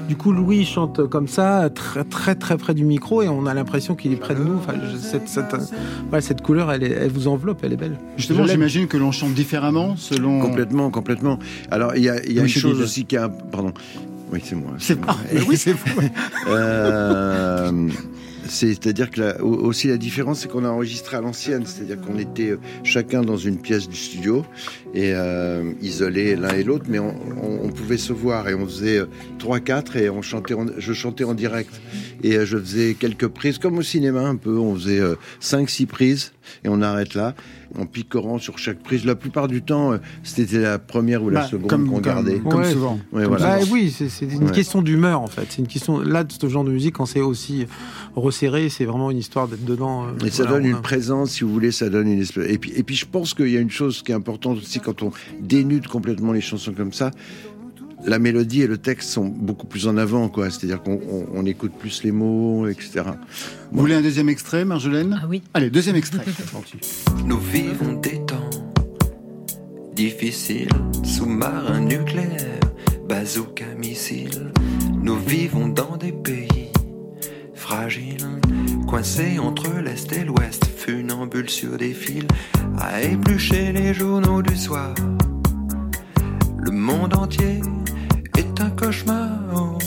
du 0.08 0.16
coup, 0.16 0.32
Louis 0.32 0.64
chante 0.64 1.08
comme 1.10 1.28
ça, 1.28 1.72
très 1.74 2.04
très 2.04 2.36
très 2.36 2.56
près 2.56 2.76
du 2.76 2.86
micro, 2.86 3.24
et 3.24 3.28
on 3.30 3.48
a 3.48 3.54
l'impression 3.56 3.96
qu'il 3.96 4.14
est 4.14 4.18
près 4.18 4.36
de 4.36 4.44
nous. 4.44 4.58
Enfin, 4.58 4.74
je- 4.92 4.98
cette, 4.98 5.28
cette, 5.28 5.56
ouais, 6.12 6.22
cette 6.22 6.42
couleur, 6.44 6.72
elle, 6.72 6.84
est- 6.84 6.92
elle 6.92 7.10
vous 7.12 7.28
enveloppe, 7.28 7.62
elle 7.64 7.74
est 7.74 7.78
belle. 7.78 7.98
Justement, 8.18 8.46
j'imagine 8.46 8.86
que 8.88 8.98
l'on 8.98 9.12
chante 9.12 9.34
différemment 9.34 9.96
selon. 9.98 10.40
Complètement, 10.40 10.92
complètement. 10.92 11.40
Alors, 11.72 11.96
il 11.96 12.04
y 12.04 12.10
a, 12.10 12.24
il 12.26 12.34
y 12.34 12.40
a 12.40 12.44
Oui, 12.44 12.48
une 12.54 12.62
chose 12.62 12.80
aussi 12.80 13.06
qui 13.06 13.18
a... 13.18 13.28
Pardon. 13.28 13.74
Oui, 14.32 14.40
c'est 14.44 14.56
moi. 14.56 14.72
C'est 14.78 14.98
ah, 15.08 15.16
mais 15.34 15.42
oui, 15.48 15.58
c'est 15.58 15.74
fou. 15.74 16.00
Euh, 16.48 17.90
C'est-à-dire 18.48 19.10
que 19.10 19.22
la- 19.22 19.42
aussi 19.44 19.88
la 19.88 19.98
différence, 19.98 20.40
c'est 20.42 20.48
qu'on 20.52 20.66
a 20.66 20.70
enregistré 20.70 21.16
à 21.18 21.22
l'ancienne, 21.22 21.64
c'est-à-dire 21.66 22.00
qu'on 22.02 22.18
était 22.20 22.50
euh, 22.52 22.60
chacun 22.84 23.22
dans 23.22 23.38
une 23.38 23.58
pièce 23.58 23.88
du 23.88 23.96
studio 23.96 24.46
et 24.94 25.12
euh, 25.16 25.72
isolés 25.82 26.36
l'un 26.36 26.54
et 26.54 26.64
l'autre, 26.64 26.86
mais 26.88 27.00
on, 27.00 27.16
on- 27.42 27.60
on 27.64 27.70
pouvait 27.70 27.98
se 27.98 28.14
voir 28.14 28.48
et 28.50 28.54
on 28.54 28.66
faisait 28.66 29.00
euh, 29.00 29.06
3-4 29.40 29.98
et 29.98 30.10
on 30.10 30.22
chantait, 30.22 30.54
en- 30.54 30.66
je 30.78 30.94
chantais 30.94 31.24
en 31.24 31.34
direct 31.34 31.74
et 32.24 32.36
euh, 32.38 32.46
je 32.46 32.58
faisais 32.58 32.94
quelques 33.00 33.28
prises, 33.28 33.58
comme 33.58 33.78
au 33.78 33.82
cinéma 33.82 34.22
un 34.22 34.36
peu, 34.36 34.58
on 34.58 34.76
faisait 34.76 35.02
5-6 35.42 35.86
prises 35.88 36.32
et 36.64 36.70
on 36.70 36.82
arrête 36.82 37.16
là, 37.16 37.34
en 37.80 37.86
picorant 37.86 38.38
sur 38.38 38.60
chaque 38.60 38.80
prise. 38.84 39.06
La 39.06 39.16
plupart 39.16 39.48
du 39.48 39.62
temps, 39.64 39.94
c'était 40.24 40.60
la 40.60 40.78
première 40.78 41.24
ou 41.24 41.30
la 41.30 41.42
Bah, 41.42 41.48
seconde 41.48 41.70
comme- 41.70 41.90
qu'on 41.90 42.00
gardait. 42.02 42.40
Comme 42.40 42.62
Ouais. 42.62 42.72
souvent. 42.72 43.00
Ouais, 43.14 43.24
Comme 43.24 43.38
voilà. 43.38 43.60
Bah 43.60 43.66
oui, 43.72 43.92
c'est 43.98 44.10
c'est 44.10 44.26
une 44.26 44.44
Ouais. 44.46 44.52
question 44.52 44.82
d'humeur 44.82 45.22
en 45.22 45.28
fait. 45.28 45.46
C'est 45.50 45.60
une 45.62 45.68
question 45.68 46.00
là 46.02 46.24
de 46.24 46.32
ce 46.32 46.48
genre 46.50 46.64
de 46.66 46.72
musique 46.72 46.96
quand 46.96 47.06
c'est 47.06 47.22
aussi 47.22 47.66
resserré, 48.16 48.70
c'est 48.70 48.86
vraiment 48.86 49.10
une 49.10 49.18
histoire 49.18 49.48
d'être 49.48 49.66
dedans. 49.66 50.06
euh, 50.06 50.26
Et 50.26 50.30
ça 50.30 50.46
donne 50.46 50.64
on 50.64 50.68
une 50.70 50.76
a- 50.76 50.82
présence, 50.82 51.32
si 51.32 51.44
vous 51.44 51.52
voulez, 51.52 51.72
ça 51.72 51.90
donne 51.90 52.08
une 52.10 52.22
espèce. 52.22 52.50
Et 52.52 52.58
puis, 52.58 52.74
et 52.76 52.84
puis 52.84 52.96
je 52.96 53.06
pense 53.06 53.34
qu'il 53.34 53.50
y 53.50 53.58
a 53.58 53.62
une 53.62 53.72
chose 53.72 54.04
qui 54.04 54.12
est 54.12 54.16
importante 54.16 54.58
aussi 54.58 54.80
quand 54.84 55.02
on 55.04 55.12
dénude 55.40 55.88
complètement 55.88 56.32
les 56.34 56.42
chansons 56.42 56.74
comme 56.74 56.94
ça. 56.94 57.12
La 58.06 58.20
mélodie 58.20 58.62
et 58.64 58.68
le 58.68 58.78
texte 58.78 59.12
sont 59.12 59.26
beaucoup 59.26 59.66
plus 59.66 59.88
en 59.88 59.96
avant, 59.96 60.28
quoi. 60.28 60.50
C'est-à-dire 60.50 60.84
qu'on 60.84 61.00
on- 61.10 61.26
on 61.34 61.46
écoute 61.46 61.72
plus 61.80 62.04
les 62.04 62.12
mots, 62.12 62.68
etc. 62.68 63.02
Vous 63.72 63.80
voulez 63.80 63.96
un 63.96 64.02
deuxième 64.02 64.28
extrait, 64.28 64.66
Marjolaine 64.66 65.18
Ah 65.24 65.26
oui. 65.30 65.42
Allez, 65.54 65.70
deuxième 65.70 65.96
extrait. 65.96 66.26
Nous 67.26 67.38
vivons 67.40 67.94
des 67.94 68.20
temps 68.26 68.50
difficiles, 69.96 70.68
sous-marins 71.04 71.80
nucléaires, 71.82 72.60
bazooka 73.08 73.66
missiles. 73.78 74.52
Nous 75.02 75.18
vivons 75.18 75.68
dans 75.70 75.96
des 75.98 76.12
pays 76.12 76.72
fragiles, 77.64 78.42
coincés 78.88 79.40
entre 79.40 79.70
l'Est 79.80 80.12
et 80.12 80.26
l'Ouest, 80.26 80.66
funambules 80.66 81.50
sur 81.50 81.78
des 81.78 81.94
fils, 81.94 82.26
à 82.78 83.02
éplucher 83.02 83.72
les 83.72 83.94
journaux 83.94 84.42
du 84.42 84.56
soir. 84.58 84.94
Le 86.58 86.72
monde 86.72 87.16
entier 87.16 87.62
est 88.38 88.62
un 88.62 88.70
cauchemar, 88.70 89.30
oh, 89.56 89.78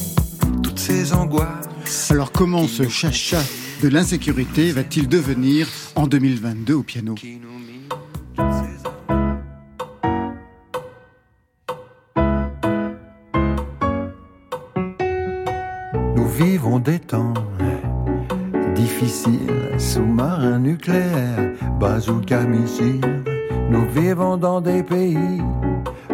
toutes 0.63 0.79
ces 0.79 1.13
angoisses. 1.13 2.11
Alors, 2.11 2.33
comment 2.33 2.67
ce 2.67 2.89
chacha 2.89 3.43
de 3.83 3.89
l'insécurité 3.89 4.73
va-t-il 4.73 5.07
devenir 5.07 5.69
en 5.97 6.07
2022 6.07 6.75
au 6.75 6.83
piano? 6.83 7.15
Des 16.87 17.01
temps 17.01 17.35
difficiles, 18.77 19.75
sous-marins 19.77 20.61
nucléaires, 20.61 21.51
bazooka 21.81 22.43
missiles. 22.43 23.01
Nous 23.69 23.87
vivons 23.91 24.37
dans 24.37 24.61
des 24.61 24.85
pays 24.85 25.43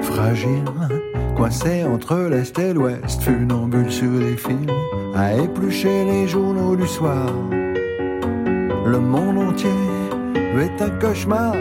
fragiles, 0.00 0.64
coincés 1.36 1.84
entre 1.84 2.16
l'Est 2.30 2.58
et 2.58 2.72
l'Ouest, 2.72 3.22
funambules 3.22 3.92
sur 3.92 4.12
les 4.12 4.36
fils, 4.38 4.70
à 5.14 5.34
éplucher 5.34 6.06
les 6.06 6.26
journaux 6.26 6.74
du 6.74 6.86
soir. 6.86 7.26
Le 8.86 8.98
monde 8.98 9.50
entier 9.50 9.70
est 10.58 10.82
un 10.82 10.90
cauchemar. 10.98 11.54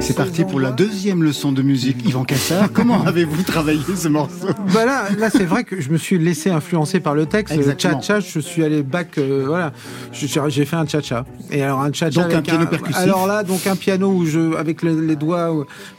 C'est 0.00 0.16
parti 0.16 0.44
pour 0.44 0.60
la 0.60 0.70
deuxième 0.70 1.22
leçon 1.22 1.50
de 1.52 1.62
musique. 1.62 2.06
Yvan 2.06 2.24
Cassard, 2.24 2.70
comment 2.74 3.04
avez-vous 3.04 3.42
travaillé 3.42 3.80
ce 3.96 4.08
morceau? 4.08 4.48
Bah 4.74 4.84
là, 4.84 5.04
là 5.18 5.30
c'est 5.30 5.44
vrai 5.44 5.64
que 5.64 5.80
je 5.80 5.88
me 5.90 5.96
suis 5.96 6.18
laissé 6.18 6.50
influencer 6.50 7.00
par 7.00 7.14
le 7.14 7.24
texte. 7.26 7.54
Exactement. 7.54 8.00
Cha-cha, 8.02 8.20
je 8.20 8.38
suis 8.40 8.62
allé 8.64 8.82
back, 8.82 9.16
euh, 9.18 9.44
voilà. 9.46 9.72
J'ai 10.12 10.64
fait 10.66 10.76
un 10.76 10.86
cha-cha. 10.86 11.24
Et 11.50 11.62
alors 11.62 11.80
un 11.80 11.92
cha-cha 11.92 12.22
Donc 12.22 12.34
un 12.34 12.42
piano 12.42 12.66
percussif. 12.66 12.96
Alors 13.00 13.26
là, 13.26 13.42
donc 13.42 13.66
un 13.66 13.76
piano 13.76 14.10
où 14.10 14.26
je, 14.26 14.54
avec 14.56 14.82
le- 14.82 15.00
les 15.00 15.16
doigts, 15.16 15.50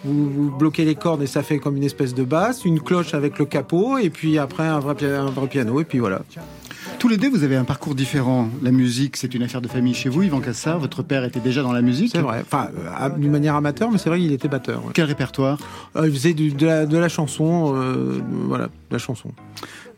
vous, 0.03 0.29
vous 0.29 0.51
bloquez 0.51 0.86
les 0.86 0.95
cordes 0.95 1.23
et 1.23 1.27
ça 1.27 1.41
fait 1.41 1.58
comme 1.58 1.75
une 1.77 1.84
espèce 1.84 2.13
de 2.13 2.23
basse, 2.23 2.63
une 2.65 2.79
cloche 2.81 3.13
avec 3.15 3.39
le 3.39 3.45
capot, 3.45 3.97
et 3.97 4.10
puis 4.12 4.38
après 4.38 4.67
un 4.67 4.79
vrai, 4.79 4.95
un 5.03 5.25
vrai 5.31 5.47
piano, 5.47 5.79
et 5.81 5.84
puis 5.84 5.99
voilà. 5.99 6.21
Tous 6.99 7.08
les 7.10 7.17
deux, 7.17 7.29
vous 7.29 7.43
avez 7.43 7.55
un 7.55 7.65
parcours 7.65 7.93
différent. 7.93 8.49
La 8.63 8.71
musique, 8.71 9.15
c'est 9.17 9.34
une 9.36 9.43
affaire 9.43 9.62
de 9.62 9.67
famille 9.67 9.93
chez 9.93 10.10
vous, 10.10 10.23
Yvan 10.23 10.39
Cassard. 10.39 10.79
Votre 10.79 11.03
père 11.03 11.23
était 11.23 11.39
déjà 11.39 11.62
dans 11.62 11.71
la 11.73 11.81
musique. 11.84 12.10
C'est 12.12 12.21
vrai. 12.21 12.41
Enfin, 12.43 12.69
euh, 13.01 13.10
d'une 13.10 13.29
manière 13.31 13.53
amateur, 13.55 13.91
mais 13.91 13.99
c'est 13.99 14.10
vrai 14.10 14.19
qu'il 14.19 14.31
était 14.31 14.47
batteur. 14.47 14.84
ouais. 14.86 14.91
Quel 14.95 15.05
répertoire? 15.05 15.60
Euh, 15.95 16.08
il 16.08 16.13
faisait 16.13 16.34
du- 16.34 16.51
de, 16.51 16.65
la, 16.65 16.86
de 16.88 16.97
la 16.97 17.08
chanson, 17.10 17.73
euh, 17.75 18.19
voilà, 18.47 18.65
de 18.67 18.71
la 18.91 18.97
chanson. 18.97 19.31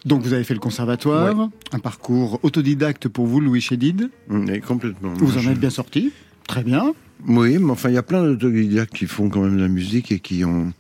Donc 0.06 0.22
vous 0.24 0.34
avez 0.34 0.44
fait 0.44 0.54
le 0.54 0.60
conservatoire, 0.60 1.50
un 1.72 1.80
parcours 1.80 2.40
autodidacte 2.44 3.08
pour 3.08 3.26
vous, 3.26 3.40
Louis 3.40 3.62
Chédid. 3.62 4.10
Mm, 4.30 4.50
et 4.50 4.60
complètement. 4.60 5.14
Vous 5.16 5.38
en 5.38 5.50
êtes 5.52 5.60
bien 5.60 5.70
sorti. 5.70 6.12
Très 6.48 6.64
bien. 6.64 6.94
Oui, 7.28 7.58
mais 7.58 7.72
enfin, 7.72 7.90
il 7.90 7.96
y 7.96 8.00
a 8.00 8.04
plein 8.04 8.24
d'autodidactes 8.24 8.94
qui 8.94 9.06
font 9.06 9.30
quand 9.30 9.42
même 9.42 9.56
de 9.58 9.62
la 9.62 9.68
musique 9.70 10.12
et 10.12 10.20
qui 10.20 10.44
ont 10.44 10.74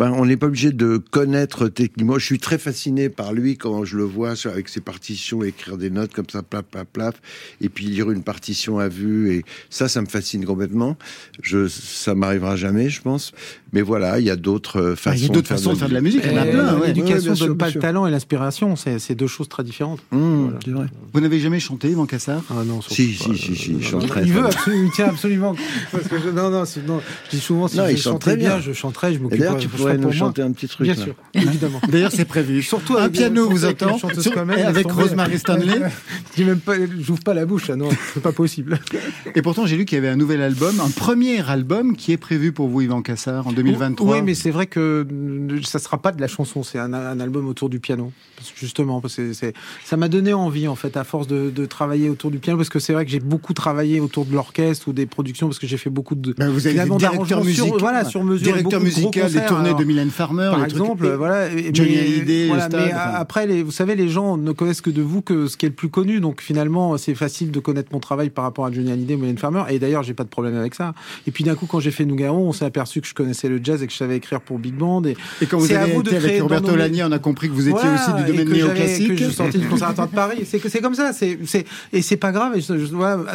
Enfin, 0.00 0.12
on 0.12 0.26
n'est 0.26 0.36
pas 0.36 0.46
obligé 0.46 0.70
de 0.70 0.96
connaître 0.98 1.66
techniquement. 1.68 2.18
Je 2.20 2.24
suis 2.24 2.38
très 2.38 2.56
fasciné 2.58 3.08
par 3.08 3.32
lui 3.32 3.56
quand 3.56 3.84
je 3.84 3.96
le 3.96 4.04
vois 4.04 4.36
sur- 4.36 4.52
avec 4.52 4.68
ses 4.68 4.80
partitions, 4.80 5.42
écrire 5.42 5.76
des 5.76 5.90
notes 5.90 6.12
comme 6.12 6.28
ça, 6.30 6.42
plaf, 6.42 6.62
plaf, 6.70 6.84
plaf, 6.92 7.14
et 7.60 7.68
puis 7.68 7.86
lire 7.86 8.10
une 8.12 8.22
partition 8.22 8.78
à 8.78 8.86
vue. 8.88 9.32
Et 9.34 9.44
ça, 9.70 9.88
ça 9.88 10.00
me 10.00 10.06
fascine 10.06 10.44
complètement. 10.44 10.96
Je, 11.42 11.66
ça 11.66 12.14
m'arrivera 12.14 12.54
jamais, 12.54 12.90
je 12.90 13.02
pense. 13.02 13.32
Mais 13.72 13.82
voilà, 13.82 14.18
il 14.20 14.24
y 14.24 14.30
a 14.30 14.36
d'autres 14.36 14.80
euh, 14.80 14.94
Ah, 15.04 15.10
il 15.14 15.18
y 15.20 15.24
a 15.24 15.26
façons. 15.26 15.32
d'autres 15.32 15.48
façons 15.48 15.72
de 15.72 15.78
faire 15.78 15.88
de 15.88 15.94
la 15.94 16.00
musique, 16.00 16.22
il 16.24 16.32
y 16.32 16.38
en 16.38 16.42
a 16.42 16.46
plein, 16.46 16.78
ouais. 16.78 16.86
L'éducation 16.88 17.34
sûr, 17.34 17.48
donne 17.48 17.58
pas 17.58 17.68
le 17.70 17.80
talent 17.80 18.06
et 18.06 18.10
l'inspiration, 18.10 18.76
c'est 18.76 19.14
deux 19.16 19.26
choses 19.26 19.48
très 19.48 19.64
différentes. 19.64 20.00
Mmh. 20.12 20.48
Vous 21.12 21.20
n'avez 21.20 21.40
jamais 21.40 21.60
chanté, 21.60 21.90
Yvan 21.90 22.06
Cassard 22.06 22.42
Ah 22.50 22.62
non, 22.64 22.80
Si, 22.82 23.12
si, 23.14 23.36
si, 23.36 23.56
si, 23.56 23.72
il 23.72 23.84
chante 23.84 24.06
très, 24.06 24.22
Il 24.24 24.32
veut 24.32 24.44
absolument, 24.46 24.84
il 24.86 24.90
tient 24.92 25.08
absolument. 25.08 25.56
Parce 25.92 26.06
que 26.08 26.18
je, 26.20 26.28
non, 26.30 26.50
non, 26.50 26.64
je 26.64 27.30
dis 27.30 27.40
souvent 27.40 27.68
si 27.68 27.76
Non, 27.78 27.88
je 27.90 27.96
chantais 27.96 28.18
très 28.18 28.36
bien, 28.36 28.50
bien. 28.56 28.60
je 28.60 28.72
chanterais, 28.72 29.12
je 29.12 29.18
m'occuperais. 29.18 29.48
D'ailleurs, 29.88 29.88
tu 29.88 29.88
je 29.88 29.88
pourrais 29.88 29.94
ferais 29.94 29.96
nous 29.96 30.02
pour 30.02 30.10
moi. 30.10 30.18
chanter 30.18 30.42
un 30.42 30.52
petit 30.52 30.68
truc. 30.68 30.86
Bien 30.86 30.94
là. 30.94 31.02
sûr, 31.02 31.14
évidemment. 31.34 31.80
D'ailleurs, 31.88 32.12
c'est 32.12 32.24
prévu. 32.24 32.62
Surtout 32.62 32.96
un 32.96 33.08
piano 33.08 33.48
vous 33.48 33.58
surtout 33.58 34.38
avec. 34.38 34.90
Rosemary 34.90 35.38
Stanley. 35.38 35.80
Je 36.30 36.36
dis 36.36 36.44
même 36.48 36.60
pas, 36.60 36.74
j'ouvre 37.00 37.22
pas 37.22 37.34
la 37.34 37.46
bouche, 37.46 37.70
non, 37.70 37.88
c'est 38.14 38.22
pas 38.22 38.32
possible. 38.32 38.78
Et 39.34 39.42
pourtant, 39.42 39.66
j'ai 39.66 39.76
lu 39.76 39.84
qu'il 39.84 39.96
y 39.96 39.98
avait 39.98 40.08
un 40.08 40.16
nouvel 40.16 40.42
album, 40.42 40.80
un 40.80 40.90
premier 40.90 41.48
album 41.48 41.96
qui 41.96 42.12
est 42.12 42.16
prévu 42.16 42.52
pour 42.52 42.68
vous, 42.68 42.80
Yvan 42.80 43.02
Cassard, 43.02 43.46
en 43.46 43.52
2023. 43.52 44.16
Oui, 44.16 44.22
mais 44.22 44.34
c'est 44.34 44.50
vrai 44.50 44.66
que 44.66 45.06
euh, 45.10 45.60
ça 45.62 45.78
sera 45.78 45.98
pas 45.98 46.12
de 46.12 46.20
la 46.20 46.28
chanson, 46.28 46.62
c'est 46.62 46.78
un, 46.78 46.92
un 46.92 47.20
album 47.20 47.48
autour 47.48 47.68
du 47.68 47.80
piano. 47.80 48.12
Parce 48.38 48.50
que 48.52 48.58
justement, 48.60 49.00
parce 49.00 49.16
que 49.16 49.32
c'est, 49.32 49.52
ça 49.84 49.96
m'a 49.96 50.08
donné 50.08 50.32
envie, 50.32 50.68
en 50.68 50.76
fait, 50.76 50.96
à 50.96 51.04
force 51.04 51.26
de, 51.26 51.50
de 51.50 51.66
travailler 51.66 52.08
autour 52.08 52.30
du 52.30 52.38
piano, 52.38 52.56
parce 52.56 52.68
que 52.68 52.78
c'est 52.78 52.92
vrai 52.92 53.04
que 53.04 53.10
j'ai 53.10 53.20
beaucoup 53.20 53.52
travaillé 53.52 54.00
autour 54.00 54.24
de 54.24 54.32
l'orchestre 54.32 54.88
ou 54.88 54.92
des 54.92 55.06
productions, 55.06 55.48
parce 55.48 55.58
que 55.58 55.66
j'ai 55.66 55.76
fait 55.76 55.90
beaucoup 55.90 56.14
de. 56.14 56.34
Ben, 56.38 56.48
vous 56.50 56.66
avez 56.66 56.74
directeur 56.98 57.44
musical, 57.44 57.68
sur, 57.68 57.78
voilà, 57.78 58.04
sur 58.04 58.22
mesure. 58.24 58.52
directeur 58.52 58.80
musical 58.80 59.30
des 59.32 59.44
tournées 59.46 59.74
de 59.74 59.84
Mylène 59.84 60.10
Farmer, 60.10 60.48
Par 60.50 60.58
les 60.60 60.68
trucs- 60.68 60.80
exemple, 60.82 61.08
voilà. 61.16 61.52
et- 61.52 61.70
Johnny 61.74 61.90
mais- 61.94 61.98
Hallyday, 62.00 62.46
voilà, 62.48 62.66
stade, 62.68 62.80
mais 62.86 62.92
enfin. 62.94 63.12
après, 63.16 63.46
les, 63.46 63.62
vous 63.62 63.70
savez, 63.72 63.94
les 63.96 64.08
gens 64.08 64.36
ne 64.36 64.52
connaissent 64.52 64.80
que 64.80 64.90
de 64.90 65.02
vous 65.02 65.20
que 65.22 65.46
ce 65.48 65.56
qui 65.56 65.66
est 65.66 65.70
le 65.70 65.74
plus 65.74 65.88
connu. 65.88 66.20
Donc 66.20 66.40
finalement, 66.40 66.96
c'est 66.96 67.14
facile 67.14 67.50
de 67.50 67.60
connaître 67.60 67.88
mon 67.92 68.00
travail 68.00 68.30
par 68.30 68.44
rapport 68.44 68.66
à 68.66 68.72
Johnny 68.72 68.90
Hallyday 68.92 69.14
ou 69.14 69.18
Mylène 69.18 69.38
Farmer. 69.38 69.64
Et 69.70 69.78
d'ailleurs, 69.78 70.02
j'ai 70.02 70.14
pas 70.14 70.24
de 70.24 70.28
problème 70.28 70.56
avec 70.56 70.74
ça. 70.74 70.94
Et 71.26 71.30
puis 71.30 71.44
d'un 71.44 71.54
coup, 71.54 71.66
quand 71.66 71.80
j'ai 71.80 71.90
fait 71.90 72.04
Nougaro, 72.04 72.38
on 72.38 72.52
s'est 72.52 72.64
aperçu 72.64 73.00
que 73.00 73.06
je 73.08 73.14
connaissais 73.14 73.48
le 73.48 73.60
jazz 73.62 73.82
et 73.82 73.86
que 73.86 73.92
je 73.92 73.98
savais 73.98 74.16
écrire 74.16 74.40
pour 74.40 74.58
big 74.58 74.74
band. 74.74 75.02
Et, 75.04 75.16
Et 75.42 75.46
quand 75.46 75.58
vous 75.58 75.66
c'est 75.66 75.76
à 75.76 75.82
avez 75.82 75.92
vous 75.92 76.02
de 76.02 76.08
été 76.08 76.16
avec 76.16 76.42
Roberto 76.42 76.74
Lagny, 76.76 77.02
on 77.02 77.12
a 77.12 77.18
compris 77.18 77.48
que 77.48 77.54
vous 77.54 77.68
étiez 77.68 77.72
Voilà, 77.80 77.94
aussi 77.94 78.22
du 78.24 78.27
domaine 78.32 78.48
néoclassique. 78.48 79.08
Que 79.16 79.24
je 79.24 79.30
sortais 79.30 79.58
du 79.58 79.66
conservatoire 79.68 80.08
de 80.08 80.14
Paris. 80.14 80.46
C'est 80.48 80.58
que 80.58 80.68
c'est 80.68 80.80
comme 80.80 80.94
ça. 80.94 81.12
C'est 81.12 81.38
c'est 81.46 81.64
et 81.92 82.02
c'est 82.02 82.16
pas 82.16 82.32
grave. 82.32 82.52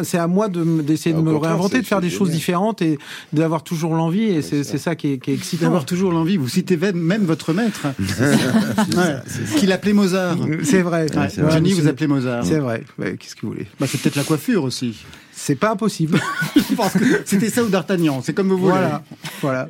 C'est 0.02 0.18
à 0.18 0.26
moi 0.26 0.48
d'essayer 0.48 1.14
de 1.14 1.20
Au 1.20 1.22
me 1.22 1.36
réinventer, 1.36 1.80
de 1.80 1.86
faire 1.86 2.00
des 2.00 2.10
choses 2.10 2.30
différentes 2.30 2.82
et 2.82 2.98
d'avoir 3.32 3.62
toujours 3.62 3.94
l'envie. 3.94 4.24
Et 4.24 4.42
c'est 4.42 4.64
c'est 4.64 4.78
ça 4.78 4.94
qui 4.94 5.12
est, 5.14 5.18
qui 5.18 5.30
est 5.30 5.34
excitant. 5.34 5.64
D'avoir 5.66 5.84
toujours 5.84 6.12
l'envie. 6.12 6.36
Vous 6.36 6.48
citez 6.48 6.76
même- 6.76 7.24
votre 7.24 7.52
maître. 7.52 7.86
Ouais. 8.96 9.16
Qu'il 9.58 9.72
appelait 9.72 9.92
Mozart. 9.92 10.36
C'est 10.62 10.82
vrai. 10.82 11.06
Ouais, 11.16 11.28
c'est 11.30 11.40
vrai. 11.40 11.52
Johnny, 11.52 11.72
vous 11.72 11.86
appelez 11.88 12.06
Mozart. 12.06 12.44
C'est 12.44 12.58
vrai. 12.58 12.84
Ouais, 12.98 13.16
Qu'est-ce 13.16 13.34
que 13.34 13.42
vous 13.42 13.52
voulez 13.52 13.66
Bah, 13.80 13.86
c'est 13.88 14.00
peut-être 14.00 14.16
la 14.16 14.22
coiffure 14.24 14.62
aussi. 14.64 14.96
C'est 15.32 15.54
pas 15.56 15.72
impossible. 15.72 16.20
Je 16.56 16.74
pense 16.74 16.92
que 16.92 17.22
c'était 17.24 17.50
ça 17.50 17.62
ou 17.64 17.68
D'Artagnan. 17.68 18.20
C'est 18.22 18.32
comme 18.34 18.48
vous 18.48 18.58
voulez. 18.58 18.70
Voilà. 18.72 19.02
Voilà. 19.40 19.68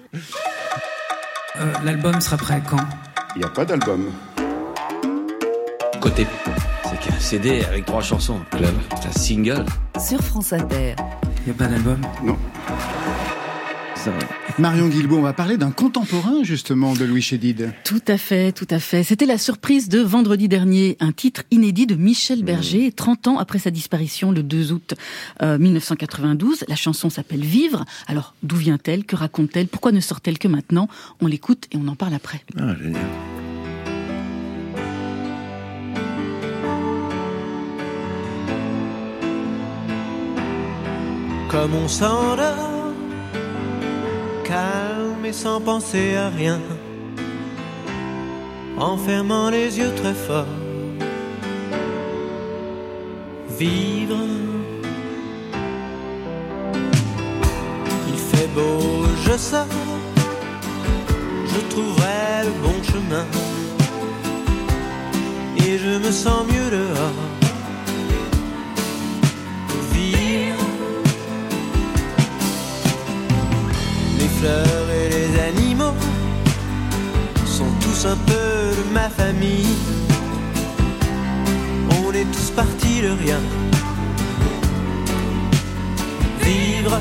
Euh, 1.60 1.72
L'album 1.84 2.20
sera 2.20 2.36
prêt 2.36 2.62
quand? 2.68 2.76
Il 3.36 3.40
n'y 3.40 3.44
a 3.44 3.48
pas 3.48 3.64
d'album. 3.64 4.06
Côté, 6.04 6.26
c'est 6.82 7.00
qu'un 7.00 7.18
CD 7.18 7.64
avec 7.64 7.86
trois 7.86 8.02
chansons. 8.02 8.38
Club, 8.50 8.74
c'est 9.00 9.08
un 9.08 9.12
single. 9.12 9.64
Sur 9.98 10.20
France 10.20 10.52
Inter. 10.52 10.94
Il 11.38 11.44
n'y 11.46 11.50
a 11.52 11.54
pas 11.54 11.66
d'album? 11.66 11.98
Non. 12.22 12.36
Marion 14.58 14.88
Guilbault, 14.88 15.16
on 15.16 15.22
va 15.22 15.32
parler 15.32 15.56
d'un 15.56 15.70
contemporain 15.70 16.42
justement 16.42 16.92
de 16.92 17.06
Louis 17.06 17.22
Chédid. 17.22 17.72
Tout 17.84 18.02
à 18.06 18.18
fait, 18.18 18.52
tout 18.52 18.66
à 18.68 18.80
fait. 18.80 19.02
C'était 19.02 19.24
la 19.24 19.38
surprise 19.38 19.88
de 19.88 20.00
vendredi 20.00 20.46
dernier, 20.46 20.98
un 21.00 21.12
titre 21.12 21.44
inédit 21.50 21.86
de 21.86 21.94
Michel 21.94 22.44
Berger, 22.44 22.92
30 22.92 23.28
ans 23.28 23.38
après 23.38 23.58
sa 23.58 23.70
disparition 23.70 24.30
le 24.30 24.42
2 24.42 24.72
août 24.72 24.92
euh, 25.40 25.56
1992. 25.56 26.66
La 26.68 26.76
chanson 26.76 27.08
s'appelle 27.08 27.46
Vivre. 27.46 27.86
Alors, 28.08 28.34
d'où 28.42 28.56
vient-elle? 28.56 29.06
Que 29.06 29.16
raconte-t-elle? 29.16 29.68
Pourquoi 29.68 29.90
ne 29.90 30.00
sort-elle 30.00 30.38
que 30.38 30.48
maintenant? 30.48 30.86
On 31.22 31.26
l'écoute 31.26 31.66
et 31.72 31.78
on 31.78 31.88
en 31.88 31.96
parle 31.96 32.12
après. 32.12 32.42
Ah, 32.58 32.74
génial. 32.78 33.00
Comme 41.54 41.76
on 41.84 41.86
s'endort, 41.86 42.90
calme 44.42 45.24
et 45.24 45.32
sans 45.32 45.60
penser 45.60 46.16
à 46.16 46.28
rien, 46.28 46.60
en 48.76 48.96
fermant 48.96 49.50
les 49.50 49.78
yeux 49.78 49.92
très 49.94 50.14
fort. 50.14 50.56
Vivre, 53.56 54.24
il 58.08 58.18
fait 58.18 58.48
beau, 58.48 59.06
je 59.24 59.36
sors, 59.38 59.66
je 61.52 61.60
trouverai 61.72 62.46
le 62.48 62.54
bon 62.64 62.82
chemin, 62.82 63.26
et 65.58 65.78
je 65.78 65.98
me 66.04 66.10
sens 66.10 66.42
mieux 66.48 66.70
dehors. 66.78 67.33
Et 74.46 75.08
les 75.08 75.40
animaux 75.40 75.94
sont 77.46 77.72
tous 77.80 78.06
un 78.06 78.16
peu 78.26 78.76
de 78.76 78.92
ma 78.92 79.08
famille. 79.08 79.74
On 81.90 82.12
est 82.12 82.26
tous 82.30 82.50
partis 82.50 83.00
de 83.00 83.08
rien. 83.22 83.40
Vivre. 86.42 87.00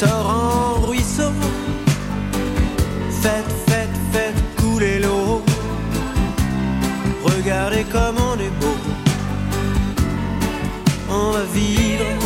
Torrent, 0.00 0.80
ruisseau. 0.88 1.30
Faites, 3.22 3.54
faites, 3.68 3.98
faites 4.12 4.42
couler 4.56 4.98
l'eau. 4.98 5.42
Regardez 7.22 7.84
comme 7.84 8.16
on 8.18 8.34
est 8.40 8.54
beau. 8.60 8.76
On 11.08 11.30
va 11.30 11.44
vivre. 11.54 12.23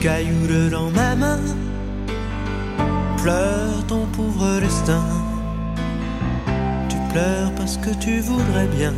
Caillou 0.00 0.70
dans 0.70 0.90
ma 0.90 1.14
main. 1.14 1.40
Pleure 3.22 3.86
ton 3.86 4.06
pauvre 4.06 4.60
destin. 4.60 5.04
Tu 6.88 6.96
pleures 7.12 7.52
parce 7.54 7.76
que 7.76 7.90
tu 8.00 8.20
voudrais 8.20 8.66
bien 8.68 8.94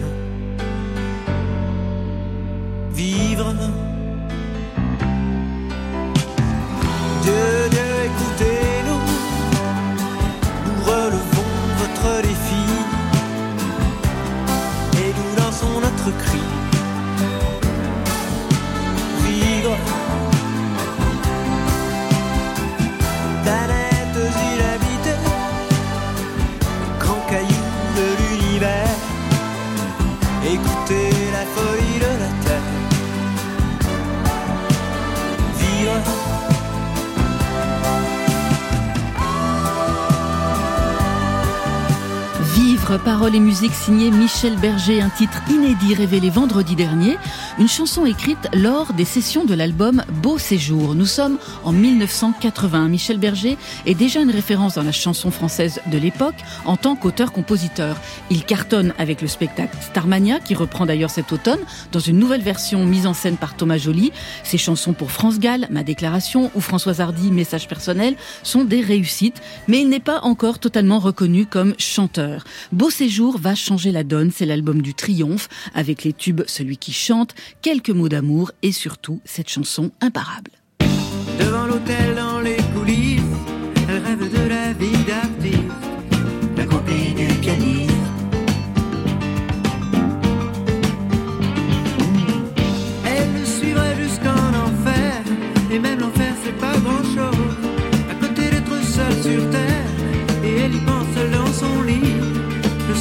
Vivre, 43.32 43.32
paroles 43.32 43.36
et 43.36 43.40
musique 43.52 43.74
signée 43.74 44.10
Michel 44.10 44.56
Berger, 44.56 45.02
un 45.02 45.10
titre 45.10 45.42
inédit 45.50 45.94
révélé 45.94 46.30
vendredi 46.30 46.74
dernier, 46.74 47.18
une 47.58 47.68
chanson 47.68 48.06
écrite 48.06 48.48
lors 48.54 48.94
des 48.94 49.04
sessions 49.04 49.44
de 49.44 49.52
l'album 49.52 50.02
Beau 50.22 50.38
Séjour. 50.38 50.94
Nous 50.94 51.04
sommes 51.04 51.36
en 51.62 51.70
1980. 51.70 52.88
Michel 52.88 53.18
Berger 53.18 53.58
est 53.84 53.94
déjà 53.94 54.22
une 54.22 54.30
référence 54.30 54.76
dans 54.76 54.82
la 54.82 54.90
chanson 54.90 55.30
française 55.30 55.82
de 55.88 55.98
l'époque 55.98 56.36
en 56.64 56.78
tant 56.78 56.96
qu'auteur-compositeur. 56.96 57.98
Il 58.30 58.46
cartonne 58.46 58.94
avec 58.96 59.20
le 59.20 59.28
spectacle 59.28 59.76
Starmania, 59.82 60.40
qui 60.40 60.54
reprend 60.54 60.86
d'ailleurs 60.86 61.10
cet 61.10 61.30
automne 61.30 61.60
dans 61.92 62.00
une 62.00 62.18
nouvelle 62.18 62.40
version 62.40 62.86
mise 62.86 63.06
en 63.06 63.12
scène 63.12 63.36
par 63.36 63.54
Thomas 63.54 63.76
Joly. 63.76 64.12
Ses 64.44 64.56
chansons 64.56 64.94
pour 64.94 65.10
France 65.10 65.38
Gall, 65.38 65.66
Ma 65.68 65.82
déclaration 65.82 66.50
ou 66.54 66.62
Françoise 66.62 67.02
Hardy, 67.02 67.30
Message 67.30 67.68
personnel, 67.68 68.14
sont 68.44 68.64
des 68.64 68.80
réussites, 68.80 69.42
mais 69.68 69.82
il 69.82 69.90
n'est 69.90 70.00
pas 70.00 70.20
encore 70.22 70.58
totalement 70.58 71.00
reconnu 71.00 71.44
comme 71.44 71.74
chanteur. 71.76 72.44
Beau 72.72 72.88
séjour 72.88 73.40
va 73.42 73.54
changer 73.54 73.92
la 73.92 74.04
donne, 74.04 74.30
c'est 74.30 74.46
l'album 74.46 74.80
du 74.80 74.94
triomphe, 74.94 75.48
avec 75.74 76.04
les 76.04 76.12
tubes 76.12 76.42
Celui 76.46 76.76
qui 76.76 76.92
chante, 76.92 77.34
quelques 77.60 77.90
mots 77.90 78.08
d'amour 78.08 78.52
et 78.62 78.72
surtout 78.72 79.20
cette 79.24 79.50
chanson 79.50 79.90
imparable. 80.00 80.52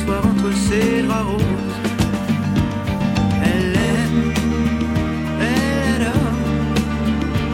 Soir 0.05 0.21
entre 0.25 0.51
ses 0.55 1.01
draps 1.03 1.25
roses. 1.25 1.77
Elle 3.43 3.75
aime, 3.75 4.33
elle 5.39 6.01
adore, 6.01 6.37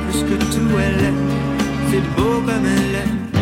plus 0.09 0.23
que 0.23 0.43
tout 0.53 0.79
elle 0.79 1.05
aime, 1.05 1.25
c'est 1.89 2.05
beau 2.15 2.41
comme 2.45 2.65
elle 2.65 2.95
aime. 2.95 3.36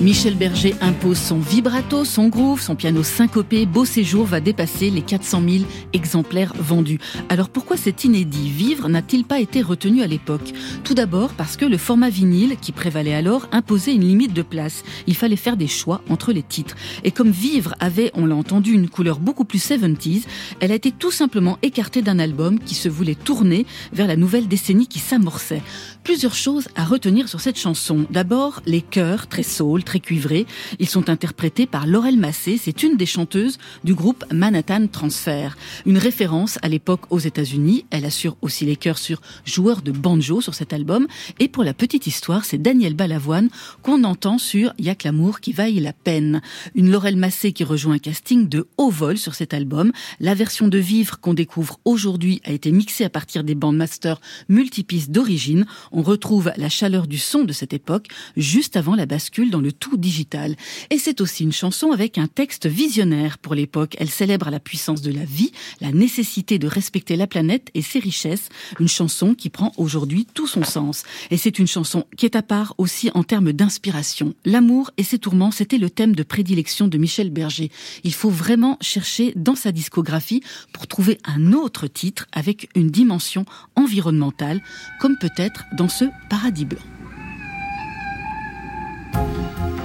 Michel 0.00 0.34
Berger 0.34 0.74
impose 0.80 1.18
son 1.18 1.40
vibrato, 1.40 2.06
son 2.06 2.28
groove, 2.28 2.62
son 2.62 2.74
piano 2.74 3.02
syncopé. 3.02 3.66
Beau 3.66 3.84
séjour 3.84 4.24
va 4.24 4.40
dépasser 4.40 4.88
les 4.88 5.02
400 5.02 5.42
000 5.46 5.64
exemplaires 5.92 6.54
vendus. 6.58 6.98
Alors 7.28 7.50
pourquoi 7.50 7.76
cet 7.76 8.04
inédit 8.04 8.48
Vivre 8.48 8.88
n'a-t-il 8.88 9.26
pas 9.26 9.40
été 9.40 9.60
retenu 9.60 10.00
à 10.00 10.06
l'époque? 10.06 10.54
Tout 10.84 10.94
d'abord 10.94 11.34
parce 11.34 11.58
que 11.58 11.66
le 11.66 11.76
format 11.76 12.08
vinyle 12.08 12.56
qui 12.58 12.72
prévalait 12.72 13.12
alors 13.12 13.46
imposait 13.52 13.94
une 13.94 14.08
limite 14.08 14.32
de 14.32 14.40
place. 14.40 14.84
Il 15.06 15.16
fallait 15.16 15.36
faire 15.36 15.58
des 15.58 15.68
choix 15.68 16.00
entre 16.08 16.32
les 16.32 16.42
titres. 16.42 16.76
Et 17.04 17.10
comme 17.10 17.30
Vivre 17.30 17.74
avait, 17.78 18.10
on 18.14 18.24
l'a 18.24 18.36
entendu, 18.36 18.72
une 18.72 18.88
couleur 18.88 19.18
beaucoup 19.18 19.44
plus 19.44 19.62
70s, 19.62 20.22
elle 20.60 20.72
a 20.72 20.76
été 20.76 20.92
tout 20.92 21.10
simplement 21.10 21.58
écartée 21.60 22.00
d'un 22.00 22.18
album 22.18 22.58
qui 22.58 22.74
se 22.74 22.88
voulait 22.88 23.14
tourner 23.14 23.66
vers 23.92 24.06
la 24.06 24.16
nouvelle 24.16 24.48
décennie 24.48 24.86
qui 24.86 24.98
s'amorçait. 24.98 25.62
Plusieurs 26.02 26.34
choses 26.34 26.68
à 26.76 26.84
retenir 26.84 27.28
sur 27.28 27.40
cette 27.40 27.58
chanson. 27.58 28.06
D'abord, 28.10 28.62
les 28.64 28.80
chœurs, 28.80 29.26
très 29.26 29.42
soul, 29.42 29.84
très 29.84 30.00
cuivrés. 30.00 30.46
Ils 30.78 30.88
sont 30.88 31.10
interprétés 31.10 31.66
par 31.66 31.86
Laurel 31.86 32.16
Massé. 32.16 32.58
C'est 32.60 32.82
une 32.82 32.96
des 32.96 33.06
chanteuses 33.06 33.58
du 33.84 33.94
groupe 33.94 34.24
Manhattan 34.32 34.86
Transfer. 34.86 35.56
Une 35.84 35.98
référence 35.98 36.58
à 36.62 36.68
l'époque 36.68 37.02
aux 37.10 37.18
États-Unis. 37.18 37.84
Elle 37.90 38.06
assure 38.06 38.36
aussi 38.40 38.64
les 38.64 38.76
chœurs 38.76 38.98
sur 38.98 39.20
Joueurs 39.44 39.82
de 39.82 39.92
banjo 39.92 40.40
sur 40.40 40.54
cet 40.54 40.72
album. 40.72 41.06
Et 41.38 41.48
pour 41.48 41.64
la 41.64 41.74
petite 41.74 42.06
histoire, 42.06 42.44
c'est 42.46 42.58
Daniel 42.58 42.94
Balavoine 42.94 43.50
qu'on 43.82 44.02
entend 44.04 44.38
sur 44.38 44.72
Y'a 44.78 44.94
que 44.94 45.06
l'amour 45.06 45.40
qui 45.40 45.52
vaille 45.52 45.80
la 45.80 45.92
peine. 45.92 46.40
Une 46.74 46.90
Laurel 46.90 47.16
Massé 47.16 47.52
qui 47.52 47.62
rejoint 47.62 47.96
un 47.96 47.98
casting 47.98 48.48
de 48.48 48.66
haut 48.78 48.90
vol 48.90 49.18
sur 49.18 49.34
cet 49.34 49.52
album. 49.52 49.92
La 50.18 50.34
version 50.34 50.66
de 50.66 50.78
Vivre 50.78 51.20
qu'on 51.20 51.34
découvre 51.34 51.78
aujourd'hui 51.84 52.40
a 52.44 52.52
été 52.52 52.72
mixée 52.72 53.04
à 53.04 53.10
partir 53.10 53.44
des 53.44 53.54
bandes 53.54 53.76
master 53.76 54.20
multipistes 54.48 55.10
d'origine. 55.10 55.66
Retrouve 56.02 56.52
la 56.56 56.68
chaleur 56.68 57.06
du 57.06 57.18
son 57.18 57.44
de 57.44 57.52
cette 57.52 57.72
époque 57.72 58.08
juste 58.36 58.76
avant 58.76 58.94
la 58.94 59.06
bascule 59.06 59.50
dans 59.50 59.60
le 59.60 59.72
tout 59.72 59.96
digital. 59.96 60.56
Et 60.90 60.98
c'est 60.98 61.20
aussi 61.20 61.44
une 61.44 61.52
chanson 61.52 61.92
avec 61.92 62.18
un 62.18 62.26
texte 62.26 62.66
visionnaire 62.66 63.38
pour 63.38 63.54
l'époque. 63.54 63.96
Elle 63.98 64.10
célèbre 64.10 64.50
la 64.50 64.60
puissance 64.60 65.02
de 65.02 65.12
la 65.12 65.24
vie, 65.24 65.52
la 65.80 65.92
nécessité 65.92 66.58
de 66.58 66.66
respecter 66.66 67.16
la 67.16 67.26
planète 67.26 67.70
et 67.74 67.82
ses 67.82 67.98
richesses. 67.98 68.48
Une 68.78 68.88
chanson 68.88 69.34
qui 69.34 69.50
prend 69.50 69.72
aujourd'hui 69.76 70.26
tout 70.32 70.46
son 70.46 70.64
sens. 70.64 71.04
Et 71.30 71.36
c'est 71.36 71.58
une 71.58 71.66
chanson 71.66 72.06
qui 72.16 72.26
est 72.26 72.36
à 72.36 72.42
part 72.42 72.74
aussi 72.78 73.10
en 73.14 73.22
termes 73.22 73.52
d'inspiration. 73.52 74.34
L'amour 74.44 74.90
et 74.96 75.02
ses 75.02 75.18
tourments, 75.18 75.50
c'était 75.50 75.78
le 75.78 75.90
thème 75.90 76.14
de 76.14 76.22
prédilection 76.22 76.88
de 76.88 76.98
Michel 76.98 77.30
Berger. 77.30 77.70
Il 78.04 78.14
faut 78.14 78.30
vraiment 78.30 78.76
chercher 78.80 79.32
dans 79.36 79.54
sa 79.54 79.72
discographie 79.72 80.42
pour 80.72 80.86
trouver 80.86 81.18
un 81.24 81.52
autre 81.52 81.86
titre 81.86 82.26
avec 82.32 82.68
une 82.74 82.90
dimension 82.90 83.44
environnementale, 83.76 84.62
comme 85.00 85.16
peut-être 85.18 85.64
dans 85.76 85.79
ce 85.88 86.04
paradis 86.28 86.64
blanc. 86.64 86.80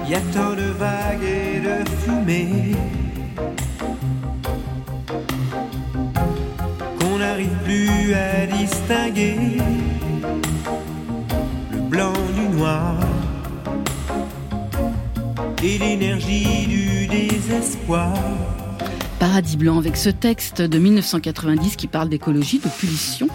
Y 0.08 0.14
a 0.14 0.20
tant 0.32 0.54
de 0.54 0.70
vagues 0.78 1.22
et 1.24 1.60
de 1.60 1.88
fumée 1.90 2.76
qu'on 7.00 7.18
n'arrive 7.18 7.56
plus 7.64 8.14
à 8.14 8.46
distinguer 8.46 9.36
le 11.72 11.78
blanc 11.80 12.12
du 12.34 12.56
noir 12.56 12.94
et 15.62 15.78
l'énergie 15.78 16.66
du 16.68 17.06
désespoir. 17.08 18.14
Paradis 19.18 19.56
blanc 19.56 19.78
avec 19.78 19.96
ce 19.96 20.10
texte 20.10 20.60
de 20.60 20.78
1990 20.78 21.76
qui 21.76 21.86
parle 21.86 22.08
d'écologie, 22.08 22.58
de 22.58 22.68
pollution, 22.68 23.28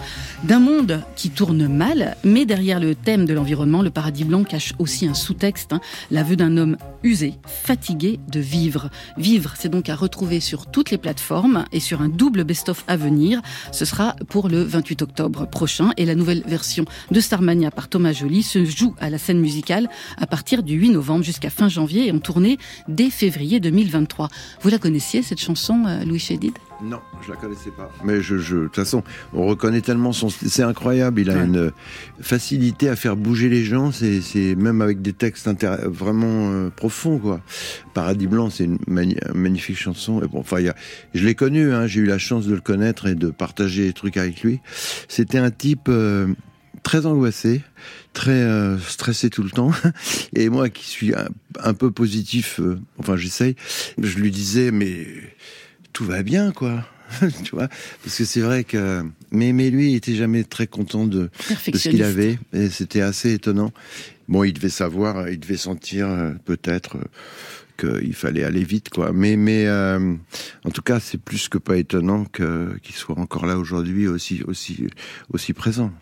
d'un 0.44 0.58
monde 0.58 1.02
qui 1.14 1.30
tourne 1.30 1.68
mal, 1.68 2.16
mais 2.24 2.44
derrière 2.44 2.80
le 2.80 2.94
thème 2.94 3.26
de 3.26 3.34
l'environnement, 3.34 3.82
le 3.82 3.90
paradis 3.90 4.24
blanc 4.24 4.44
cache 4.44 4.74
aussi 4.78 5.06
un 5.06 5.14
sous-texte, 5.14 5.72
hein, 5.72 5.80
l'aveu 6.10 6.36
d'un 6.36 6.56
homme 6.56 6.76
usé, 7.02 7.34
fatigué 7.46 8.18
de 8.30 8.40
vivre. 8.40 8.90
Vivre, 9.16 9.54
c'est 9.56 9.68
donc 9.68 9.88
à 9.88 9.94
retrouver 9.94 10.40
sur 10.40 10.66
toutes 10.66 10.90
les 10.90 10.98
plateformes 10.98 11.64
et 11.72 11.80
sur 11.80 12.02
un 12.02 12.08
double 12.08 12.44
best-of 12.44 12.84
à 12.88 12.96
venir. 12.96 13.40
Ce 13.70 13.84
sera 13.84 14.16
pour 14.28 14.48
le 14.48 14.62
28 14.62 15.02
octobre 15.02 15.46
prochain 15.46 15.90
et 15.96 16.04
la 16.04 16.14
nouvelle 16.14 16.42
version 16.46 16.84
de 17.10 17.20
Starmania 17.20 17.70
par 17.70 17.88
Thomas 17.88 18.12
Joly 18.12 18.42
se 18.42 18.64
joue 18.64 18.94
à 19.00 19.10
la 19.10 19.18
scène 19.18 19.38
musicale 19.38 19.88
à 20.16 20.26
partir 20.26 20.62
du 20.62 20.74
8 20.74 20.90
novembre 20.90 21.24
jusqu'à 21.24 21.50
fin 21.50 21.68
janvier 21.68 22.08
et 22.08 22.12
en 22.12 22.18
tournée 22.18 22.58
dès 22.88 23.10
février 23.10 23.60
2023. 23.60 24.28
Vous 24.60 24.68
la 24.68 24.78
connaissiez 24.78 25.22
cette 25.22 25.40
chanson, 25.40 25.84
euh, 25.86 26.04
Louis 26.04 26.18
Chédid? 26.18 26.54
Non, 26.82 27.00
je 27.24 27.30
la 27.30 27.36
connaissais 27.36 27.70
pas. 27.70 27.90
Mais 28.04 28.20
je, 28.22 28.38
je, 28.38 28.56
de 28.56 28.62
toute 28.64 28.76
façon, 28.76 29.04
on 29.32 29.46
reconnaît 29.46 29.80
tellement 29.82 30.12
son. 30.12 30.28
C'est 30.30 30.62
incroyable. 30.64 31.20
Il 31.20 31.30
a 31.30 31.34
Ouais. 31.36 31.44
une 31.44 31.70
facilité 32.20 32.88
à 32.88 32.96
faire 32.96 33.16
bouger 33.16 33.48
les 33.48 33.64
gens. 33.64 33.92
C'est, 33.92 34.20
c'est 34.20 34.54
même 34.56 34.82
avec 34.82 35.00
des 35.00 35.12
textes 35.12 35.48
vraiment 35.84 36.50
euh, 36.52 36.70
profonds, 36.70 37.18
quoi. 37.18 37.40
Paradis 37.94 38.26
blanc, 38.26 38.50
c'est 38.50 38.64
une 38.64 38.78
mani- 38.88 39.16
magnifique 39.34 39.78
chanson. 39.78 40.22
Et 40.22 40.26
bon, 40.26 40.40
enfin, 40.40 40.58
il 40.60 40.66
y 40.66 40.68
a, 40.68 40.74
je 41.14 41.24
l'ai 41.24 41.34
connu. 41.34 41.72
Hein, 41.72 41.86
j'ai 41.86 42.00
eu 42.00 42.06
la 42.06 42.18
chance 42.18 42.46
de 42.46 42.54
le 42.54 42.60
connaître 42.60 43.06
et 43.06 43.14
de 43.14 43.30
partager 43.30 43.84
des 43.86 43.92
trucs 43.92 44.16
avec 44.16 44.42
lui. 44.42 44.60
C'était 45.08 45.38
un 45.38 45.50
type. 45.50 45.88
euh, 45.88 46.28
très 46.82 47.06
angoissé, 47.06 47.62
très 48.12 48.32
euh, 48.32 48.76
stressé 48.76 49.30
tout 49.30 49.44
le 49.44 49.50
temps. 49.50 49.70
Et 50.34 50.48
moi 50.48 50.68
qui 50.68 50.84
suis 50.84 51.14
un, 51.14 51.28
un 51.62 51.74
peu 51.74 51.92
positif, 51.92 52.58
euh, 52.58 52.76
enfin 52.98 53.14
j'essaye, 53.16 53.54
je 54.02 54.18
lui 54.18 54.32
disais 54.32 54.72
mais 54.72 55.06
tout 55.92 56.04
va 56.04 56.22
bien 56.22 56.52
quoi. 56.52 56.84
tu 57.44 57.54
vois 57.54 57.68
parce 58.02 58.16
que 58.16 58.24
c'est 58.24 58.40
vrai 58.40 58.64
que 58.64 59.04
mais 59.30 59.52
mais 59.52 59.70
lui 59.70 59.92
il 59.92 59.96
était 59.96 60.14
jamais 60.14 60.44
très 60.44 60.66
content 60.66 61.06
de, 61.06 61.30
de 61.68 61.76
ce 61.76 61.88
qu'il 61.88 62.02
avait. 62.02 62.38
Et 62.52 62.68
c'était 62.70 63.02
assez 63.02 63.32
étonnant. 63.32 63.72
Bon 64.28 64.44
il 64.44 64.52
devait 64.52 64.68
savoir 64.68 65.28
il 65.28 65.38
devait 65.38 65.56
sentir 65.56 66.08
euh, 66.08 66.32
peut-être 66.44 66.96
euh, 66.96 68.00
qu'il 68.00 68.14
fallait 68.14 68.44
aller 68.44 68.64
vite 68.64 68.88
quoi. 68.88 69.12
Mais 69.12 69.36
mais 69.36 69.66
euh, 69.66 70.14
en 70.64 70.70
tout 70.70 70.82
cas 70.82 71.00
c'est 71.00 71.18
plus 71.18 71.48
que 71.48 71.58
pas 71.58 71.76
étonnant 71.76 72.24
qu'il 72.24 72.94
soit 72.94 73.18
encore 73.18 73.46
là 73.46 73.58
aujourd'hui 73.58 74.08
aussi 74.08 74.42
aussi 74.44 74.86
aussi 75.30 75.52
présent 75.52 75.92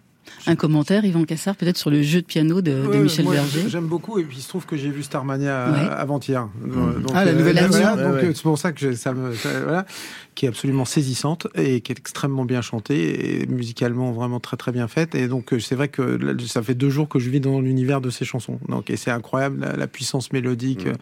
Un 0.47 0.57
commentaire, 0.57 1.05
Yvan 1.05 1.25
Cassard, 1.25 1.55
peut-être 1.57 1.77
sur 1.77 1.91
le 1.91 2.03
jeu 2.03 2.23
de 2.23 2.27
piano 2.27 2.63
de, 2.63 2.73
Michel 2.73 3.25
moi, 3.27 3.35
Berger 3.35 3.69
J'aime 3.69 3.87
beaucoup, 3.87 4.19
et 4.19 4.25
puis 4.25 4.39
il 4.39 4.43
se 4.43 4.49
trouve 4.49 4.65
que 4.65 4.77
j'ai 4.77 4.89
vu 4.91 5.03
Starmania 5.03 5.51
euh, 5.51 5.73
Ouais. 5.73 5.93
avant-hier. 5.93 6.49
Mhm. 6.65 7.03
Donc, 7.03 7.11
Ah, 7.15 7.25
la 7.27 7.33
nouvelle 7.35 7.55
voilà, 7.57 7.69
version. 7.69 7.97
donc 7.97 8.15
Ouais, 8.15 8.21
ouais. 8.23 8.29
euh, 8.29 8.33
c'est 8.35 8.43
pour 8.43 8.59
ça 8.59 8.73
que 8.73 8.95
ça 8.95 9.13
me, 9.13 9.35
ça- 9.35 9.61
voilà, 9.63 9.87
qui 10.35 10.47
est 10.47 10.49
absolument 10.49 10.87
saisissante 10.87 11.47
et 11.55 11.83
qui 11.83 11.93
est 11.93 11.99
extrêmement 11.99 12.47
bien 12.47 12.63
chantée 12.63 13.43
et 13.43 13.47
musicalement 13.47 14.13
vraiment 14.13 14.41
très 14.41 14.57
très 14.57 14.73
bien 14.73 14.89
faite. 14.89 15.15
Et 15.15 15.29
donc 15.29 15.53
euh, 15.53 15.61
c'est 15.61 15.75
vrai 15.75 15.89
que 15.89 16.01
là, 16.03 16.33
ça 16.47 16.63
fait 16.63 16.75
deux 16.75 16.91
jours 16.91 17.09
que 17.09 17.19
je 17.19 17.29
vis 17.29 17.41
dans 17.41 17.61
l'univers 17.61 18.01
de 18.01 18.09
ces 18.09 18.25
chansons. 18.25 18.59
Donc 18.69 18.89
et 18.89 18.97
c'est 18.97 19.11
incroyable 19.11 19.61
la, 19.61 19.77
la 19.77 19.87
puissance 19.87 20.33
mélodique, 20.33 20.87
euh, 20.87 20.95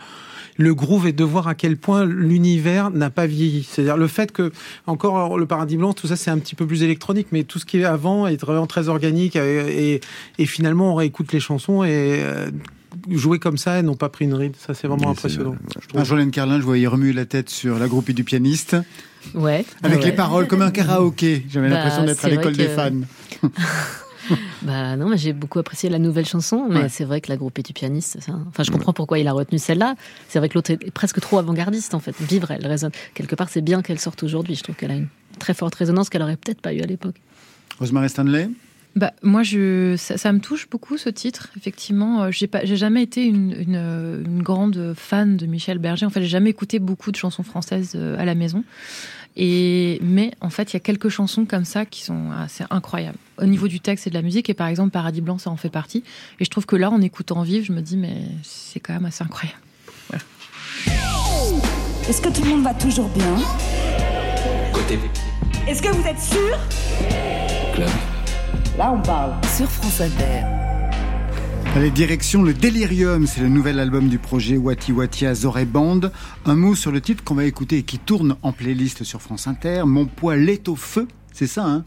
le 0.59 0.75
groove 0.75 1.07
et 1.07 1.13
de 1.13 1.25
voir 1.25 1.49
à 1.49 1.55
quel 1.55 1.77
point 1.77 2.05
l'univers 2.05 2.91
n'a 2.91 3.09
pas 3.11 3.27
vieilli. 3.27 3.63
C'est-à-dire 3.71 3.97
le 3.97 4.09
fait 4.09 4.33
que 4.33 4.53
encore 4.87 5.39
le 5.39 5.47
paradis 5.47 5.77
blanc, 5.77 5.93
tout 5.95 6.07
ça 6.09 6.17
c'est 6.17 6.31
un 6.31 6.39
petit 6.39 6.55
peu 6.57 6.67
plus 6.67 6.83
électronique, 6.83 7.29
mais 7.33 7.45
tout 7.45 7.59
ce 7.59 7.65
qui 7.65 7.79
est 7.79 7.85
avant 7.85 8.27
est 8.27 8.41
vraiment 8.41 8.67
très 8.67 8.89
organique 8.89 9.37
et, 9.37 9.95
et, 9.95 10.01
et 10.39 10.47
finalement 10.47 10.93
on 10.93 10.95
réécoute 10.97 11.33
les 11.33 11.41
chansons 11.41 11.85
et 11.85 11.91
euh, 12.23 12.51
joué 13.11 13.39
comme 13.39 13.57
ça 13.57 13.79
et 13.79 13.83
n'ont 13.83 13.95
pas 13.95 14.09
pris 14.09 14.25
une 14.25 14.35
ride. 14.35 14.55
Ça, 14.59 14.75
c'est 14.75 14.89
vraiment 14.89 15.11
impressionnant. 15.11 15.55
je 15.75 15.87
trouve. 15.87 15.95
Marjolaine 16.01 16.31
Carlin, 16.33 16.59
je 16.59 16.65
voyais 16.65 16.87
remuer 16.89 17.13
la 17.13 17.25
tête 17.25 17.49
sur 17.51 17.79
la 17.79 17.87
groupie 17.87 18.15
du 18.15 18.25
pianiste. 18.25 18.77
Ouais. 19.35 19.65
Avec 19.83 20.01
Ouais. 20.01 20.07
les 20.07 20.13
paroles 20.13 20.47
comme 20.49 20.63
un 20.63 20.71
karaoké. 20.71 21.45
J'avais 21.49 21.69
Bah, 21.69 21.77
l'impression 21.77 22.05
d'être 22.05 22.25
à 22.25 22.29
l'école 22.31 22.57
des 22.57 22.69
fans. 22.69 22.91
Bah 24.63 24.97
non, 24.97 25.09
mais 25.09 25.17
j'ai 25.17 25.33
beaucoup 25.33 25.59
apprécié 25.59 25.89
la 25.89 25.99
nouvelle 25.99 26.27
chanson, 26.27 26.67
mais 26.69 26.83
Ouais. 26.83 26.89
c'est 26.89 27.05
vrai 27.05 27.21
que 27.21 27.29
la 27.31 27.37
groupée 27.37 27.63
du 27.63 27.73
pianiste, 27.73 28.19
ça- 28.21 28.33
enfin 28.49 28.63
je 28.63 28.71
comprends 28.71 28.93
pourquoi 28.93 29.19
il 29.19 29.29
a 29.29 29.33
retenu 29.33 29.59
celle-là. 29.59 29.95
C'est 30.29 30.39
vrai 30.39 30.49
que 30.49 30.55
l'autre 30.55 30.71
est 30.73 30.91
presque 30.91 31.21
trop 31.21 31.39
avant-gardiste 31.39 31.95
en 31.95 32.01
fait. 32.01 32.15
Vivre, 32.21 32.51
elle 32.51 32.67
résonne. 32.67 32.93
Quelque 33.15 33.35
part, 33.37 33.49
c'est 33.49 33.63
bien 33.63 33.83
qu'elle 33.83 33.99
sorte 34.01 34.23
aujourd'hui. 34.23 34.55
Je 34.57 34.63
trouve 34.63 34.75
qu'elle 34.77 34.91
a 34.91 34.97
une 34.97 35.09
très 35.39 35.55
forte 35.55 35.75
résonance 35.77 36.09
qu'elle 36.09 36.23
aurait 36.23 36.37
peut-être 36.37 36.61
pas 36.61 36.73
eu 36.75 36.81
à 36.81 36.87
l'époque. 36.87 37.17
Rosemary 37.79 38.09
Stanley? 38.09 38.51
Bah, 38.97 39.13
moi, 39.23 39.45
je, 39.45 39.95
ça, 39.97 40.17
ça 40.17 40.33
me 40.33 40.41
touche 40.41 40.69
beaucoup 40.69 40.97
ce 40.99 41.09
titre. 41.09 41.51
Effectivement, 41.57 42.25
Euh, 42.25 42.31
j'ai 42.33 42.49
pas, 42.49 42.65
j'ai 42.65 42.77
jamais 42.77 43.03
été 43.03 43.25
une, 43.25 43.53
une, 43.57 43.77
une 44.27 44.43
grande 44.43 44.95
fan 44.97 45.37
de 45.37 45.47
Michel 45.47 45.79
Berger. 45.79 46.05
En 46.07 46.11
fait, 46.11 46.21
j'ai 46.23 46.27
jamais 46.27 46.51
écouté 46.51 46.81
beaucoup 46.81 47.13
de 47.13 47.17
chansons 47.17 47.45
françaises 47.45 47.93
euh, 47.95 48.19
à 48.19 48.25
la 48.25 48.35
maison. 48.35 48.65
Et 49.41 50.01
mais 50.03 50.33
en 50.41 50.51
fait, 50.51 50.73
il 50.73 50.75
y 50.75 50.77
a 50.77 50.81
quelques 50.81 51.09
chansons 51.09 51.47
comme 51.47 51.65
ça 51.65 51.87
qui 51.87 52.03
sont 52.03 52.33
assez 52.33 52.65
incroyables 52.71 53.19
au 53.39 53.45
niveau 53.45 53.69
du 53.69 53.79
texte 53.79 54.09
et 54.09 54.11
de 54.11 54.15
la 54.15 54.23
musique. 54.23 54.51
Et 54.51 54.55
par 54.55 54.67
exemple, 54.67 54.91
Paradis 54.91 55.21
blanc, 55.21 55.39
ça 55.39 55.51
en 55.51 55.57
fait 55.57 55.71
partie. 55.71 56.03
Et 56.41 56.45
je 56.45 56.51
trouve 56.51 56.67
que 56.67 56.75
là, 56.75 56.91
en 56.91 57.01
écoutant 57.01 57.43
Vive, 57.43 57.65
je 57.65 57.73
me 57.73 57.81
dis 57.81 57.97
mais 57.97 58.17
c'est 58.43 58.81
quand 58.81 58.93
même 58.93 59.07
assez 59.07 59.23
incroyable. 59.23 59.61
Est-ce 62.09 62.21
que 62.21 62.31
tout 62.31 62.43
le 62.43 62.51
monde 62.51 62.65
va 62.65 62.75
toujours 62.75 63.09
bien? 63.11 63.37
Côté 64.73 64.99
Est-ce 65.69 65.83
que 65.83 65.89
vous 65.89 66.07
êtes 66.07 66.21
sûr? 66.21 66.59
Club. 67.75 67.89
Là, 68.77 68.93
on 68.93 69.03
parle. 69.03 69.35
Sur 69.55 69.71
France 69.71 70.01
Inter. 70.01 70.68
Allez, 71.79 71.91
direction 71.93 72.43
le 72.43 72.55
Délirium, 72.55 73.29
c'est 73.29 73.41
le 73.41 73.47
nouvel 73.49 73.79
album 73.79 74.09
du 74.09 74.19
projet 74.19 74.57
Wati 74.57 74.91
Watia 74.91 75.33
Zoré 75.33 75.65
Band. 75.65 76.01
Un 76.45 76.57
mot 76.57 76.75
sur 76.75 76.91
le 76.91 77.01
titre 77.01 77.23
qu'on 77.23 77.37
va 77.37 77.45
écouter 77.45 77.79
et 77.79 77.83
qui 77.85 78.01
tourne 78.01 78.35
en 78.43 78.51
playlist 78.51 79.05
sur 79.05 79.23
France 79.23 79.47
Inter. 79.47 79.85
Mon 79.87 80.07
poil 80.07 80.49
est 80.49 80.69
au 80.69 80.75
feu, 80.75 81.07
c'est 81.33 81.47
ça, 81.47 81.65
hein 81.65 81.85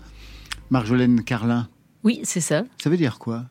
Marjolaine 0.69 1.21
Carlin, 1.25 1.67
Oui, 2.05 2.21
c'est 2.23 2.39
ça. 2.39 2.63
ça 2.81 2.89
veut 2.89 2.95
dire 2.95 3.19
quoi? 3.19 3.43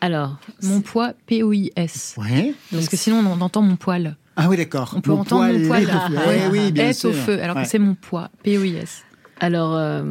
Alors, 0.00 0.38
Mon 0.64 0.80
poids, 0.80 1.12
P-O-I-S. 1.26 2.16
Ouais. 2.18 2.54
Parce 2.72 2.88
que 2.88 2.96
sinon, 2.96 3.18
on 3.24 3.40
entend 3.40 3.62
mon 3.62 3.76
poil. 3.76 4.16
Ah 4.34 4.48
oui, 4.48 4.56
d'accord. 4.56 4.94
On 4.96 5.00
peut 5.00 5.12
Mon 5.12 5.20
entendre 5.20 5.44
mon 5.46 5.68
poil 5.68 5.84
poil. 5.84 5.90
est 5.90 5.94
au 5.94 6.08
feu. 6.08 6.16
Ah, 6.18 6.28
Ouais, 6.28 6.40
oui, 6.50 6.72
bien 6.72 6.88
est 6.88 6.92
sûr. 6.92 7.10
au 7.10 7.12
feu, 7.12 7.40
alors 7.40 7.54
Ouais. 7.56 7.62
que 7.62 7.68
c'est 7.68 7.78
mon 7.78 7.94
poids, 7.94 8.30
P-O-I-S. 8.42 9.04
Alors, 9.40 9.76
euh, 9.76 10.02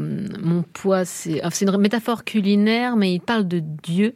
mon 0.41 0.63
poids, 0.63 1.03
c'est 1.03 1.41
c'est 1.51 1.65
une 1.65 1.77
métaphore 1.77 2.23
culinaire, 2.23 2.95
mais 2.95 3.13
il 3.13 3.19
parle 3.19 3.45
de 3.45 3.61
Dieu. 3.83 4.13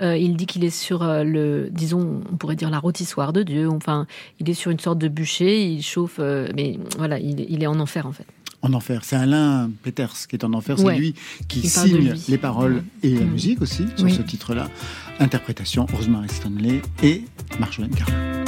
Euh, 0.00 0.16
il 0.16 0.36
dit 0.36 0.46
qu'il 0.46 0.64
est 0.64 0.70
sur 0.70 1.02
euh, 1.02 1.24
le, 1.24 1.68
disons, 1.70 2.22
on 2.32 2.36
pourrait 2.36 2.56
dire 2.56 2.70
la 2.70 2.78
rôtissoire 2.78 3.32
de 3.32 3.42
Dieu. 3.42 3.68
Enfin, 3.68 4.06
il 4.38 4.48
est 4.48 4.54
sur 4.54 4.70
une 4.70 4.78
sorte 4.78 4.98
de 4.98 5.08
bûcher, 5.08 5.64
il 5.66 5.82
chauffe, 5.82 6.16
euh, 6.20 6.48
mais 6.56 6.78
voilà, 6.98 7.18
il, 7.18 7.40
est- 7.40 7.46
il 7.50 7.62
est 7.62 7.66
en 7.66 7.78
enfer 7.80 8.06
en 8.06 8.12
fait. 8.12 8.26
En 8.62 8.72
enfer. 8.74 9.00
C'est 9.04 9.16
Alain 9.16 9.70
Peters 9.82 10.12
qui 10.28 10.36
est 10.36 10.44
en 10.44 10.52
enfer. 10.52 10.78
C'est 10.78 10.84
Ouais. 10.84 10.98
lui 10.98 11.14
qui 11.48 11.60
Il 11.60 11.70
signe 11.70 12.14
les 12.28 12.38
paroles 12.38 12.82
et 13.02 13.14
la 13.14 13.24
musique 13.24 13.62
aussi 13.62 13.84
sur 13.96 14.04
Oui. 14.06 14.12
ce 14.12 14.22
titre-là. 14.22 14.68
Interprétation 15.18 15.86
Rosemary 15.92 16.28
Stanley 16.28 16.82
et 17.02 17.24
Marjolaine 17.58 17.94
Carlin. 17.94 18.39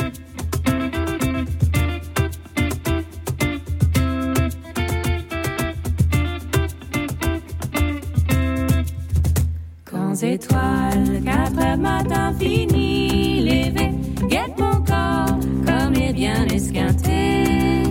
Étoiles, 10.25 11.23
quatre 11.25 11.59
heures 11.59 11.79
matin 11.79 12.33
fini, 12.39 13.41
levé, 13.41 13.91
guette 14.29 14.59
mon 14.59 14.81
corps 14.83 15.39
comme 15.67 15.95
est 15.95 16.13
bien 16.13 16.47
esquinté. 16.47 17.83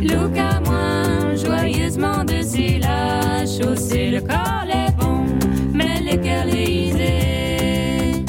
Look 0.00 0.36
à 0.36 0.60
moi, 0.60 1.34
joyeusement 1.36 2.24
dessus 2.24 2.78
la 2.78 3.46
chaussée, 3.46 4.10
le 4.10 4.20
corps 4.20 4.68
est 4.68 4.92
bon, 4.98 5.24
mais 5.72 6.00
le 6.00 6.16
cœur 6.16 6.44
lisé. 6.44 8.24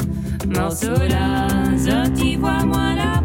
Morceau 0.48 0.96
là, 1.08 1.46
vois-moi 2.38 2.94
là 2.94 3.15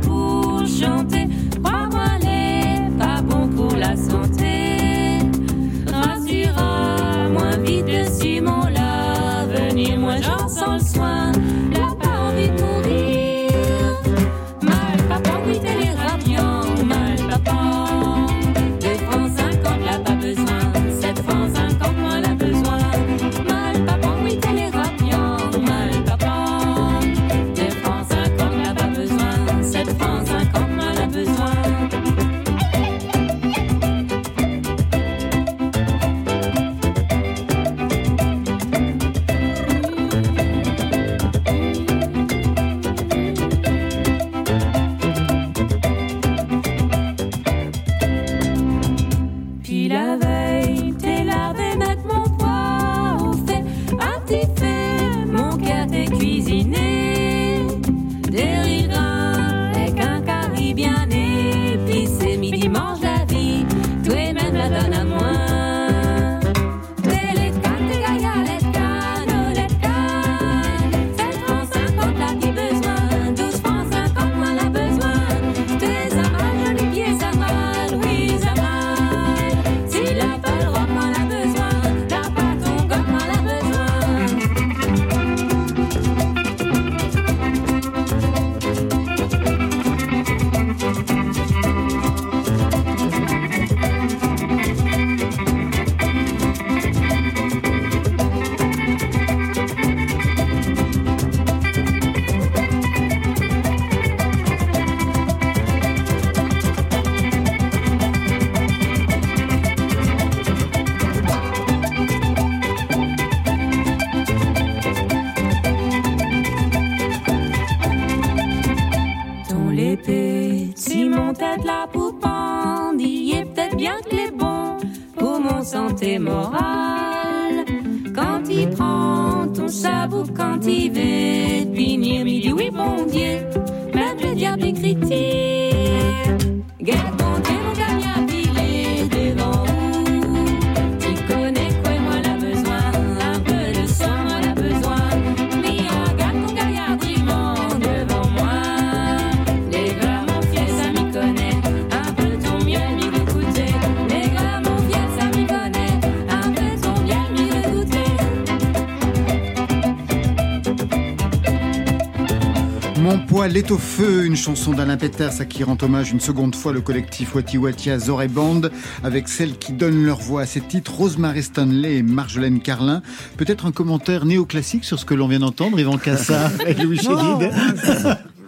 est 163.49 163.71
au 163.71 163.77
feu, 163.77 164.25
une 164.25 164.35
chanson 164.35 164.71
d'Alain 164.73 164.97
Peters 164.97 165.41
à 165.41 165.45
qui 165.45 165.63
rend 165.63 165.77
hommage 165.81 166.11
une 166.11 166.19
seconde 166.19 166.55
fois 166.55 166.71
le 166.73 166.81
collectif 166.81 167.33
Wati 167.35 167.57
Wati 167.57 167.89
Azore 167.89 168.23
Band, 168.29 168.61
avec 169.03 169.27
celles 169.27 169.57
qui 169.57 169.73
donnent 169.73 170.05
leur 170.05 170.19
voix 170.19 170.41
à 170.41 170.45
ces 170.45 170.61
titres, 170.61 170.93
Rosemary 170.93 171.41
Stanley 171.43 171.97
et 171.97 172.03
Marjolaine 172.03 172.59
Carlin. 172.61 173.01
Peut-être 173.37 173.65
un 173.65 173.71
commentaire 173.71 174.25
néoclassique 174.25 174.85
sur 174.85 174.99
ce 174.99 175.05
que 175.05 175.13
l'on 175.15 175.27
vient 175.27 175.39
d'entendre, 175.39 175.79
Yvan 175.79 175.97
Cassard 175.97 176.51
et 176.67 176.73
Louis 176.75 176.97
Chédid. 176.97 177.51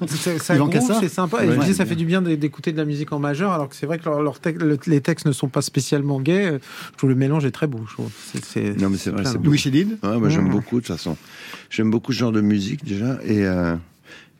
C'est- 0.07 0.37
Ça 0.39 0.57
Cassard 0.69 0.99
c'est 0.99 1.07
sympa. 1.09 1.43
Et 1.43 1.49
Ouais. 1.49 1.55
je 1.61 1.65
dis, 1.65 1.73
ça 1.73 1.85
fait 1.85 1.95
du 1.95 2.05
bien 2.05 2.21
d'é- 2.21 2.35
d'écouter 2.37 2.71
de 2.71 2.77
la 2.77 2.85
musique 2.85 3.11
en 3.13 3.19
majeur, 3.19 3.51
alors 3.53 3.69
que 3.69 3.75
c'est 3.75 3.85
vrai 3.85 3.97
que 3.99 4.05
leur- 4.05 4.21
leur 4.21 4.39
tec- 4.39 4.61
le- 4.61 4.77
les 4.87 5.01
textes 5.01 5.25
ne 5.25 5.31
sont 5.31 5.47
pas 5.47 5.61
spécialement 5.61 6.19
gays. 6.19 6.59
Je 6.91 6.97
trouve 6.97 7.09
le 7.09 7.15
mélange 7.15 7.45
est 7.45 7.51
très 7.51 7.67
beau. 7.67 7.79
Je 7.87 7.93
trouve. 7.93 8.09
Non, 8.79 8.89
mais 8.89 8.97
c'est 8.97 9.11
vrai. 9.11 9.23
Louis 9.43 9.57
Chédid 9.57 9.97
Ouais, 10.03 10.17
moi, 10.19 10.29
j'aime 10.29 10.45
Mmh. 10.47 10.49
beaucoup, 10.51 10.81
de 10.81 10.85
toute 10.85 10.95
façon. 10.95 11.15
J'aime 11.69 11.89
beaucoup 11.89 12.11
ce 12.11 12.17
genre 12.19 12.31
de 12.33 12.41
musique, 12.41 12.83
déjà. 12.85 13.17
Et, 13.25 13.45
euh, 13.45 13.75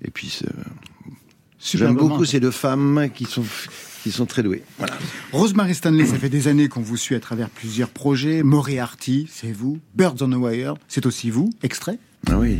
et 0.03 0.11
puis, 0.11 0.41
Super 1.57 1.87
j'aime 1.87 1.95
beaucoup 1.95 2.25
ces 2.25 2.39
deux 2.39 2.51
femmes 2.51 3.09
qui 3.13 3.25
sont, 3.25 3.43
qui 4.03 4.11
sont 4.11 4.25
très 4.25 4.43
douées. 4.43 4.63
Voilà. 4.77 4.93
Rosemary 5.31 5.75
Stanley, 5.75 6.05
ça 6.05 6.17
fait 6.17 6.29
des 6.29 6.47
années 6.47 6.67
qu'on 6.67 6.81
vous 6.81 6.97
suit 6.97 7.15
à 7.15 7.19
travers 7.19 7.49
plusieurs 7.49 7.89
projets. 7.89 8.43
Moriarty, 8.43 9.27
c'est 9.31 9.51
vous. 9.51 9.79
Birds 9.95 10.15
on 10.21 10.29
the 10.29 10.35
Wire, 10.35 10.75
c'est 10.87 11.05
aussi 11.05 11.29
vous. 11.29 11.49
Extrait 11.63 11.99
Ah 12.29 12.37
oui. 12.37 12.57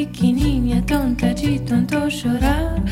Pequenininha, 0.00 0.80
tonta 0.82 1.34
de 1.34 1.58
tanto 1.58 2.08
chorar. 2.08 2.89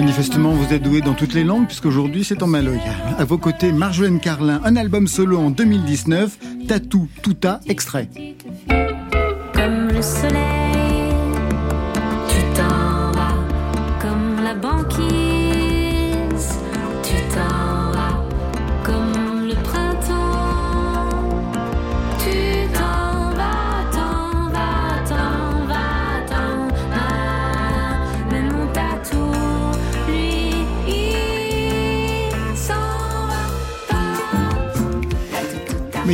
Manifestement, 0.00 0.54
vous 0.54 0.72
êtes 0.72 0.82
doué 0.82 1.02
dans 1.02 1.12
toutes 1.12 1.34
les 1.34 1.44
langues, 1.44 1.66
puisqu'aujourd'hui, 1.66 2.24
c'est 2.24 2.42
en 2.42 2.46
maloya. 2.46 2.94
À 3.18 3.24
vos 3.26 3.36
côtés, 3.36 3.70
Marjolaine 3.70 4.18
Carlin, 4.18 4.58
un 4.64 4.74
album 4.76 5.06
solo 5.06 5.36
en 5.36 5.50
2019, 5.50 6.38
Tatou 6.66 7.06
Touta, 7.22 7.60
extrait. 7.68 8.08
Comme 9.52 9.88
le 9.88 10.00
soleil, 10.00 10.69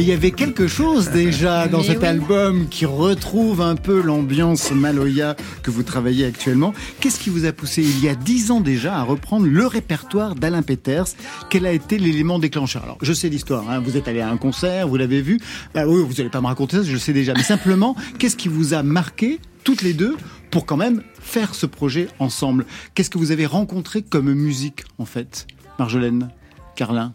il 0.07 0.11
y 0.11 0.12
avait 0.12 0.30
quelque 0.30 0.68
chose 0.68 1.11
déjà 1.11 1.66
dans 1.66 1.78
Mais 1.78 1.84
cet 1.88 1.98
oui. 2.02 2.07
album 2.07 2.68
qui 2.68 2.86
retrouve 2.86 3.61
un 3.61 3.74
peu 3.74 4.00
l'ambiance 4.00 4.70
maloya 4.70 5.34
que 5.64 5.72
vous 5.72 5.82
travaillez 5.82 6.24
actuellement. 6.24 6.72
Qu'est-ce 7.00 7.18
qui 7.18 7.28
vous 7.28 7.44
a 7.44 7.50
poussé 7.50 7.82
il 7.82 8.04
y 8.04 8.09
a 8.09 8.14
dix 8.14 8.52
ans 8.52 8.61
déjà 8.61 8.94
à 8.98 9.02
reprendre 9.02 9.46
le 9.48 9.66
répertoire 9.66 10.36
d'Alain 10.36 10.62
Peters? 10.62 11.07
Quel 11.50 11.66
a 11.66 11.72
été 11.72 11.98
l'élément 11.98 12.38
déclencheur? 12.38 12.84
Alors, 12.84 12.98
je 13.02 13.12
sais 13.12 13.28
l'histoire. 13.28 13.68
hein. 13.68 13.80
Vous 13.80 13.96
êtes 13.96 14.07
allé 14.07 14.20
à 14.20 14.30
un 14.30 14.36
concert, 14.36 14.86
vous 14.86 14.96
l'avez 14.96 15.22
vu. 15.22 15.40
Bah 15.74 15.88
oui, 15.88 16.00
vous 16.07 16.14
n'allez 16.14 16.30
pas 16.30 16.40
me 16.40 16.46
raconter 16.46 16.76
ça, 16.76 16.82
je 16.84 16.92
le 16.92 16.98
sais 17.00 17.12
déjà. 17.12 17.34
Mais 17.34 17.42
simplement, 17.42 17.96
qu'est-ce 18.20 18.36
qui 18.36 18.46
vous 18.48 18.74
a 18.74 18.84
marqué 18.84 19.40
toutes 19.64 19.82
les 19.82 19.92
deux 19.92 20.16
pour 20.52 20.66
quand 20.66 20.76
même 20.76 21.02
faire 21.20 21.57
ce 21.57 21.66
projet 21.66 22.07
ensemble? 22.20 22.64
Qu'est-ce 22.94 23.11
que 23.11 23.18
vous 23.18 23.32
avez 23.32 23.46
rencontré 23.46 24.02
comme 24.02 24.32
musique 24.32 24.84
en 24.98 25.04
fait, 25.04 25.48
Marjolaine, 25.80 26.28
Carlin? 26.76 27.12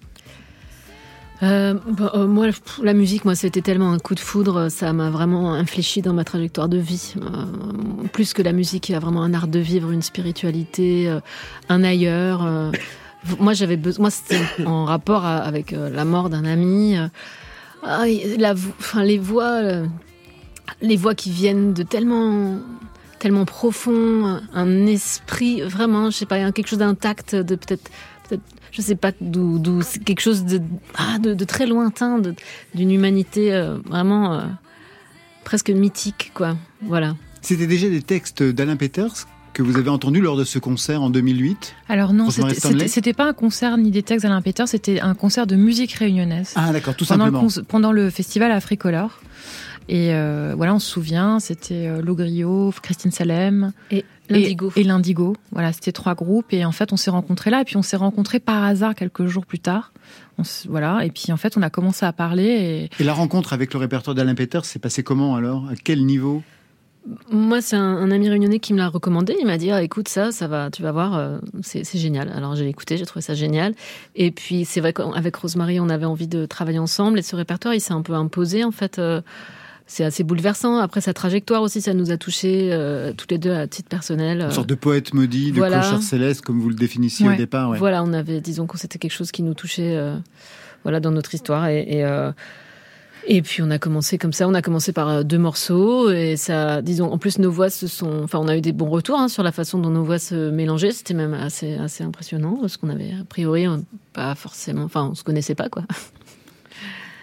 Euh, 1.43 1.73
bah, 1.87 2.11
euh, 2.13 2.27
moi, 2.27 2.47
pff, 2.47 2.79
la 2.83 2.93
musique, 2.93 3.25
moi, 3.25 3.35
c'était 3.35 3.61
tellement 3.61 3.91
un 3.91 3.97
coup 3.99 4.13
de 4.13 4.19
foudre, 4.19 4.69
ça 4.69 4.93
m'a 4.93 5.09
vraiment 5.09 5.53
infléchi 5.53 6.01
dans 6.01 6.13
ma 6.13 6.23
trajectoire 6.23 6.69
de 6.69 6.77
vie. 6.77 7.15
Euh, 7.17 8.07
plus 8.13 8.33
que 8.33 8.41
la 8.43 8.51
musique, 8.53 8.89
il 8.89 8.91
y 8.91 8.95
a 8.95 8.99
vraiment 8.99 9.23
un 9.23 9.33
art 9.33 9.47
de 9.47 9.59
vivre, 9.59 9.91
une 9.91 10.03
spiritualité, 10.03 11.11
un 11.69 11.83
ailleurs. 11.83 12.47
moi, 13.39 13.53
j'avais 13.53 13.77
besoin. 13.77 14.03
Moi, 14.03 14.11
c'était 14.11 14.41
en 14.65 14.85
rapport 14.85 15.25
à- 15.25 15.37
avec 15.39 15.71
la 15.71 16.05
mort 16.05 16.29
d'un 16.29 16.45
ami. 16.45 16.95
Ah, 17.83 18.03
la, 18.37 18.53
enfin, 18.53 19.03
les 19.03 19.17
voix, 19.17 19.61
les 20.81 20.97
voix 20.97 21.15
qui 21.15 21.31
viennent 21.31 21.73
de 21.73 21.83
tellement 21.83 22.57
tellement 23.21 23.45
profond, 23.45 24.39
un 24.51 24.87
esprit 24.87 25.61
vraiment, 25.61 26.09
je 26.09 26.17
sais 26.17 26.25
pas, 26.25 26.51
quelque 26.51 26.67
chose 26.67 26.79
d'intact, 26.79 27.35
de 27.35 27.53
peut-être, 27.53 27.91
je 28.71 28.81
sais 28.81 28.95
pas 28.95 29.11
d'où, 29.21 29.59
d'où 29.59 29.81
c'est 29.81 30.03
quelque 30.03 30.21
chose 30.21 30.45
de, 30.45 30.61
ah, 30.95 31.17
de, 31.19 31.33
de 31.33 31.45
très 31.45 31.65
lointain, 31.67 32.19
de- 32.19 32.33
d'une 32.75 32.91
humanité 32.91 33.53
euh, 33.53 33.77
vraiment 33.85 34.33
euh, 34.33 34.41
presque 35.43 35.69
mythique, 35.69 36.31
quoi. 36.33 36.55
Voilà. 36.81 37.15
C'était 37.41 37.67
déjà 37.67 37.89
des 37.89 38.01
textes 38.01 38.43
d'Alain 38.43 38.75
Peters 38.77 39.27
que 39.53 39.63
vous 39.63 39.75
avez 39.77 39.89
entendus 39.89 40.21
lors 40.21 40.37
de 40.37 40.45
ce 40.45 40.59
concert 40.59 41.01
en 41.01 41.09
2008 41.09 41.75
Alors 41.89 42.13
non, 42.13 42.29
c'était- 42.29 42.53
Stanley 42.53 42.75
c'était 42.79 42.87
c'était 42.87 43.13
pas 43.13 43.25
un 43.27 43.33
concert 43.33 43.75
ni 43.77 43.91
des 43.91 44.01
textes 44.03 44.23
d'Alain 44.25 44.41
Peter, 44.41 44.63
c'était 44.67 45.01
un 45.01 45.13
concert 45.13 45.45
de 45.47 45.55
musique 45.57 45.91
réunionnaise. 45.93 46.53
Ah 46.55 46.71
d'accord, 46.71 46.95
tout 46.95 47.05
pendant 47.05 47.25
simplement. 47.25 47.47
Le, 47.57 47.63
pendant 47.63 47.91
le 47.91 48.09
festival 48.09 48.51
Africolor. 48.51 49.19
Et 49.89 50.13
euh, 50.13 50.53
voilà, 50.55 50.73
on 50.75 50.79
se 50.79 50.89
souvient, 50.89 51.39
c'était 51.41 51.87
euh, 51.87 52.01
Logrio, 52.01 52.71
Christine 52.81 53.11
Salem 53.11 53.73
et 53.89 54.05
l'Indigo. 54.31 54.71
Et, 54.75 54.83
l'Indigo. 54.83 55.35
Voilà, 55.51 55.73
c'était 55.73 55.91
trois 55.91 56.15
groupes. 56.15 56.53
Et 56.53 56.65
en 56.65 56.71
fait, 56.71 56.93
on 56.93 56.97
s'est 56.97 57.11
rencontrés 57.11 57.49
là. 57.49 57.61
Et 57.61 57.65
puis, 57.65 57.77
on 57.77 57.81
s'est 57.81 57.97
rencontrés 57.97 58.39
par 58.39 58.63
hasard 58.63 58.95
quelques 58.95 59.25
jours 59.25 59.45
plus 59.45 59.59
tard. 59.59 59.93
On 60.37 60.43
voilà. 60.69 61.05
Et 61.05 61.11
puis, 61.11 61.31
en 61.31 61.37
fait, 61.37 61.57
on 61.57 61.61
a 61.61 61.69
commencé 61.69 62.05
à 62.05 62.13
parler. 62.13 62.89
Et... 62.97 63.01
Et 63.01 63.03
la 63.03 63.13
rencontre 63.13 63.53
avec 63.53 63.73
le 63.73 63.79
répertoire 63.79 64.15
d'Alain 64.15 64.35
Peters 64.35 64.65
s'est 64.65 64.79
passée 64.79 65.03
comment 65.03 65.35
alors? 65.35 65.67
À 65.69 65.75
quel 65.75 66.05
niveau? 66.05 66.41
Moi, 67.31 67.61
c'est 67.61 67.75
un, 67.75 67.97
un 67.97 68.11
ami 68.11 68.29
réunionnais 68.29 68.59
qui 68.59 68.73
me 68.73 68.77
l'a 68.77 68.87
recommandé. 68.87 69.35
Il 69.39 69.47
m'a 69.47 69.57
dit 69.57 69.71
ah, 69.71 69.81
écoute 69.81 70.07
ça, 70.07 70.31
ça 70.31 70.47
va, 70.47 70.69
tu 70.69 70.83
vas 70.83 70.91
voir, 70.91 71.17
euh, 71.17 71.39
c'est 71.63 71.83
c'est 71.83 71.97
génial. 71.97 72.29
Alors 72.29 72.55
j'ai 72.55 72.67
écouté, 72.69 72.95
j'ai 72.95 73.07
trouvé 73.07 73.23
ça 73.23 73.33
génial. 73.33 73.73
Et 74.15 74.29
puis 74.29 74.65
c'est 74.65 74.81
vrai 74.81 74.93
qu'avec 74.93 75.35
Rosemary, 75.35 75.79
on 75.79 75.89
avait 75.89 76.05
envie 76.05 76.27
de 76.27 76.45
travailler 76.45 76.77
ensemble. 76.77 77.17
Et 77.17 77.23
ce 77.23 77.35
répertoire, 77.35 77.73
il 77.73 77.81
s'est 77.81 77.93
un 77.93 78.03
peu 78.03 78.13
imposé 78.13 78.63
en 78.63 78.71
fait. 78.71 78.99
euh, 78.99 79.21
c'est 79.93 80.05
assez 80.05 80.23
bouleversant. 80.23 80.77
Après 80.77 81.01
sa 81.01 81.13
trajectoire 81.13 81.61
aussi, 81.61 81.81
ça 81.81 81.93
nous 81.93 82.11
a 82.11 82.17
touchés 82.17 82.69
euh, 82.71 83.11
toutes 83.15 83.29
les 83.31 83.37
deux 83.37 83.51
à 83.51 83.67
titre 83.67 83.89
personnel. 83.89 84.37
Une 84.39 84.43
euh, 84.45 84.51
sorte 84.51 84.69
de 84.69 84.75
poète 84.75 85.13
maudit, 85.13 85.51
de 85.51 85.57
voilà. 85.57 85.79
clochard 85.81 86.01
céleste, 86.01 86.41
comme 86.41 86.61
vous 86.61 86.69
le 86.69 86.75
définissiez 86.75 87.27
Ouais. 87.27 87.33
au 87.33 87.37
départ. 87.37 87.69
ouais. 87.69 87.77
Voilà, 87.77 88.01
on 88.03 88.13
avait, 88.13 88.39
disons 88.39 88.67
que 88.67 88.77
c'était 88.77 88.99
quelque 88.99 89.11
chose 89.11 89.31
qui 89.31 89.43
nous 89.43 89.53
touchait, 89.53 89.97
euh, 89.97 90.15
voilà, 90.83 91.01
dans 91.01 91.11
notre 91.11 91.35
histoire. 91.35 91.67
Et, 91.67 91.81
et, 91.81 92.05
euh, 92.05 92.31
et 93.27 93.41
puis 93.41 93.61
on 93.61 93.69
a 93.69 93.77
commencé 93.79 94.17
comme 94.17 94.31
ça. 94.33 94.47
On 94.47 94.53
a 94.53 94.61
commencé 94.61 94.93
par 94.93 95.25
deux 95.25 95.37
morceaux 95.37 96.09
et 96.09 96.37
ça, 96.37 96.81
disons, 96.81 97.11
en 97.11 97.17
plus 97.17 97.37
nos 97.37 97.51
voix 97.51 97.69
se 97.69 97.85
sont, 97.87 98.21
enfin, 98.23 98.39
on 98.39 98.47
a 98.47 98.55
eu 98.57 98.61
des 98.61 98.71
bons 98.71 98.89
retours 98.89 99.19
hein, 99.19 99.27
sur 99.27 99.43
la 99.43 99.51
façon 99.51 99.77
dont 99.77 99.89
nos 99.91 100.03
voix 100.03 100.19
se 100.19 100.49
mélangeaient. 100.49 100.91
C'était 100.91 101.13
même 101.13 101.33
assez, 101.33 101.75
assez 101.75 102.03
impressionnant 102.03 102.57
parce 102.61 102.77
qu'on 102.77 102.89
avait 102.89 103.11
a 103.19 103.23
priori 103.25 103.67
on- 103.67 103.83
pas 104.13 104.33
forcément, 104.35 104.83
enfin, 104.85 105.09
on 105.11 105.15
se 105.15 105.23
connaissait 105.23 105.53
pas 105.55 105.67
quoi. 105.69 105.83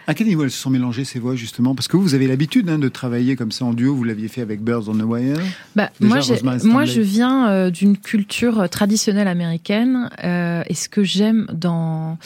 À 0.09 0.15
quel 0.15 0.25
niveau 0.25 0.43
elles 0.43 0.49
se 0.49 0.57
sont 0.57 0.71
mélangées 0.71 1.05
ces 1.05 1.19
voix 1.19 1.35
justement? 1.35 1.75
Parce 1.75 1.87
que 1.87 1.95
vous, 1.95 2.01
vous 2.01 2.15
avez 2.15 2.25
l'habitude 2.25 2.67
hein, 2.67 2.79
de 2.79 2.89
travailler 2.89 3.35
comme 3.35 3.51
ça 3.51 3.63
en 3.65 3.73
duo. 3.73 3.93
Vous 3.93 4.03
l'aviez 4.03 4.27
fait 4.27 4.41
avec 4.41 4.59
Birds 4.59 4.89
on 4.89 4.95
the 4.95 5.03
Wire. 5.03 5.37
Bah, 5.75 5.91
Déjà, 5.99 6.33
moi, 6.41 6.55
moi, 6.63 6.85
je 6.85 6.99
viens 6.99 7.47
euh, 7.51 7.69
d'une 7.69 7.95
culture 7.95 8.67
traditionnelle 8.71 9.27
américaine, 9.27 10.09
euh, 10.23 10.63
et 10.65 10.73
ce 10.73 10.89
que 10.89 11.03
j'aime 11.03 11.45
dans 11.53 12.17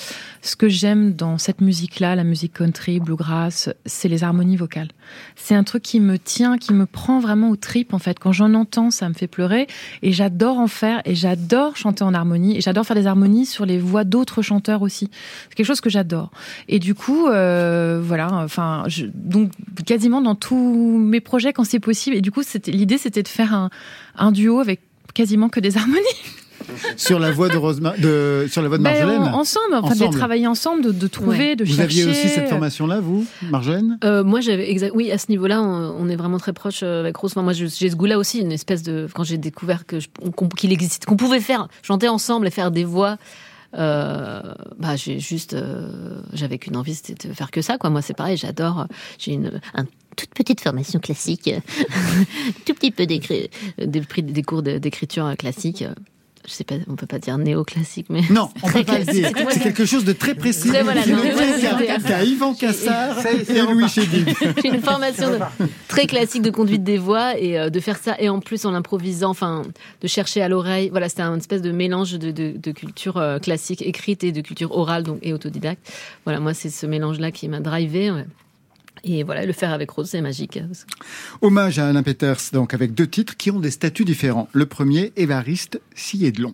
ce 0.42 0.56
que 0.56 0.70
j'aime 0.70 1.14
dans 1.14 1.38
cette 1.38 1.60
musique-là, 1.60 2.16
la 2.16 2.24
musique 2.24 2.54
country, 2.54 3.00
bluegrass, 3.00 3.70
c'est 3.86 4.08
les 4.08 4.24
harmonies 4.24 4.58
vocales. 4.58 4.90
C'est 5.36 5.56
un 5.56 5.64
truc 5.64 5.84
qui 5.84 6.00
me 6.00 6.18
tient, 6.18 6.58
qui 6.58 6.74
me 6.74 6.86
prend 6.86 7.20
vraiment 7.20 7.50
aux 7.50 7.56
tripes 7.56 7.94
en 7.94 8.00
fait. 8.00 8.18
Quand 8.20 8.32
j'en 8.32 8.54
entends, 8.54 8.92
ça 8.92 9.10
me 9.10 9.14
fait 9.14 9.28
pleurer, 9.28 9.68
et 10.02 10.14
j'adore 10.14 10.58
en 10.58 10.68
faire, 10.68 11.02
et 11.04 11.16
j'adore 11.16 11.76
chanter 11.76 12.04
en 12.04 12.14
harmonie, 12.14 12.58
et 12.58 12.62
j'adore 12.62 12.86
faire 12.86 12.96
des 12.96 13.08
harmonies 13.08 13.46
sur 13.46 13.66
les 13.66 13.78
voix 13.78 14.06
d'autres 14.06 14.42
chanteurs 14.42 14.84
aussi. 14.84 15.10
C'est 15.50 15.56
quelque 15.56 15.66
chose 15.66 15.82
que 15.82 15.90
j'adore. 15.90 16.32
Et 16.70 16.80
du 16.80 16.94
coup, 16.94 17.28
euh, 17.28 17.73
voilà, 18.04 18.30
enfin, 18.34 18.84
je, 18.88 19.06
donc 19.14 19.52
quasiment 19.86 20.22
dans 20.22 20.36
tous 20.36 20.98
mes 21.00 21.22
projets 21.22 21.54
quand 21.54 21.64
c'est 21.64 21.80
possible. 21.80 22.16
Et 22.16 22.22
du 22.22 22.32
coup, 22.32 22.42
l'idée, 22.68 22.98
c'était 22.98 23.24
de 23.24 23.28
faire 23.28 23.54
un, 23.54 23.70
un 24.18 24.32
duo 24.32 24.60
avec 24.60 24.82
quasiment 25.14 25.50
que 25.50 25.60
des 25.60 25.78
harmonies. 25.78 26.00
Sur 26.96 27.20
la 27.20 27.32
voix 27.32 27.50
de 27.50 27.58
Rosema- 27.58 28.00
de 28.00 28.48
sur 28.50 28.62
la 28.62 28.70
voix 28.70 28.78
de 28.78 28.84
Ben, 28.84 28.92
Marjolaine. 28.94 29.22
en- 29.22 29.40
ensemble, 29.40 29.74
enfin, 29.74 29.90
de 29.90 29.94
les 29.96 30.02
Ensemble. 30.04 30.18
travailler 30.18 30.48
ensemble, 30.48 30.82
de, 30.82 30.92
de 30.94 31.08
trouver, 31.08 31.58
de 31.58 31.66
Vous 31.66 31.72
chercher. 31.76 31.84
aviez 31.84 32.06
aussi 32.06 32.30
cette 32.30 32.48
formation-là, 32.48 33.02
vous, 33.02 33.26
Marjolaine? 33.52 33.98
Euh, 34.06 34.24
moi, 34.24 34.40
j'avais 34.40 34.72
exact. 34.72 34.94
Oui, 34.96 35.12
à 35.12 35.18
ce 35.18 35.26
niveau-là, 35.30 35.62
on, 35.62 35.94
on 36.00 36.08
est 36.08 36.16
vraiment 36.16 36.38
très 36.38 36.54
proche 36.54 36.80
euh, 36.82 37.02
avec 37.02 37.18
Rose. 37.18 37.32
Enfin, 37.34 37.42
moi, 37.42 37.52
j'ai 37.52 37.68
ce 37.68 37.96
goût-là 37.96 38.18
aussi, 38.18 38.40
une 38.40 38.54
espèce 38.54 38.82
de 38.82 39.10
quand 39.14 39.26
j'ai 39.26 39.38
découvert 39.38 39.86
que 39.86 39.98
qu'il 40.56 40.72
existe, 40.72 41.06
qu'on 41.06 41.18
pouvait 41.18 41.42
faire 41.42 41.68
chanter 41.82 42.08
ensemble 42.08 42.48
et 42.48 42.52
faire 42.52 42.72
des 42.72 42.86
voix. 42.86 43.18
Euh, 43.76 44.54
bah, 44.78 44.96
j'ai 44.96 45.20
juste, 45.20 45.54
euh, 45.54 46.22
j'avais 46.34 46.58
qu'une 46.58 46.78
envie, 46.78 46.96
c'était 46.96 47.28
de 47.28 47.34
faire 47.34 47.52
que 47.52 47.62
ça, 47.62 47.78
quoi. 47.78 47.90
Moi, 47.90 48.02
c'est 48.02 48.14
pareil, 48.14 48.38
j'adore. 48.38 48.88
J'ai 49.18 49.34
une 49.34 49.60
un 49.74 49.86
toute 50.16 50.30
petite 50.30 50.62
formation 50.62 51.00
classique, 51.00 51.50
tout 52.66 52.74
petit 52.76 52.92
peu 52.92 53.06
des, 53.08 53.20
des 53.78 54.44
cours 54.44 54.62
d'écriture 54.62 55.36
classique. 55.38 55.84
Je 56.46 56.52
sais 56.52 56.64
pas, 56.64 56.76
on 56.89 56.96
peut 56.96 57.06
pas 57.08 57.20
dire 57.20 57.38
néoclassique, 57.38 58.08
mais 58.10 58.22
Non, 58.30 58.50
on 58.62 58.68
peut 58.72 58.84
pas 58.84 59.00
le 59.00 59.06
dire. 59.06 59.32
C'est 59.52 59.60
quelque 59.62 59.86
chose 59.86 60.04
de 60.04 60.14
très 60.14 60.36
précis. 60.36 60.70
Voilà, 60.70 61.04
C'est 61.04 61.10
le 61.12 61.18
voilà, 61.18 62.24
Yvan 62.24 62.54
Cassard 62.54 63.26
et 63.26 63.62
Louis 63.62 63.88
Chédid. 63.88 64.28
J'ai 64.62 64.70
une 64.70 64.82
formation 64.82 65.32
de- 65.32 65.39
très 65.88 66.06
classique 66.08 66.41
de 66.41 66.50
conduite 66.50 66.84
des 66.84 66.98
voix 66.98 67.38
et 67.39 67.58
euh, 67.58 67.70
de 67.70 67.80
faire 67.80 67.98
ça 67.98 68.16
et 68.20 68.30
en 68.30 68.39
plus 68.39 68.66
en 68.66 68.74
improvisant, 68.74 69.30
enfin 69.30 69.64
de 70.02 70.08
chercher 70.08 70.41
à 70.41 70.50
l'oreille. 70.50 70.89
Voilà, 70.89 71.08
c'était 71.10 71.22
un 71.22 71.38
espèce 71.38 71.62
de 71.62 71.72
mélange 71.72 72.14
de, 72.14 72.32
de- 72.32 72.54
de 72.58 72.72
culture 72.72 73.18
euh, 73.18 73.39
classique 73.39 73.82
écrite 73.82 74.24
et 74.24 74.32
de 74.32 74.41
culture 74.41 74.72
orale 74.76 75.04
donc 75.04 75.20
et 75.22 75.34
autodidacte. 75.34 75.91
Voilà, 76.26 76.39
moi 76.39 76.54
c'est 76.54 76.70
ce 76.70 76.86
mélange-là 76.86 77.32
qui 77.32 77.48
m'a 77.48 77.60
drivé. 77.62 78.12
ouais. 78.12 78.26
Et 79.04 79.24
voilà, 79.24 79.46
le 79.46 79.54
faire 79.54 79.72
avec 79.72 79.89
Rose, 79.91 80.10
c'est 80.10 80.22
magique. 80.22 80.60
Hommage 81.41 81.80
à 81.80 81.89
Alain 81.89 82.04
Peters, 82.04 82.39
donc 82.54 82.74
avec 82.74 82.94
deux 82.94 83.08
titres 83.08 83.36
qui 83.36 83.52
ont 83.52 83.60
des 83.60 83.72
statuts 83.72 84.06
différents. 84.06 84.48
Le 84.54 84.66
premier, 84.66 85.12
Évariste 85.18 85.82
Sillé-de-Long. 85.96 86.54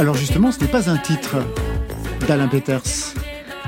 Alors 0.00 0.14
justement, 0.14 0.50
ce 0.50 0.58
n'est 0.60 0.66
pas 0.66 0.88
un 0.88 0.96
titre 0.96 1.36
d'Alain 2.26 2.48
Peters. 2.48 2.80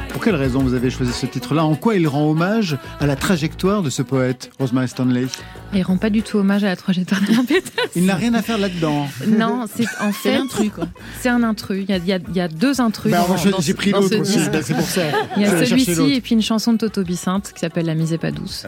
Pour 0.08 0.24
quelle 0.24 0.34
raison 0.34 0.60
vous 0.60 0.72
avez 0.72 0.88
choisi 0.88 1.12
ce 1.12 1.26
titre-là? 1.26 1.62
En 1.62 1.74
quoi 1.74 1.94
il 1.94 2.08
rend 2.08 2.30
hommage 2.30 2.78
à 3.00 3.06
la 3.06 3.16
trajectoire 3.16 3.82
de 3.82 3.90
ce 3.90 4.00
poète, 4.00 4.50
Rosemary 4.58 4.88
Stanley? 4.88 5.26
Et 5.74 5.78
il 5.78 5.82
rend 5.82 5.96
pas 5.96 6.10
du 6.10 6.22
tout 6.22 6.38
hommage 6.38 6.64
à 6.64 6.68
la 6.68 6.76
trajectoire 6.76 7.20
d'Alain 7.22 7.44
Peters. 7.44 7.62
Il 7.96 8.04
n'a 8.04 8.14
rien 8.14 8.34
à 8.34 8.42
faire 8.42 8.58
là-dedans. 8.58 9.06
Non, 9.26 9.64
c'est 9.74 9.86
en 10.00 10.12
fait. 10.12 10.36
l'intrus, 10.36 10.70
quoi. 10.74 10.84
C'est 11.20 11.28
un 11.30 11.42
intrus. 11.42 11.84
Il 11.88 11.90
y 12.06 12.12
a, 12.12 12.18
il 12.18 12.36
y 12.36 12.48
deux 12.54 12.80
intrus. 12.80 13.10
Bah, 13.12 13.26
j'ai- 13.60 13.72
pris 13.74 13.90
l'autre 13.90 14.20
aussi, 14.20 14.38
bah, 14.52 14.58
c'est 14.62 14.74
pour 14.74 14.84
ça. 14.86 15.02
Il 15.36 15.42
y 15.42 15.46
a 15.46 15.64
celui-ci 15.64 16.12
et 16.12 16.20
puis 16.20 16.34
une 16.34 16.42
chanson 16.42 16.72
de 16.74 16.78
Toto 16.78 17.02
Bicinte 17.02 17.52
qui 17.54 17.60
s'appelle 17.60 17.86
La 17.86 17.94
mise 17.94 18.12
est 18.12 18.18
pas 18.18 18.30
douce. 18.30 18.66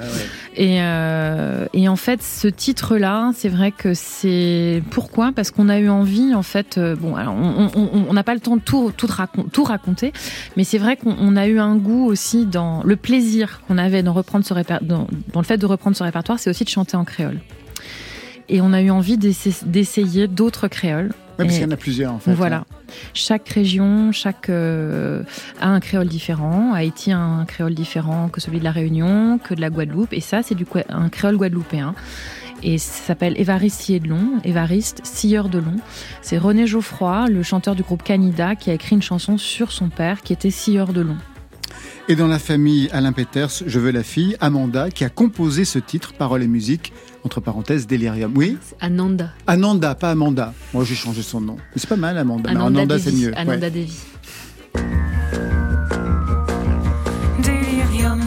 Et, 0.56 0.80
euh, 0.80 1.66
et 1.74 1.88
en 1.88 1.96
fait, 1.96 2.22
ce 2.22 2.48
titre-là, 2.48 3.32
c'est 3.36 3.48
vrai 3.50 3.70
que 3.72 3.92
c'est 3.94 4.82
pourquoi? 4.90 5.32
Parce 5.34 5.50
qu'on 5.50 5.68
a 5.68 5.78
eu 5.78 5.88
envie, 5.90 6.34
en 6.34 6.42
fait. 6.42 6.78
euh, 6.78 6.96
bon, 6.96 7.16
alors 7.16 7.34
on 7.34 8.12
n'a 8.12 8.22
pas 8.22 8.34
le 8.34 8.40
temps 8.40 8.56
de 8.56 8.62
tout, 8.62 8.92
tout, 8.96 9.06
racon- 9.06 9.46
tout 9.52 9.64
raconter, 9.64 10.12
mais 10.56 10.64
c'est 10.64 10.78
vrai 10.78 10.96
qu'on 10.96 11.14
on 11.18 11.36
a 11.36 11.46
eu 11.46 11.58
un 11.58 11.76
goût 11.76 12.06
aussi 12.06 12.46
dans 12.46 12.82
le 12.84 12.96
plaisir 12.96 13.60
qu'on 13.68 13.76
avait 13.78 14.02
dans 14.02 14.12
reprendre 14.12 14.44
ce 14.44 14.54
réper- 14.54 14.82
dans, 14.82 15.06
dans 15.32 15.40
le 15.40 15.44
fait 15.46 15.58
de 15.58 15.66
reprendre 15.66 15.96
ce 15.96 16.02
répertoire, 16.02 16.38
c'est 16.38 16.50
aussi 16.50 16.64
de 16.64 16.68
chanter 16.70 16.93
en 16.96 17.04
créole. 17.04 17.40
Et 18.48 18.60
on 18.60 18.72
a 18.72 18.82
eu 18.82 18.90
envie 18.90 19.16
d'essa- 19.16 19.64
d'essayer 19.64 20.28
d'autres 20.28 20.68
créoles. 20.68 21.12
Ouais, 21.38 21.46
parce 21.46 21.54
qu'il 21.54 21.62
y 21.62 21.66
en 21.66 21.70
a 21.72 21.76
plusieurs, 21.76 22.12
en 22.12 22.18
fait. 22.20 22.32
voilà. 22.32 22.64
Chaque 23.12 23.48
région, 23.48 24.12
chaque 24.12 24.48
euh, 24.50 25.24
a 25.60 25.68
un 25.68 25.80
créole 25.80 26.06
différent. 26.06 26.72
Haïti 26.74 27.10
a 27.10 27.18
un 27.18 27.44
créole 27.44 27.74
différent 27.74 28.28
que 28.28 28.40
celui 28.40 28.60
de 28.60 28.64
la 28.64 28.70
Réunion, 28.70 29.38
que 29.42 29.54
de 29.54 29.60
la 29.60 29.70
Guadeloupe. 29.70 30.12
Et 30.12 30.20
ça, 30.20 30.42
c'est 30.44 30.54
du 30.54 30.64
un 30.90 31.08
créole 31.08 31.36
guadeloupéen. 31.36 31.94
Et 32.62 32.78
ça 32.78 33.02
s'appelle 33.06 33.34
Évariste 33.40 33.90
Long, 34.06 34.38
Évariste 34.44 35.00
Silleur 35.04 35.48
de 35.48 35.58
Long. 35.58 35.76
C'est 36.22 36.38
René 36.38 36.66
Geoffroy, 36.68 37.26
le 37.28 37.42
chanteur 37.42 37.74
du 37.74 37.82
groupe 37.82 38.04
Canida, 38.04 38.54
qui 38.54 38.70
a 38.70 38.74
écrit 38.74 38.94
une 38.94 39.02
chanson 39.02 39.36
sur 39.36 39.72
son 39.72 39.88
père, 39.88 40.22
qui 40.22 40.32
était 40.32 40.50
Silleur 40.50 40.92
de 40.92 41.00
Long. 41.00 41.16
Et 42.06 42.16
dans 42.16 42.26
la 42.26 42.38
famille 42.38 42.90
Alain 42.92 43.12
Peters, 43.12 43.62
je 43.66 43.78
veux 43.78 43.90
la 43.90 44.02
fille, 44.02 44.36
Amanda, 44.40 44.90
qui 44.90 45.04
a 45.04 45.08
composé 45.08 45.64
ce 45.64 45.78
titre, 45.78 46.12
paroles 46.12 46.42
et 46.42 46.46
musique, 46.46 46.92
entre 47.24 47.40
parenthèses, 47.40 47.86
Delirium. 47.86 48.36
Oui 48.36 48.58
Ananda. 48.78 49.30
Ananda, 49.46 49.94
pas 49.94 50.10
Amanda. 50.10 50.52
Moi, 50.74 50.84
j'ai 50.84 50.96
changé 50.96 51.22
son 51.22 51.40
nom. 51.40 51.56
C'est 51.74 51.88
pas 51.88 51.96
mal, 51.96 52.18
Amanda. 52.18 52.50
Ananda, 52.50 52.80
Ananda, 52.80 52.98
c'est 52.98 53.12
mieux. 53.12 53.32
Ananda 53.34 53.68
ouais. 53.68 53.70
Devi. 53.70 53.94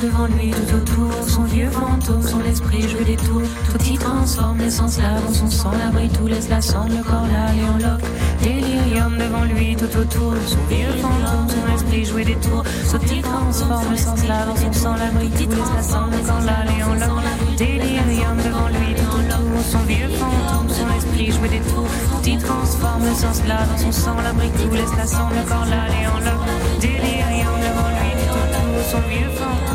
Devant 0.02 0.28
lui 0.28 0.52
tout 0.52 0.76
autour, 0.76 1.12
son 1.28 1.44
vieux 1.44 1.70
fantôme, 1.70 2.22
son 2.22 2.42
esprit 2.42 2.82
joue 2.88 3.04
des 3.04 3.16
tours. 3.16 3.42
Tout 3.72 3.84
y 3.84 3.98
transforme 3.98 4.60
l'essence 4.60 4.98
là 5.00 5.20
dans 5.20 5.34
son 5.34 5.50
sang, 5.50 5.72
l'abri 5.72 6.10
tout 6.10 6.28
laisse 6.28 6.50
la 6.50 6.62
cendre, 6.62 6.90
le 6.90 7.04
corps 7.04 7.28
là 7.28 7.54
et 7.54 7.70
en 7.70 7.78
loque. 7.78 8.04
Délirium 8.42 9.18
devant 9.18 9.44
lui 9.44 9.76
tout 9.76 9.98
autour, 9.98 10.34
son 10.46 10.64
vieux 10.70 10.92
fantôme, 11.02 11.48
son 11.50 11.74
esprit 11.74 12.06
joue 12.06 12.24
des 12.24 12.36
tours. 12.36 12.64
Tout 12.92 13.14
y 13.14 13.22
transforme 13.22 13.92
l'essence 13.92 14.28
là 14.28 14.46
dans 14.46 14.56
son 14.56 14.74
sang, 14.74 14.96
l'abri 14.96 15.30
tout 15.30 15.50
laisse 15.50 15.74
la 15.76 15.84
cendre, 15.84 16.12
le 16.12 16.26
corps 16.26 16.46
là 16.46 16.58
en 16.86 16.94
loque. 16.94 17.58
Délirium 17.58 18.38
devant 18.38 18.68
lui 18.68 18.96
tout 18.96 19.18
autour, 19.18 19.62
son 19.72 19.80
vieux 19.80 20.10
fantôme, 20.10 20.70
son 20.70 20.98
esprit 20.98 21.32
joue 21.32 21.48
des 21.48 21.62
tours. 21.72 21.90
Tout 22.12 22.30
y 22.30 22.38
transforme 22.38 23.04
l'essence 23.04 23.42
là 23.48 23.66
dans 23.66 23.78
son 23.78 23.92
sang, 23.92 24.16
l'abri 24.24 24.50
tout 24.52 24.74
laisse 24.74 24.96
la 24.98 25.08
cendre, 25.08 25.34
le 25.36 25.48
corps 25.48 25.66
là 25.66 25.86
et 26.00 26.08
en 26.08 26.20
loque. 26.20 26.82
Délirium 26.82 27.58
devant 27.62 27.90
lui 27.90 28.07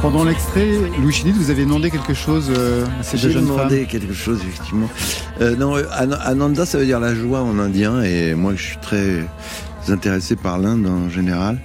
Pendant 0.01 0.25
l'extrait, 0.25 0.69
Louis 1.01 1.13
Chédid, 1.13 1.35
vous 1.37 1.51
avez 1.51 1.65
demandé 1.65 1.91
quelque 1.91 2.15
chose 2.15 2.51
euh, 2.51 2.85
à 2.99 3.03
ces 3.03 3.19
deux 3.19 3.31
J'ai 3.31 3.41
demandé 3.41 3.85
quelque 3.87 4.13
chose, 4.15 4.41
effectivement. 4.41 4.89
Euh, 5.41 5.55
non, 5.57 5.77
euh, 5.77 5.85
An- 5.97 6.11
Ananda, 6.25 6.67
ça 6.67 6.79
veut 6.79 6.87
dire 6.87 6.99
la 6.99 7.15
joie 7.15 7.41
en 7.43 7.59
indien, 7.59 8.03
et 8.03 8.35
moi, 8.35 8.55
je 8.57 8.63
suis 8.63 8.79
très 8.79 9.25
intéressé 9.89 10.35
par 10.35 10.59
l'Inde 10.59 10.87
en 10.87 11.09
général. 11.09 11.61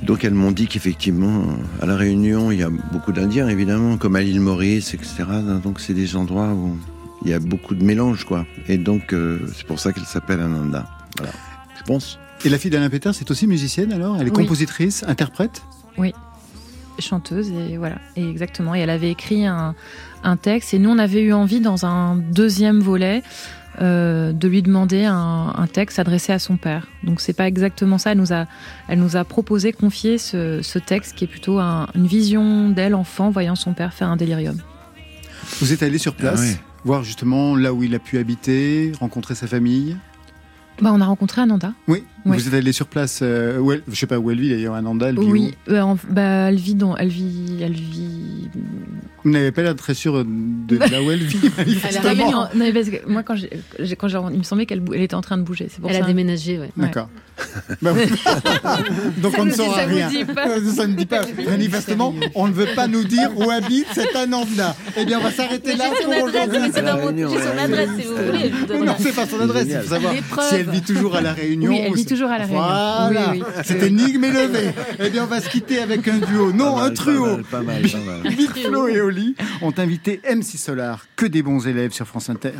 Et 0.00 0.04
donc, 0.04 0.24
elles 0.24 0.34
m'ont 0.34 0.50
dit 0.50 0.66
qu'effectivement, 0.66 1.44
à 1.80 1.86
La 1.86 1.96
Réunion, 1.96 2.50
il 2.50 2.58
y 2.58 2.62
a 2.62 2.68
beaucoup 2.92 3.12
d'Indiens, 3.12 3.48
évidemment, 3.48 3.96
comme 3.96 4.16
à 4.16 4.20
l'île 4.20 4.40
Maurice, 4.40 4.92
etc. 4.92 5.24
Donc, 5.62 5.80
c'est 5.80 5.94
des 5.94 6.16
endroits 6.16 6.48
où 6.52 6.76
il 7.24 7.30
y 7.30 7.34
a 7.34 7.38
beaucoup 7.38 7.74
de 7.74 7.84
mélange, 7.84 8.24
quoi. 8.24 8.44
Et 8.68 8.76
donc, 8.76 9.12
euh, 9.14 9.38
c'est 9.56 9.66
pour 9.66 9.80
ça 9.80 9.92
qu'elle 9.92 10.04
s'appelle 10.04 10.40
Ananda. 10.40 10.84
Voilà, 11.16 11.32
je 11.78 11.82
pense. 11.84 12.18
Et 12.44 12.50
la 12.50 12.58
fille 12.58 12.70
d'Alain 12.70 12.90
Peters, 12.90 13.14
c'est 13.14 13.30
aussi 13.30 13.46
musicienne 13.46 13.92
alors? 13.92 14.16
Elle 14.20 14.26
est 14.26 14.30
Oui. 14.30 14.42
compositrice, 14.42 15.04
interprète? 15.08 15.62
Oui, 15.96 16.12
chanteuse 17.02 17.50
et 17.50 17.76
voilà, 17.76 17.96
et 18.16 18.28
exactement. 18.28 18.74
Et 18.74 18.80
elle 18.80 18.90
avait 18.90 19.10
écrit 19.10 19.46
un, 19.46 19.74
un 20.22 20.36
texte 20.36 20.74
et 20.74 20.78
nous 20.78 20.90
on 20.90 20.98
avait 20.98 21.22
eu 21.22 21.32
envie 21.32 21.60
dans 21.60 21.86
un 21.86 22.16
deuxième 22.16 22.80
volet 22.80 23.22
euh, 23.80 24.32
de 24.32 24.46
lui 24.46 24.62
demander 24.62 25.04
un, 25.04 25.52
un 25.56 25.66
texte 25.66 25.98
adressé 25.98 26.32
à 26.32 26.38
son 26.38 26.56
père. 26.56 26.86
Donc 27.02 27.20
c'est 27.20 27.32
pas 27.32 27.48
exactement 27.48 27.98
ça. 27.98 28.12
Elle 28.12 28.18
nous 28.18 28.32
a, 28.32 28.46
elle 28.88 29.00
nous 29.00 29.16
a 29.16 29.24
proposé 29.24 29.72
confier 29.72 30.18
ce, 30.18 30.60
ce 30.62 30.78
texte 30.78 31.16
qui 31.16 31.24
est 31.24 31.28
plutôt 31.28 31.58
un- 31.58 31.88
une 31.96 32.06
vision 32.06 32.70
d'elle 32.70 32.94
enfant 32.94 33.30
voyant 33.30 33.56
son 33.56 33.72
père 33.72 33.92
faire 33.92 34.08
un 34.08 34.16
délirium. 34.16 34.56
Vous 35.60 35.72
êtes 35.72 35.82
allé 35.82 35.98
sur 35.98 36.14
place, 36.14 36.40
Ah 36.40 36.46
ouais. 36.46 36.56
voir 36.84 37.02
justement 37.02 37.56
là 37.56 37.74
où 37.74 37.82
il 37.82 37.94
a 37.94 37.98
pu 37.98 38.18
habiter, 38.18 38.92
rencontrer 39.00 39.34
sa 39.34 39.46
famille? 39.46 39.96
Bah 40.80 40.90
on 40.94 41.00
a 41.00 41.06
rencontré 41.06 41.40
Ananda. 41.42 41.72
Oui. 41.88 42.04
Vous 42.24 42.48
êtes 42.48 42.54
allé 42.54 42.72
sur 42.72 42.86
place, 42.86 43.20
euh, 43.22 43.58
où 43.58 43.72
elle, 43.72 43.82
je 43.86 43.94
sais 43.94 44.06
pas 44.06 44.18
où 44.18 44.30
elle 44.30 44.40
vit 44.40 44.48
d'ailleurs, 44.50 44.74
Ananda, 44.74 45.08
elle 45.10 45.18
vit 45.20 45.26
Oui, 45.26 45.54
où 45.68 45.72
euh, 45.72 45.80
en- 45.82 45.98
bah, 46.08 46.48
elle 46.48 46.56
vit 46.56 46.74
dans, 46.74 46.96
elle 46.96 47.08
vit, 47.08 47.58
elle 47.62 47.72
vit 47.74 48.48
Vous 49.24 49.30
n'avez 49.30 49.52
pas 49.52 49.62
l'air 49.62 49.76
très 49.76 49.94
sûr 49.94 50.24
de 50.24 50.78
là 50.78 51.02
où 51.02 51.10
elle 51.10 51.22
vit, 51.22 51.50
manifestement. 51.58 52.30
Non, 52.32 52.46
mais 52.54 52.72
parce 52.72 52.88
que 52.88 53.06
moi, 53.06 53.22
quand 53.22 53.36
j'ai, 53.36 53.50
quand 53.96 54.08
j'ai, 54.08 54.18
il 54.32 54.38
me 54.38 54.42
semblait 54.42 54.64
qu'elle 54.66 54.82
elle 54.94 55.02
était 55.02 55.14
en 55.14 55.20
train 55.20 55.36
de 55.36 55.42
bouger. 55.42 55.68
C'est 55.70 55.80
pour 55.80 55.90
Elle 55.90 55.96
ça. 55.98 56.04
a 56.04 56.06
déménagé, 56.06 56.58
ouais. 56.58 56.70
D'accord. 56.76 57.08
Bah. 57.82 57.92
Donc 59.18 59.34
Ça 59.34 59.42
on 59.42 59.44
ne 59.46 59.50
saura 59.50 59.76
ça 59.80 59.86
rien. 59.86 60.08
dit 60.08 60.24
pas. 60.24 60.48
Euh, 60.48 60.70
Ça 60.70 60.86
ne 60.86 60.94
dit 60.94 61.06
pas. 61.06 61.22
Manifestement, 61.48 62.14
on 62.34 62.46
ne 62.48 62.52
veut 62.52 62.68
pas 62.76 62.86
nous 62.86 63.04
dire 63.04 63.30
où 63.36 63.50
habite 63.50 63.86
cet 63.92 64.14
Ananda. 64.14 64.76
Eh 64.96 65.04
bien, 65.04 65.18
on 65.18 65.22
va 65.22 65.30
s'arrêter 65.32 65.74
là 65.76 65.86
pour 66.04 66.12
adresse, 66.14 66.48
aujourd'hui. 66.48 66.70
c'est 66.72 66.82
dans 66.82 66.96
mon- 66.98 67.16
j'ai 67.16 67.24
son 67.42 67.58
adresse 67.58 67.90
si 67.98 68.06
vous 68.06 68.14
voulez. 68.16 68.52
Mais 68.60 68.66
donne- 68.66 68.84
non, 68.86 68.94
c'est 68.98 69.14
pas 69.14 69.26
son 69.26 69.40
adresse. 69.40 69.66
Il 69.68 69.78
faut 69.80 69.88
savoir 69.88 70.14
si 70.48 70.54
elle 70.54 70.70
vit 70.70 70.82
toujours 70.82 71.16
à 71.16 71.20
la 71.20 71.32
Réunion. 71.32 71.72
Toujours 72.14 72.30
à 72.30 72.38
La 72.38 72.44
Réunion. 72.44 72.62
Voilà. 72.62 73.30
Oui, 73.32 73.42
oui. 73.44 73.62
Cette 73.64 73.82
énigme 73.82 74.22
est 74.22 74.30
levée. 74.32 74.70
Eh 75.00 75.10
bien, 75.10 75.24
on 75.24 75.26
va 75.26 75.40
se 75.40 75.48
quitter 75.48 75.80
avec 75.80 76.06
un 76.06 76.18
duo. 76.18 76.52
Non, 76.52 76.76
Pas 76.76 76.84
un 76.84 76.90
trio. 76.92 77.24
Pas 77.50 77.60
mal, 77.60 77.82
pas 77.82 77.98
mal, 77.98 78.20
pas 78.22 78.22
mal. 78.22 78.36
Big 78.36 78.50
Flo 78.50 78.86
et 78.86 79.00
Oli 79.00 79.34
ont 79.62 79.72
invité 79.76 80.20
MC 80.32 80.56
Solar. 80.56 81.06
Que 81.16 81.26
des 81.26 81.42
bons 81.42 81.66
élèves 81.66 81.90
sur 81.90 82.06
France 82.06 82.30
Inter. 82.30 82.52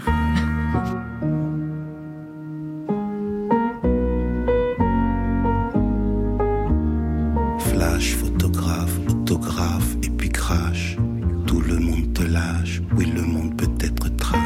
Flash, 7.58 8.14
photographe, 8.16 8.92
autographe 9.08 9.96
et 10.02 10.10
puis 10.10 10.28
crash. 10.28 10.96
Tout 11.46 11.60
le 11.60 11.78
monde 11.78 12.12
te 12.12 12.22
lâche, 12.22 12.82
oui 12.96 13.06
le 13.14 13.22
monde 13.22 13.56
peut 13.56 13.70
être 13.84 14.14
trash. 14.16 14.40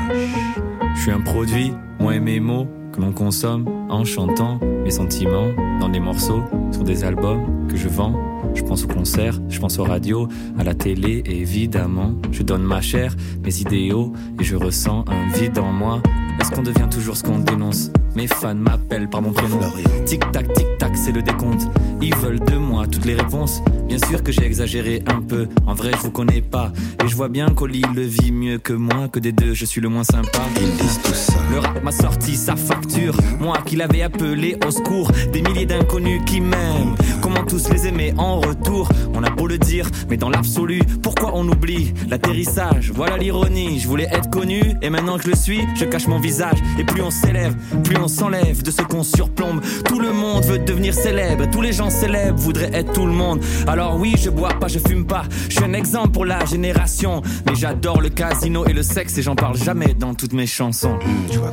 Je 0.96 1.00
suis 1.00 1.11
un 1.11 1.20
produit, 1.20 1.72
moi 1.98 2.14
et 2.14 2.20
mes 2.20 2.40
mots, 2.40 2.68
que 2.92 3.00
l'on 3.00 3.12
consomme 3.12 3.66
en 3.90 4.04
chantant 4.04 4.61
mes 4.89 4.93
sentiments 4.93 5.53
dans 5.80 5.91
des 5.91 6.01
morceaux, 6.01 6.43
sur 6.72 6.82
des 6.82 7.05
albums 7.05 7.68
que 7.68 7.76
je 7.76 7.89
vends. 7.89 8.14
Je 8.55 8.62
pense 8.62 8.84
aux 8.84 8.89
concerts, 8.89 9.39
je 9.51 9.61
pense 9.61 9.78
aux 9.78 9.84
radios, 9.84 10.28
à 10.59 10.64
la 10.64 10.72
télé 10.72 11.22
et 11.26 11.43
évidemment, 11.43 12.14
je 12.32 12.43
donne 12.43 12.62
ma 12.62 12.80
chair, 12.80 13.14
mes 13.45 13.61
idéaux 13.61 14.14
et 14.41 14.45
je 14.45 14.57
ressens 14.57 15.05
un 15.09 15.39
vide 15.39 15.59
en 15.59 15.72
moi. 15.72 16.01
Est-ce 16.41 16.53
qu'on 16.53 16.62
devient 16.62 16.89
toujours 16.91 17.18
ce 17.18 17.22
qu'on 17.22 17.39
dénonce 17.39 17.91
Mes 18.16 18.28
fans 18.28 18.55
m'appellent 18.55 19.11
par 19.11 19.20
mon 19.20 19.32
prénom. 19.32 19.61
Tic 20.07 20.22
tac, 20.32 20.51
tic 20.55 20.66
tac, 20.78 20.97
c'est 20.97 21.12
le 21.12 21.20
décompte. 21.20 21.68
Ils 22.01 22.16
veulent 22.16 22.41
de 22.41 22.57
moi 22.57 22.86
toutes 22.86 23.05
les 23.05 23.14
réponses. 23.14 23.61
Bien 23.89 23.99
sûr 23.99 24.22
que 24.22 24.32
j'ai 24.32 24.45
exagéré 24.45 25.03
un 25.07 25.22
peu. 25.22 25.49
En 25.66 25.74
vrai, 25.74 25.93
je 25.93 26.03
vous 26.03 26.11
connais 26.11 26.43
pas. 26.43 26.72
Et 27.03 27.09
je 27.09 27.16
vois 27.16 27.28
bien 27.28 27.49
qu'Oli 27.49 27.82
le 27.95 28.03
vit 28.03 28.32
mieux 28.32 28.59
que 28.59 28.74
moi. 28.74 29.09
Que 29.11 29.18
des 29.18 29.32
deux, 29.32 29.55
je 29.55 29.64
suis 29.64 29.80
le 29.80 29.89
moins 29.89 30.05
sympa. 30.05 30.41
Ils 30.61 30.76
disent 30.76 31.01
tout 31.03 31.14
ça. 31.14 31.39
Le 31.51 31.59
rap 31.59 31.82
m'a 31.82 31.91
sorti 31.91 32.36
sa 32.36 32.55
facture. 32.55 33.16
Moi 33.41 33.57
qui 33.64 33.76
l'avais 33.76 34.03
appelé 34.03 34.59
au 34.66 34.70
secours. 34.70 35.11
Des 35.32 35.41
milliers 35.41 35.64
d'inconnus 35.64 36.20
qui 36.26 36.43
m'aiment. 36.43 36.97
Comment 37.22 37.45
tous 37.45 37.70
les 37.70 37.86
aimer 37.86 38.12
en 38.18 38.41
retour 38.41 38.91
On 39.14 39.22
a 39.22 39.30
beau 39.30 39.47
le 39.47 39.59
dire, 39.59 39.89
mais 40.11 40.16
dans 40.16 40.28
l'absolu, 40.28 40.80
pourquoi 41.03 41.32
on 41.34 41.49
oublie 41.49 41.95
l'atterrissage? 42.09 42.93
Voilà 42.95 43.16
l'ironie. 43.16 43.80
Je 43.80 43.89
voulais 43.89 44.09
être 44.12 44.28
connu 44.28 44.61
et 44.82 44.91
maintenant 44.91 45.16
que 45.16 45.24
je 45.24 45.30
le 45.30 45.36
suis, 45.36 45.61
je 45.74 45.86
cache 45.86 46.07
mon 46.09 46.20
visage. 46.20 46.59
Et 46.78 46.84
plus 46.84 47.01
on 47.01 47.11
s'élève, 47.11 47.57
plus 47.84 47.97
on 47.97 48.09
s'enlève 48.09 48.62
de 48.62 48.70
ce 48.70 48.82
qu'on 48.82 49.03
surplombe. 49.03 49.62
Tout 49.86 49.99
le 49.99 50.12
monde 50.12 50.45
veut 50.45 50.59
devenir 50.59 50.93
célèbre. 50.93 51.49
Tous 51.51 51.62
les 51.62 51.72
gens 51.72 51.91
célèbres 51.91 52.39
voudraient 52.39 52.70
être 52.74 52.93
tout 52.93 53.07
le 53.07 53.12
monde. 53.12 53.41
Alors 53.66 53.78
oui, 53.87 54.14
je 54.18 54.31
bois 54.31 54.51
pas, 54.61 54.68
je 54.68 54.79
fume 54.79 55.07
pas. 55.07 55.22
Je 55.49 55.57
suis 55.57 55.64
un 55.64 55.72
exemple 55.72 56.11
pour 56.11 56.24
la 56.24 56.45
génération. 56.45 57.22
Mais 57.47 57.55
j'adore 57.55 58.01
le 58.01 58.09
casino 58.09 58.66
et 58.66 58.72
le 58.72 58.83
sexe 58.83 59.18
et 59.18 59.22
j'en 59.22 59.37
parle 59.37 59.57
jamais 59.57 59.95
dans 59.95 60.14
toutes 60.14 60.33
mes 60.33 60.47
chansons. 60.47 60.99
Tu 61.31 61.39
vois. 61.39 61.53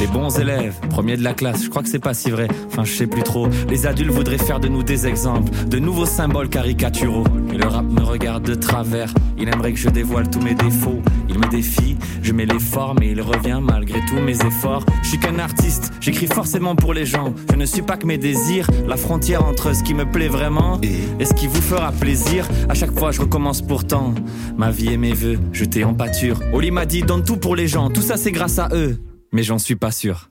Les 0.00 0.06
bons 0.06 0.38
élèves, 0.38 0.74
premiers 0.90 1.16
de 1.16 1.24
la 1.24 1.34
classe, 1.34 1.64
je 1.64 1.68
crois 1.68 1.82
que 1.82 1.88
c'est 1.88 1.98
pas 1.98 2.14
si 2.14 2.30
vrai. 2.30 2.48
Enfin, 2.68 2.84
je 2.84 2.92
sais 2.92 3.06
plus 3.06 3.22
trop. 3.22 3.48
Les 3.68 3.86
adultes 3.86 4.12
voudraient 4.12 4.38
faire 4.38 4.60
de 4.60 4.68
nous 4.68 4.82
des 4.82 5.06
exemples, 5.06 5.50
de 5.66 5.78
nouveaux 5.78 6.06
symboles 6.06 6.48
caricaturaux. 6.48 7.24
Et 7.52 7.56
le 7.56 7.66
rap 7.66 7.84
me 7.84 8.02
regarde 8.02 8.44
de 8.44 8.54
travers. 8.54 9.12
Il 9.38 9.48
aimerait 9.48 9.72
que 9.72 9.78
je 9.78 9.88
dévoile 9.88 10.30
tous 10.30 10.40
mes 10.40 10.54
défauts. 10.54 11.02
Il 11.28 11.38
me 11.38 11.48
défie, 11.48 11.96
je 12.22 12.32
mets 12.32 12.46
l'effort, 12.46 12.94
mais 12.98 13.10
il 13.10 13.20
revient 13.20 13.60
malgré 13.62 14.00
tous 14.06 14.20
mes 14.20 14.36
efforts. 14.40 14.84
Je 15.02 15.08
suis 15.08 15.18
qu'un 15.18 15.38
artiste, 15.38 15.92
j'écris 16.00 16.26
forcément 16.26 16.76
pour 16.76 16.94
les 16.94 17.04
gens. 17.04 17.34
Je 17.50 17.56
ne 17.56 17.66
suis 17.66 17.82
pas 17.82 17.96
que 17.96 18.06
mes 18.06 18.18
désirs, 18.18 18.68
la 18.86 18.96
frontière 18.96 19.44
entre 19.44 19.74
ce 19.74 19.82
qui 19.82 19.94
me 19.94 20.04
plaît 20.04 20.28
vraiment 20.28 20.80
et 20.82 21.24
ce 21.24 21.34
qui 21.34 21.46
fera 21.60 21.92
plaisir. 21.92 22.48
À 22.68 22.74
chaque 22.74 22.96
fois, 22.98 23.10
je 23.10 23.20
recommence 23.20 23.62
pourtant. 23.62 24.14
Ma 24.56 24.70
vie 24.70 24.92
et 24.92 24.96
mes 24.96 25.12
voeux, 25.12 25.38
jetés 25.52 25.84
en 25.84 25.94
pâture. 25.94 26.40
Oli 26.52 26.70
m'a 26.70 26.86
dit, 26.86 27.02
donne 27.02 27.24
tout 27.24 27.36
pour 27.36 27.56
les 27.56 27.68
gens, 27.68 27.90
tout 27.90 28.02
ça 28.02 28.16
c'est 28.16 28.32
grâce 28.32 28.58
à 28.58 28.68
eux. 28.72 29.02
Mais 29.32 29.42
j'en 29.42 29.58
suis 29.58 29.76
pas 29.76 29.90
sûr. 29.90 30.30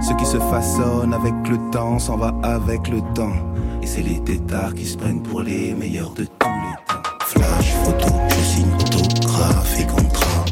Ce 0.00 0.12
qui 0.14 0.26
se 0.26 0.38
façonne 0.38 1.14
avec 1.14 1.34
le 1.48 1.70
temps 1.70 1.98
s'en 1.98 2.16
va 2.16 2.34
avec 2.42 2.88
le 2.88 3.00
temps. 3.14 3.36
Et 3.82 3.86
c'est 3.86 4.02
les 4.02 4.22
têtards 4.24 4.74
qui 4.74 4.84
se 4.84 4.96
prennent 4.96 5.22
pour 5.22 5.42
les 5.42 5.74
meilleurs 5.74 6.12
de 6.14 6.24
tous 6.24 6.48
les 6.48 6.74
temps. 6.88 7.02
Flash, 7.20 7.72
photo, 7.84 8.14
je 8.28 8.44
signe 8.44 8.74
autographe 8.74 9.80
et 9.80 9.86
contrat. 9.86 10.44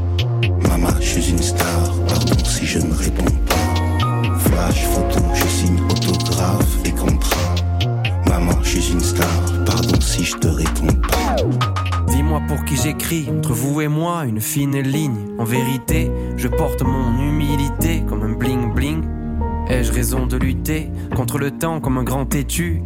Maman, 0.68 0.94
je 1.00 1.20
suis 1.20 1.30
une 1.30 1.42
star, 1.42 1.92
pardon 2.06 2.44
si 2.44 2.66
je 2.66 2.78
ne 2.78 2.92
réponds 2.92 3.24
pas. 3.46 4.38
Flash, 4.38 4.84
photo, 4.84 5.20
je 5.34 5.46
Je 8.62 8.68
suis 8.80 8.92
une 8.92 9.00
star, 9.00 9.26
pardon 9.64 9.98
si 10.00 10.24
je 10.24 10.36
te 10.36 10.46
réponds 10.46 11.00
pas. 11.10 11.36
Dis-moi 12.08 12.42
pour 12.46 12.64
qui 12.64 12.76
j'écris, 12.76 13.28
entre 13.30 13.54
vous 13.54 13.80
et 13.80 13.88
moi, 13.88 14.26
une 14.26 14.40
fine 14.40 14.78
ligne. 14.78 15.34
En 15.38 15.44
vérité, 15.44 16.10
je 16.36 16.48
porte 16.48 16.82
mon 16.82 17.18
humilité 17.18 18.02
comme 18.06 18.22
un 18.22 18.32
bling 18.32 18.74
bling. 18.74 19.02
Ai-je 19.68 19.90
raison 19.90 20.26
de 20.26 20.36
lutter 20.36 20.90
contre 21.14 21.38
le 21.38 21.50
temps 21.50 21.80
comme 21.80 21.96
un 21.96 22.04
grand 22.04 22.26
têtu? 22.26 22.82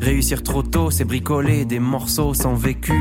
Réussir 0.00 0.42
trop 0.42 0.62
tôt, 0.62 0.90
c'est 0.90 1.04
bricoler 1.04 1.64
des 1.64 1.78
morceaux 1.78 2.34
sans 2.34 2.54
vécu. 2.54 2.92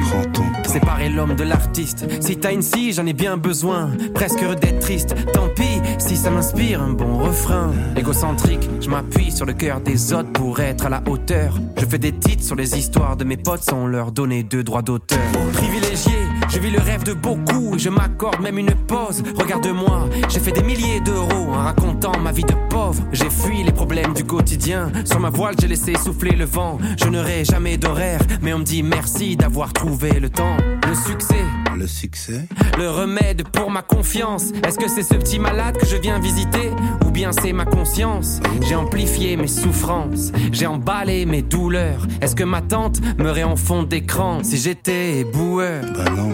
Séparer 0.66 1.10
l'homme 1.10 1.36
de 1.36 1.44
l'artiste. 1.44 2.06
Si 2.22 2.38
t'as 2.38 2.52
une 2.52 2.62
scie, 2.62 2.94
j'en 2.94 3.06
ai 3.06 3.14
bien 3.14 3.38
besoin. 3.38 3.92
Presque 4.14 4.42
heureux 4.44 4.56
d'être 4.56 4.80
triste. 4.80 5.16
Tant 5.34 5.48
pis 5.50 5.82
si 6.00 6.16
ça 6.16 6.30
m'inspire 6.32 6.82
un 6.82 6.94
bon 6.94 7.18
refrain. 7.20 7.72
Égocentrique, 7.96 8.68
je 8.82 8.90
m'appuie 8.90 9.32
sur 9.32 9.46
le 9.46 9.54
cœur 9.54 9.82
des 9.82 10.14
autres 10.14 10.32
pour 10.34 10.60
être 10.60 10.86
à 10.86 10.90
la 10.90 11.04
hauteur. 11.08 11.60
Je 11.78 11.86
fais 11.86 12.00
des 12.00 12.14
titres 12.14 12.44
sur 12.44 12.56
les 12.56 12.78
histoires 12.78 13.16
de 13.16 13.24
mes 13.24 13.38
potes 13.38 13.64
sans 13.64 13.88
leur 13.88 14.12
donner 14.12 14.44
de 14.44 14.62
droits 14.62 14.82
d'auteur. 14.82 15.20
Privilégié, 15.54 16.14
je 16.50 16.60
vis 16.60 16.72
le 16.72 16.80
rêve 16.80 17.04
de 17.04 17.14
beaucoup 17.14 17.76
et 17.76 17.80
je 17.80 17.90
m'accorde 17.90 18.42
même 18.42 18.58
une 18.58 18.74
pause. 18.74 19.24
Regarde-moi, 19.38 20.10
j'ai 20.30 20.40
fait 20.40 20.52
des 20.52 20.64
milliers 20.64 21.00
d'euros 21.02 21.50
en 21.54 21.64
racontant 21.64 22.18
ma 22.20 22.32
vie 22.32 22.44
de 22.44 22.56
pauvre. 22.70 23.04
J'ai 23.12 23.30
fui 23.30 23.64
les 23.64 23.72
problèmes 23.72 24.14
du 24.14 24.24
quotidien. 24.24 24.92
Sur 25.06 25.20
ma 25.20 25.30
voile, 25.30 25.56
j'ai 25.60 25.68
laissé 25.68 25.96
souffler 25.96 26.36
le 26.36 26.46
vent. 26.46 26.78
Je 26.98 27.08
n'aurai 27.10 27.44
jamais 27.46 27.78
d'horaire, 27.78 28.22
mais 28.42 28.54
on 28.54 28.60
me 28.60 28.64
dit 28.64 28.84
merci 28.84 29.36
d'avoir 29.36 29.74
trouvé 29.74 30.20
le 30.20 30.30
temps. 30.30 30.58
Le 30.88 30.96
succès, 30.96 31.44
Le 31.76 31.88
succès 31.88 32.48
le 32.78 32.90
remède 32.90 33.48
pour 33.48 33.72
ma 33.72 33.82
confiance. 33.82 34.52
Est-ce 34.66 34.78
que 34.78 34.88
c'est 34.88 35.04
ce 35.04 35.16
petit 35.16 35.40
malade 35.40 35.78
que 35.78 35.86
je 35.86 35.96
viens 35.98 36.20
visiter? 36.20 36.70
Ou 37.06 37.12
bien 37.12 37.32
c'est 37.32 37.54
ma 37.54 37.66
conscience? 37.66 38.40
J'ai 38.62 38.76
amplifié 38.76 39.36
mes 39.36 39.48
souffrances, 39.48 40.32
j'ai 40.52 40.68
emballé 40.68 41.26
mes 41.26 41.42
douleurs. 41.42 42.06
Est-ce 42.22 42.36
que 42.36 42.44
ma 42.44 42.62
tante 42.62 43.02
me 43.18 43.38
en 43.44 43.56
fond 43.56 43.84
d'écran 43.84 44.40
si 44.44 44.58
j'étais 44.58 45.24
boueur? 45.24 45.84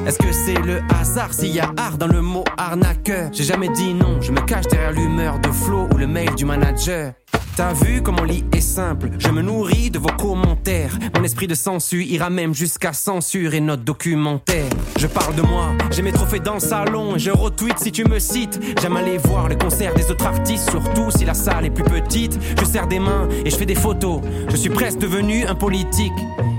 Est-ce 0.06 0.18
que 0.18 0.32
c'est 0.34 0.60
le 0.60 0.82
hasard 1.00 1.34
s'il 1.34 1.56
y 1.56 1.62
a 1.62 1.72
art 1.78 1.98
dans 1.98 2.08
le 2.08 2.22
mot 2.22 2.44
arnaqueur? 2.58 3.30
J'ai 3.32 3.46
jamais 3.46 3.70
dit 3.70 3.94
non, 3.94 4.20
je 4.20 4.34
me 4.34 4.42
cache 4.42 4.68
derrière 4.68 4.92
l'humeur 4.92 5.40
de 5.40 5.50
Flo 5.50 5.88
ou 5.94 5.98
le 5.98 6.08
mail 6.08 6.36
du 6.36 6.44
manager. 6.44 7.14
T'as 7.56 7.72
vu 7.72 8.02
comme 8.02 8.16
mon 8.16 8.24
lit 8.24 8.44
est 8.52 8.62
simple? 8.62 9.12
Je 9.20 9.30
me 9.30 9.42
nourris 9.42 9.92
de 9.92 10.00
vos 10.00 10.12
commentaires. 10.20 10.98
Mon 11.16 11.24
esprit 11.24 11.48
de 11.48 11.56
sensu 11.56 12.04
ira 12.04 12.30
même 12.30 12.54
jusqu'à 12.54 12.92
censurer 12.94 13.62
notre 13.62 13.84
documentaire 13.84 14.66
Je 14.98 15.08
parle 15.08 15.36
de 15.36 15.44
moi, 15.44 15.70
j'ai 15.92 16.02
mes 16.02 16.12
trophées 16.12 16.40
dans 16.40 16.56
le 16.56 16.60
salon 16.60 17.16
Et 17.16 17.20
je 17.20 17.30
retweet 17.30 17.78
si 17.80 17.92
tu 17.92 18.04
me 18.06 18.20
cites. 18.20 18.60
J'aime 18.82 18.98
aller 18.98 19.20
voir 19.20 19.48
le 19.48 19.56
concert 19.56 19.94
des 19.94 20.10
autres 20.12 20.26
artistes 20.26 20.70
Surtout 20.70 21.12
si 21.12 21.26
la 21.26 21.36
salle 21.36 21.66
est 21.66 21.70
plus 21.70 21.84
petite. 21.84 22.38
Je 22.60 22.66
serre 22.66 22.88
des 22.88 23.00
mains 23.00 23.30
et 23.46 23.50
je 23.50 23.56
fais 23.56 23.68
des 23.68 23.76
photos. 23.76 24.20
Je 24.50 24.58
suis 24.58 24.72
presque 24.72 24.98
devenu 24.98 25.46
un 25.46 25.56
politique 25.56 26.12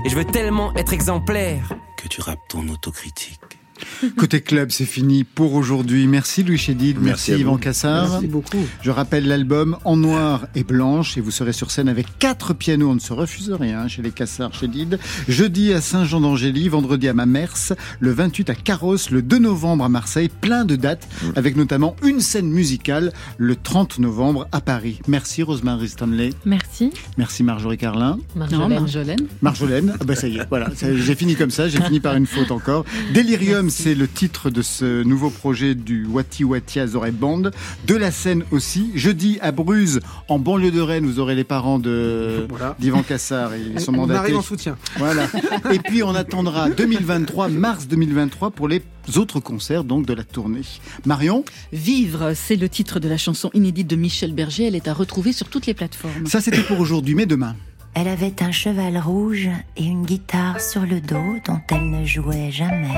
Et 0.05 0.09
je 0.09 0.15
veux 0.15 0.25
tellement 0.25 0.73
être 0.75 0.93
exemplaire 0.93 1.75
Tu 2.07 2.21
rappes 2.21 2.47
ton 2.47 2.69
autocritique. 2.69 3.54
Côté 4.17 4.41
club, 4.41 4.71
c'est 4.71 4.85
fini 4.85 5.23
pour 5.23 5.53
aujourd'hui. 5.53 6.07
Merci 6.07 6.43
Louis 6.43 6.57
Chédid, 6.57 6.97
merci, 6.99 7.31
Merci 7.31 7.41
Yvan. 7.41 7.57
Cassard. 7.57 8.09
Merci 8.09 8.27
beaucoup. 8.27 8.65
Je 8.81 8.91
rappelle 8.91 9.27
l'album 9.27 9.77
En 9.83 9.97
noir 9.97 10.47
et 10.55 10.63
blanche 10.63 11.17
et 11.17 11.21
vous 11.21 11.31
serez 11.31 11.53
sur 11.53 11.71
scène 11.71 11.89
avec 11.89 12.07
quatre 12.19 12.53
pianos. 12.53 12.89
On 12.89 12.95
ne 12.95 12.99
se 12.99 13.13
refuse 13.13 13.51
rien 13.51 13.87
chez 13.87 14.01
les 14.01 14.11
Cassard 14.11 14.53
Chédid. 14.53 14.99
Jeudi 15.27 15.73
à 15.73 15.81
Saint-Jean 15.81 16.21
d'Angély, 16.21 16.69
vendredi 16.69 17.07
à 17.07 17.13
Mamers, 17.13 17.73
le 17.99 18.11
28 18.11 18.49
à 18.49 18.55
Carros, 18.55 18.97
le 19.11 19.21
2 19.21 19.39
novembre 19.39 19.83
à 19.85 19.89
Marseille. 19.89 20.29
Plein 20.41 20.65
de 20.65 20.75
dates 20.75 21.07
avec 21.35 21.55
notamment 21.55 21.95
une 22.03 22.19
scène 22.21 22.49
musicale 22.49 23.11
le 23.37 23.55
30 23.55 23.99
novembre 23.99 24.47
à 24.51 24.61
Paris. 24.61 24.99
Merci 25.07 25.43
Rosemary 25.43 25.89
Stanley. 25.89 26.31
Merci. 26.45 26.91
Merci 27.17 27.43
Marjorie 27.43 27.77
Carlin. 27.77 28.19
Non, 28.35 28.69
Marjolaine. 28.69 29.27
Marjolaine, 29.41 29.93
ah 29.99 30.03
bah 30.03 30.15
ça 30.15 30.27
y 30.27 30.37
est, 30.37 30.47
voilà, 30.49 30.69
j'ai 30.81 31.15
fini 31.15 31.35
comme 31.35 31.51
ça, 31.51 31.67
j'ai 31.67 31.81
fini 31.81 31.99
par 31.99 32.15
une 32.15 32.25
faute 32.25 32.51
encore. 32.51 32.85
C'est 33.69 33.95
le 33.95 34.07
titre 34.07 34.49
de 34.49 34.61
ce 34.61 35.03
nouveau 35.03 35.29
projet 35.29 35.75
du 35.75 36.05
Wati 36.05 36.43
Wati 36.43 36.79
Azoré 36.79 37.11
Band. 37.11 37.43
De 37.87 37.95
la 37.95 38.11
scène 38.11 38.43
aussi. 38.51 38.91
Jeudi 38.95 39.37
à 39.41 39.51
Bruges, 39.51 39.99
en 40.27 40.39
banlieue 40.39 40.71
de 40.71 40.81
Rennes, 40.81 41.05
vous 41.05 41.19
aurez 41.19 41.35
les 41.35 41.43
parents 41.43 41.79
de 41.79 42.45
Voilà. 42.49 42.75
d'Ivan 42.79 43.03
Cassard, 43.03 43.51
ils 43.55 43.79
sont 43.79 43.93
On 43.93 43.97
mandatés. 43.97 44.19
arrive 44.19 44.37
en 44.37 44.41
soutien. 44.41 44.77
Voilà. 44.97 45.27
Et 45.71 45.79
puis 45.79 46.03
on 46.03 46.13
attendra 46.15 46.69
2023, 46.77 47.49
mars 47.49 47.87
2023 47.87 48.51
pour 48.51 48.67
les 48.67 48.81
autres 49.17 49.39
concerts 49.39 49.83
donc 49.83 50.05
de 50.05 50.13
la 50.13 50.23
tournée. 50.23 50.61
Marion, 51.05 51.43
Vivre, 51.73 52.33
c'est 52.35 52.55
le 52.55 52.69
titre 52.69 52.99
de 52.99 53.07
la 53.09 53.17
chanson 53.17 53.49
inédite 53.53 53.87
de 53.87 53.95
Michel 53.95 54.33
Berger. 54.33 54.65
Elle 54.65 54.75
est 54.75 54.87
à 54.87 54.93
retrouver 54.93 55.31
sur 55.33 55.47
toutes 55.49 55.65
les 55.67 55.73
plateformes. 55.73 56.25
ça 56.27 56.41
c'était 56.41 56.61
pour 56.63 56.79
aujourd'hui, 56.79 57.15
mais 57.15 57.25
demain. 57.25 57.55
Elle 57.93 58.07
avait 58.09 58.43
un 58.43 58.51
cheval 58.51 58.97
rouge 58.97 59.47
et 59.77 59.83
une 59.85 60.03
guitare 60.05 60.59
sur 60.59 60.81
le 60.81 60.99
dos 60.99 61.35
dont 61.47 61.61
elle 61.69 61.89
ne 61.89 62.05
jouait 62.05 62.51
jamais. 62.51 62.93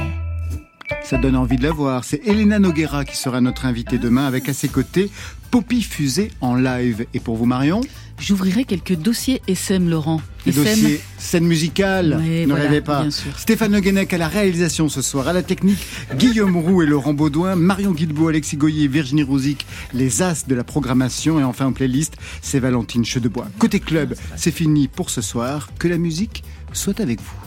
Ça 1.04 1.18
donne 1.18 1.36
envie 1.36 1.58
de 1.58 1.64
la 1.64 1.72
voir. 1.72 2.04
C'est 2.04 2.26
Elena 2.26 2.60
Noguera 2.60 3.06
qui 3.06 3.18
sera 3.18 3.42
notre 3.42 3.66
invitée 3.66 3.98
demain 3.98 4.26
avec 4.26 4.50
à 4.50 4.54
ses 4.54 4.68
côtés 4.68 5.10
Poppy 5.52 5.82
Fusée 5.82 6.32
en 6.42 6.56
live. 6.56 7.06
Et 7.14 7.20
pour 7.20 7.36
vous 7.36 7.46
Marion 7.46 7.82
J'ouvrirai 8.20 8.66
quelques 8.66 8.96
dossiers 8.96 9.42
SM 9.48 9.90
Laurent. 9.90 10.22
Les 10.46 10.52
SM, 10.52 10.64
dossiers 10.64 11.02
scène 11.20 11.46
musicale, 11.46 12.18
Oui, 12.20 12.42
ne 12.42 12.48
voilà, 12.48 12.64
rêvez 12.64 12.82
pas. 12.82 13.06
Stéphane 13.38 13.72
Le 13.74 13.80
Guenec 13.80 14.12
à 14.12 14.18
la 14.18 14.28
réalisation 14.28 14.90
ce 14.90 15.04
soir, 15.04 15.28
à 15.28 15.34
la 15.34 15.44
technique, 15.44 15.78
Guillaume 16.16 16.58
Roux 16.58 16.82
et 16.82 16.88
Laurent 16.88 17.14
Baudouin, 17.14 17.56
Marion 17.56 17.92
Guilbeault, 17.92 18.30
Alexis 18.30 18.58
Goyer 18.58 18.86
et 18.86 18.88
Virginie 18.88 19.24
Rouzic, 19.24 19.68
les 19.94 20.24
as 20.24 20.48
de 20.48 20.56
la 20.56 20.64
programmation 20.64 21.40
et 21.40 21.44
enfin 21.44 21.68
en 21.68 21.74
playlist, 21.74 22.16
c'est 22.42 22.60
Valentine 22.60 23.06
Chedebois. 23.06 23.48
Côté 23.60 23.80
club, 23.80 24.16
c'est 24.36 24.52
fini 24.52 24.88
pour 24.88 25.12
ce 25.12 25.22
soir. 25.22 25.70
Que 25.78 25.88
la 25.88 26.00
musique 26.00 26.44
soit 26.74 27.00
avec 27.00 27.20
vous. 27.22 27.47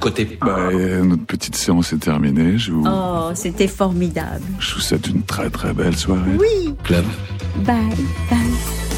Côté. 0.00 0.38
Bah, 0.40 0.56
euh, 0.72 1.04
notre 1.04 1.24
petite 1.26 1.54
séance 1.56 1.92
est 1.92 1.98
terminée. 1.98 2.56
Je 2.58 2.72
vous, 2.72 2.84
Oh, 2.86 3.30
c'était 3.34 3.68
formidable. 3.68 4.42
je 4.58 4.74
vous 4.74 4.80
souhaite 4.80 5.06
une 5.08 5.22
très 5.22 5.50
très 5.50 5.72
belle 5.74 5.96
soirée. 5.96 6.36
Oui. 6.38 6.74
Club. 6.82 7.04
Bye, 7.64 7.74
bye. 8.30 8.89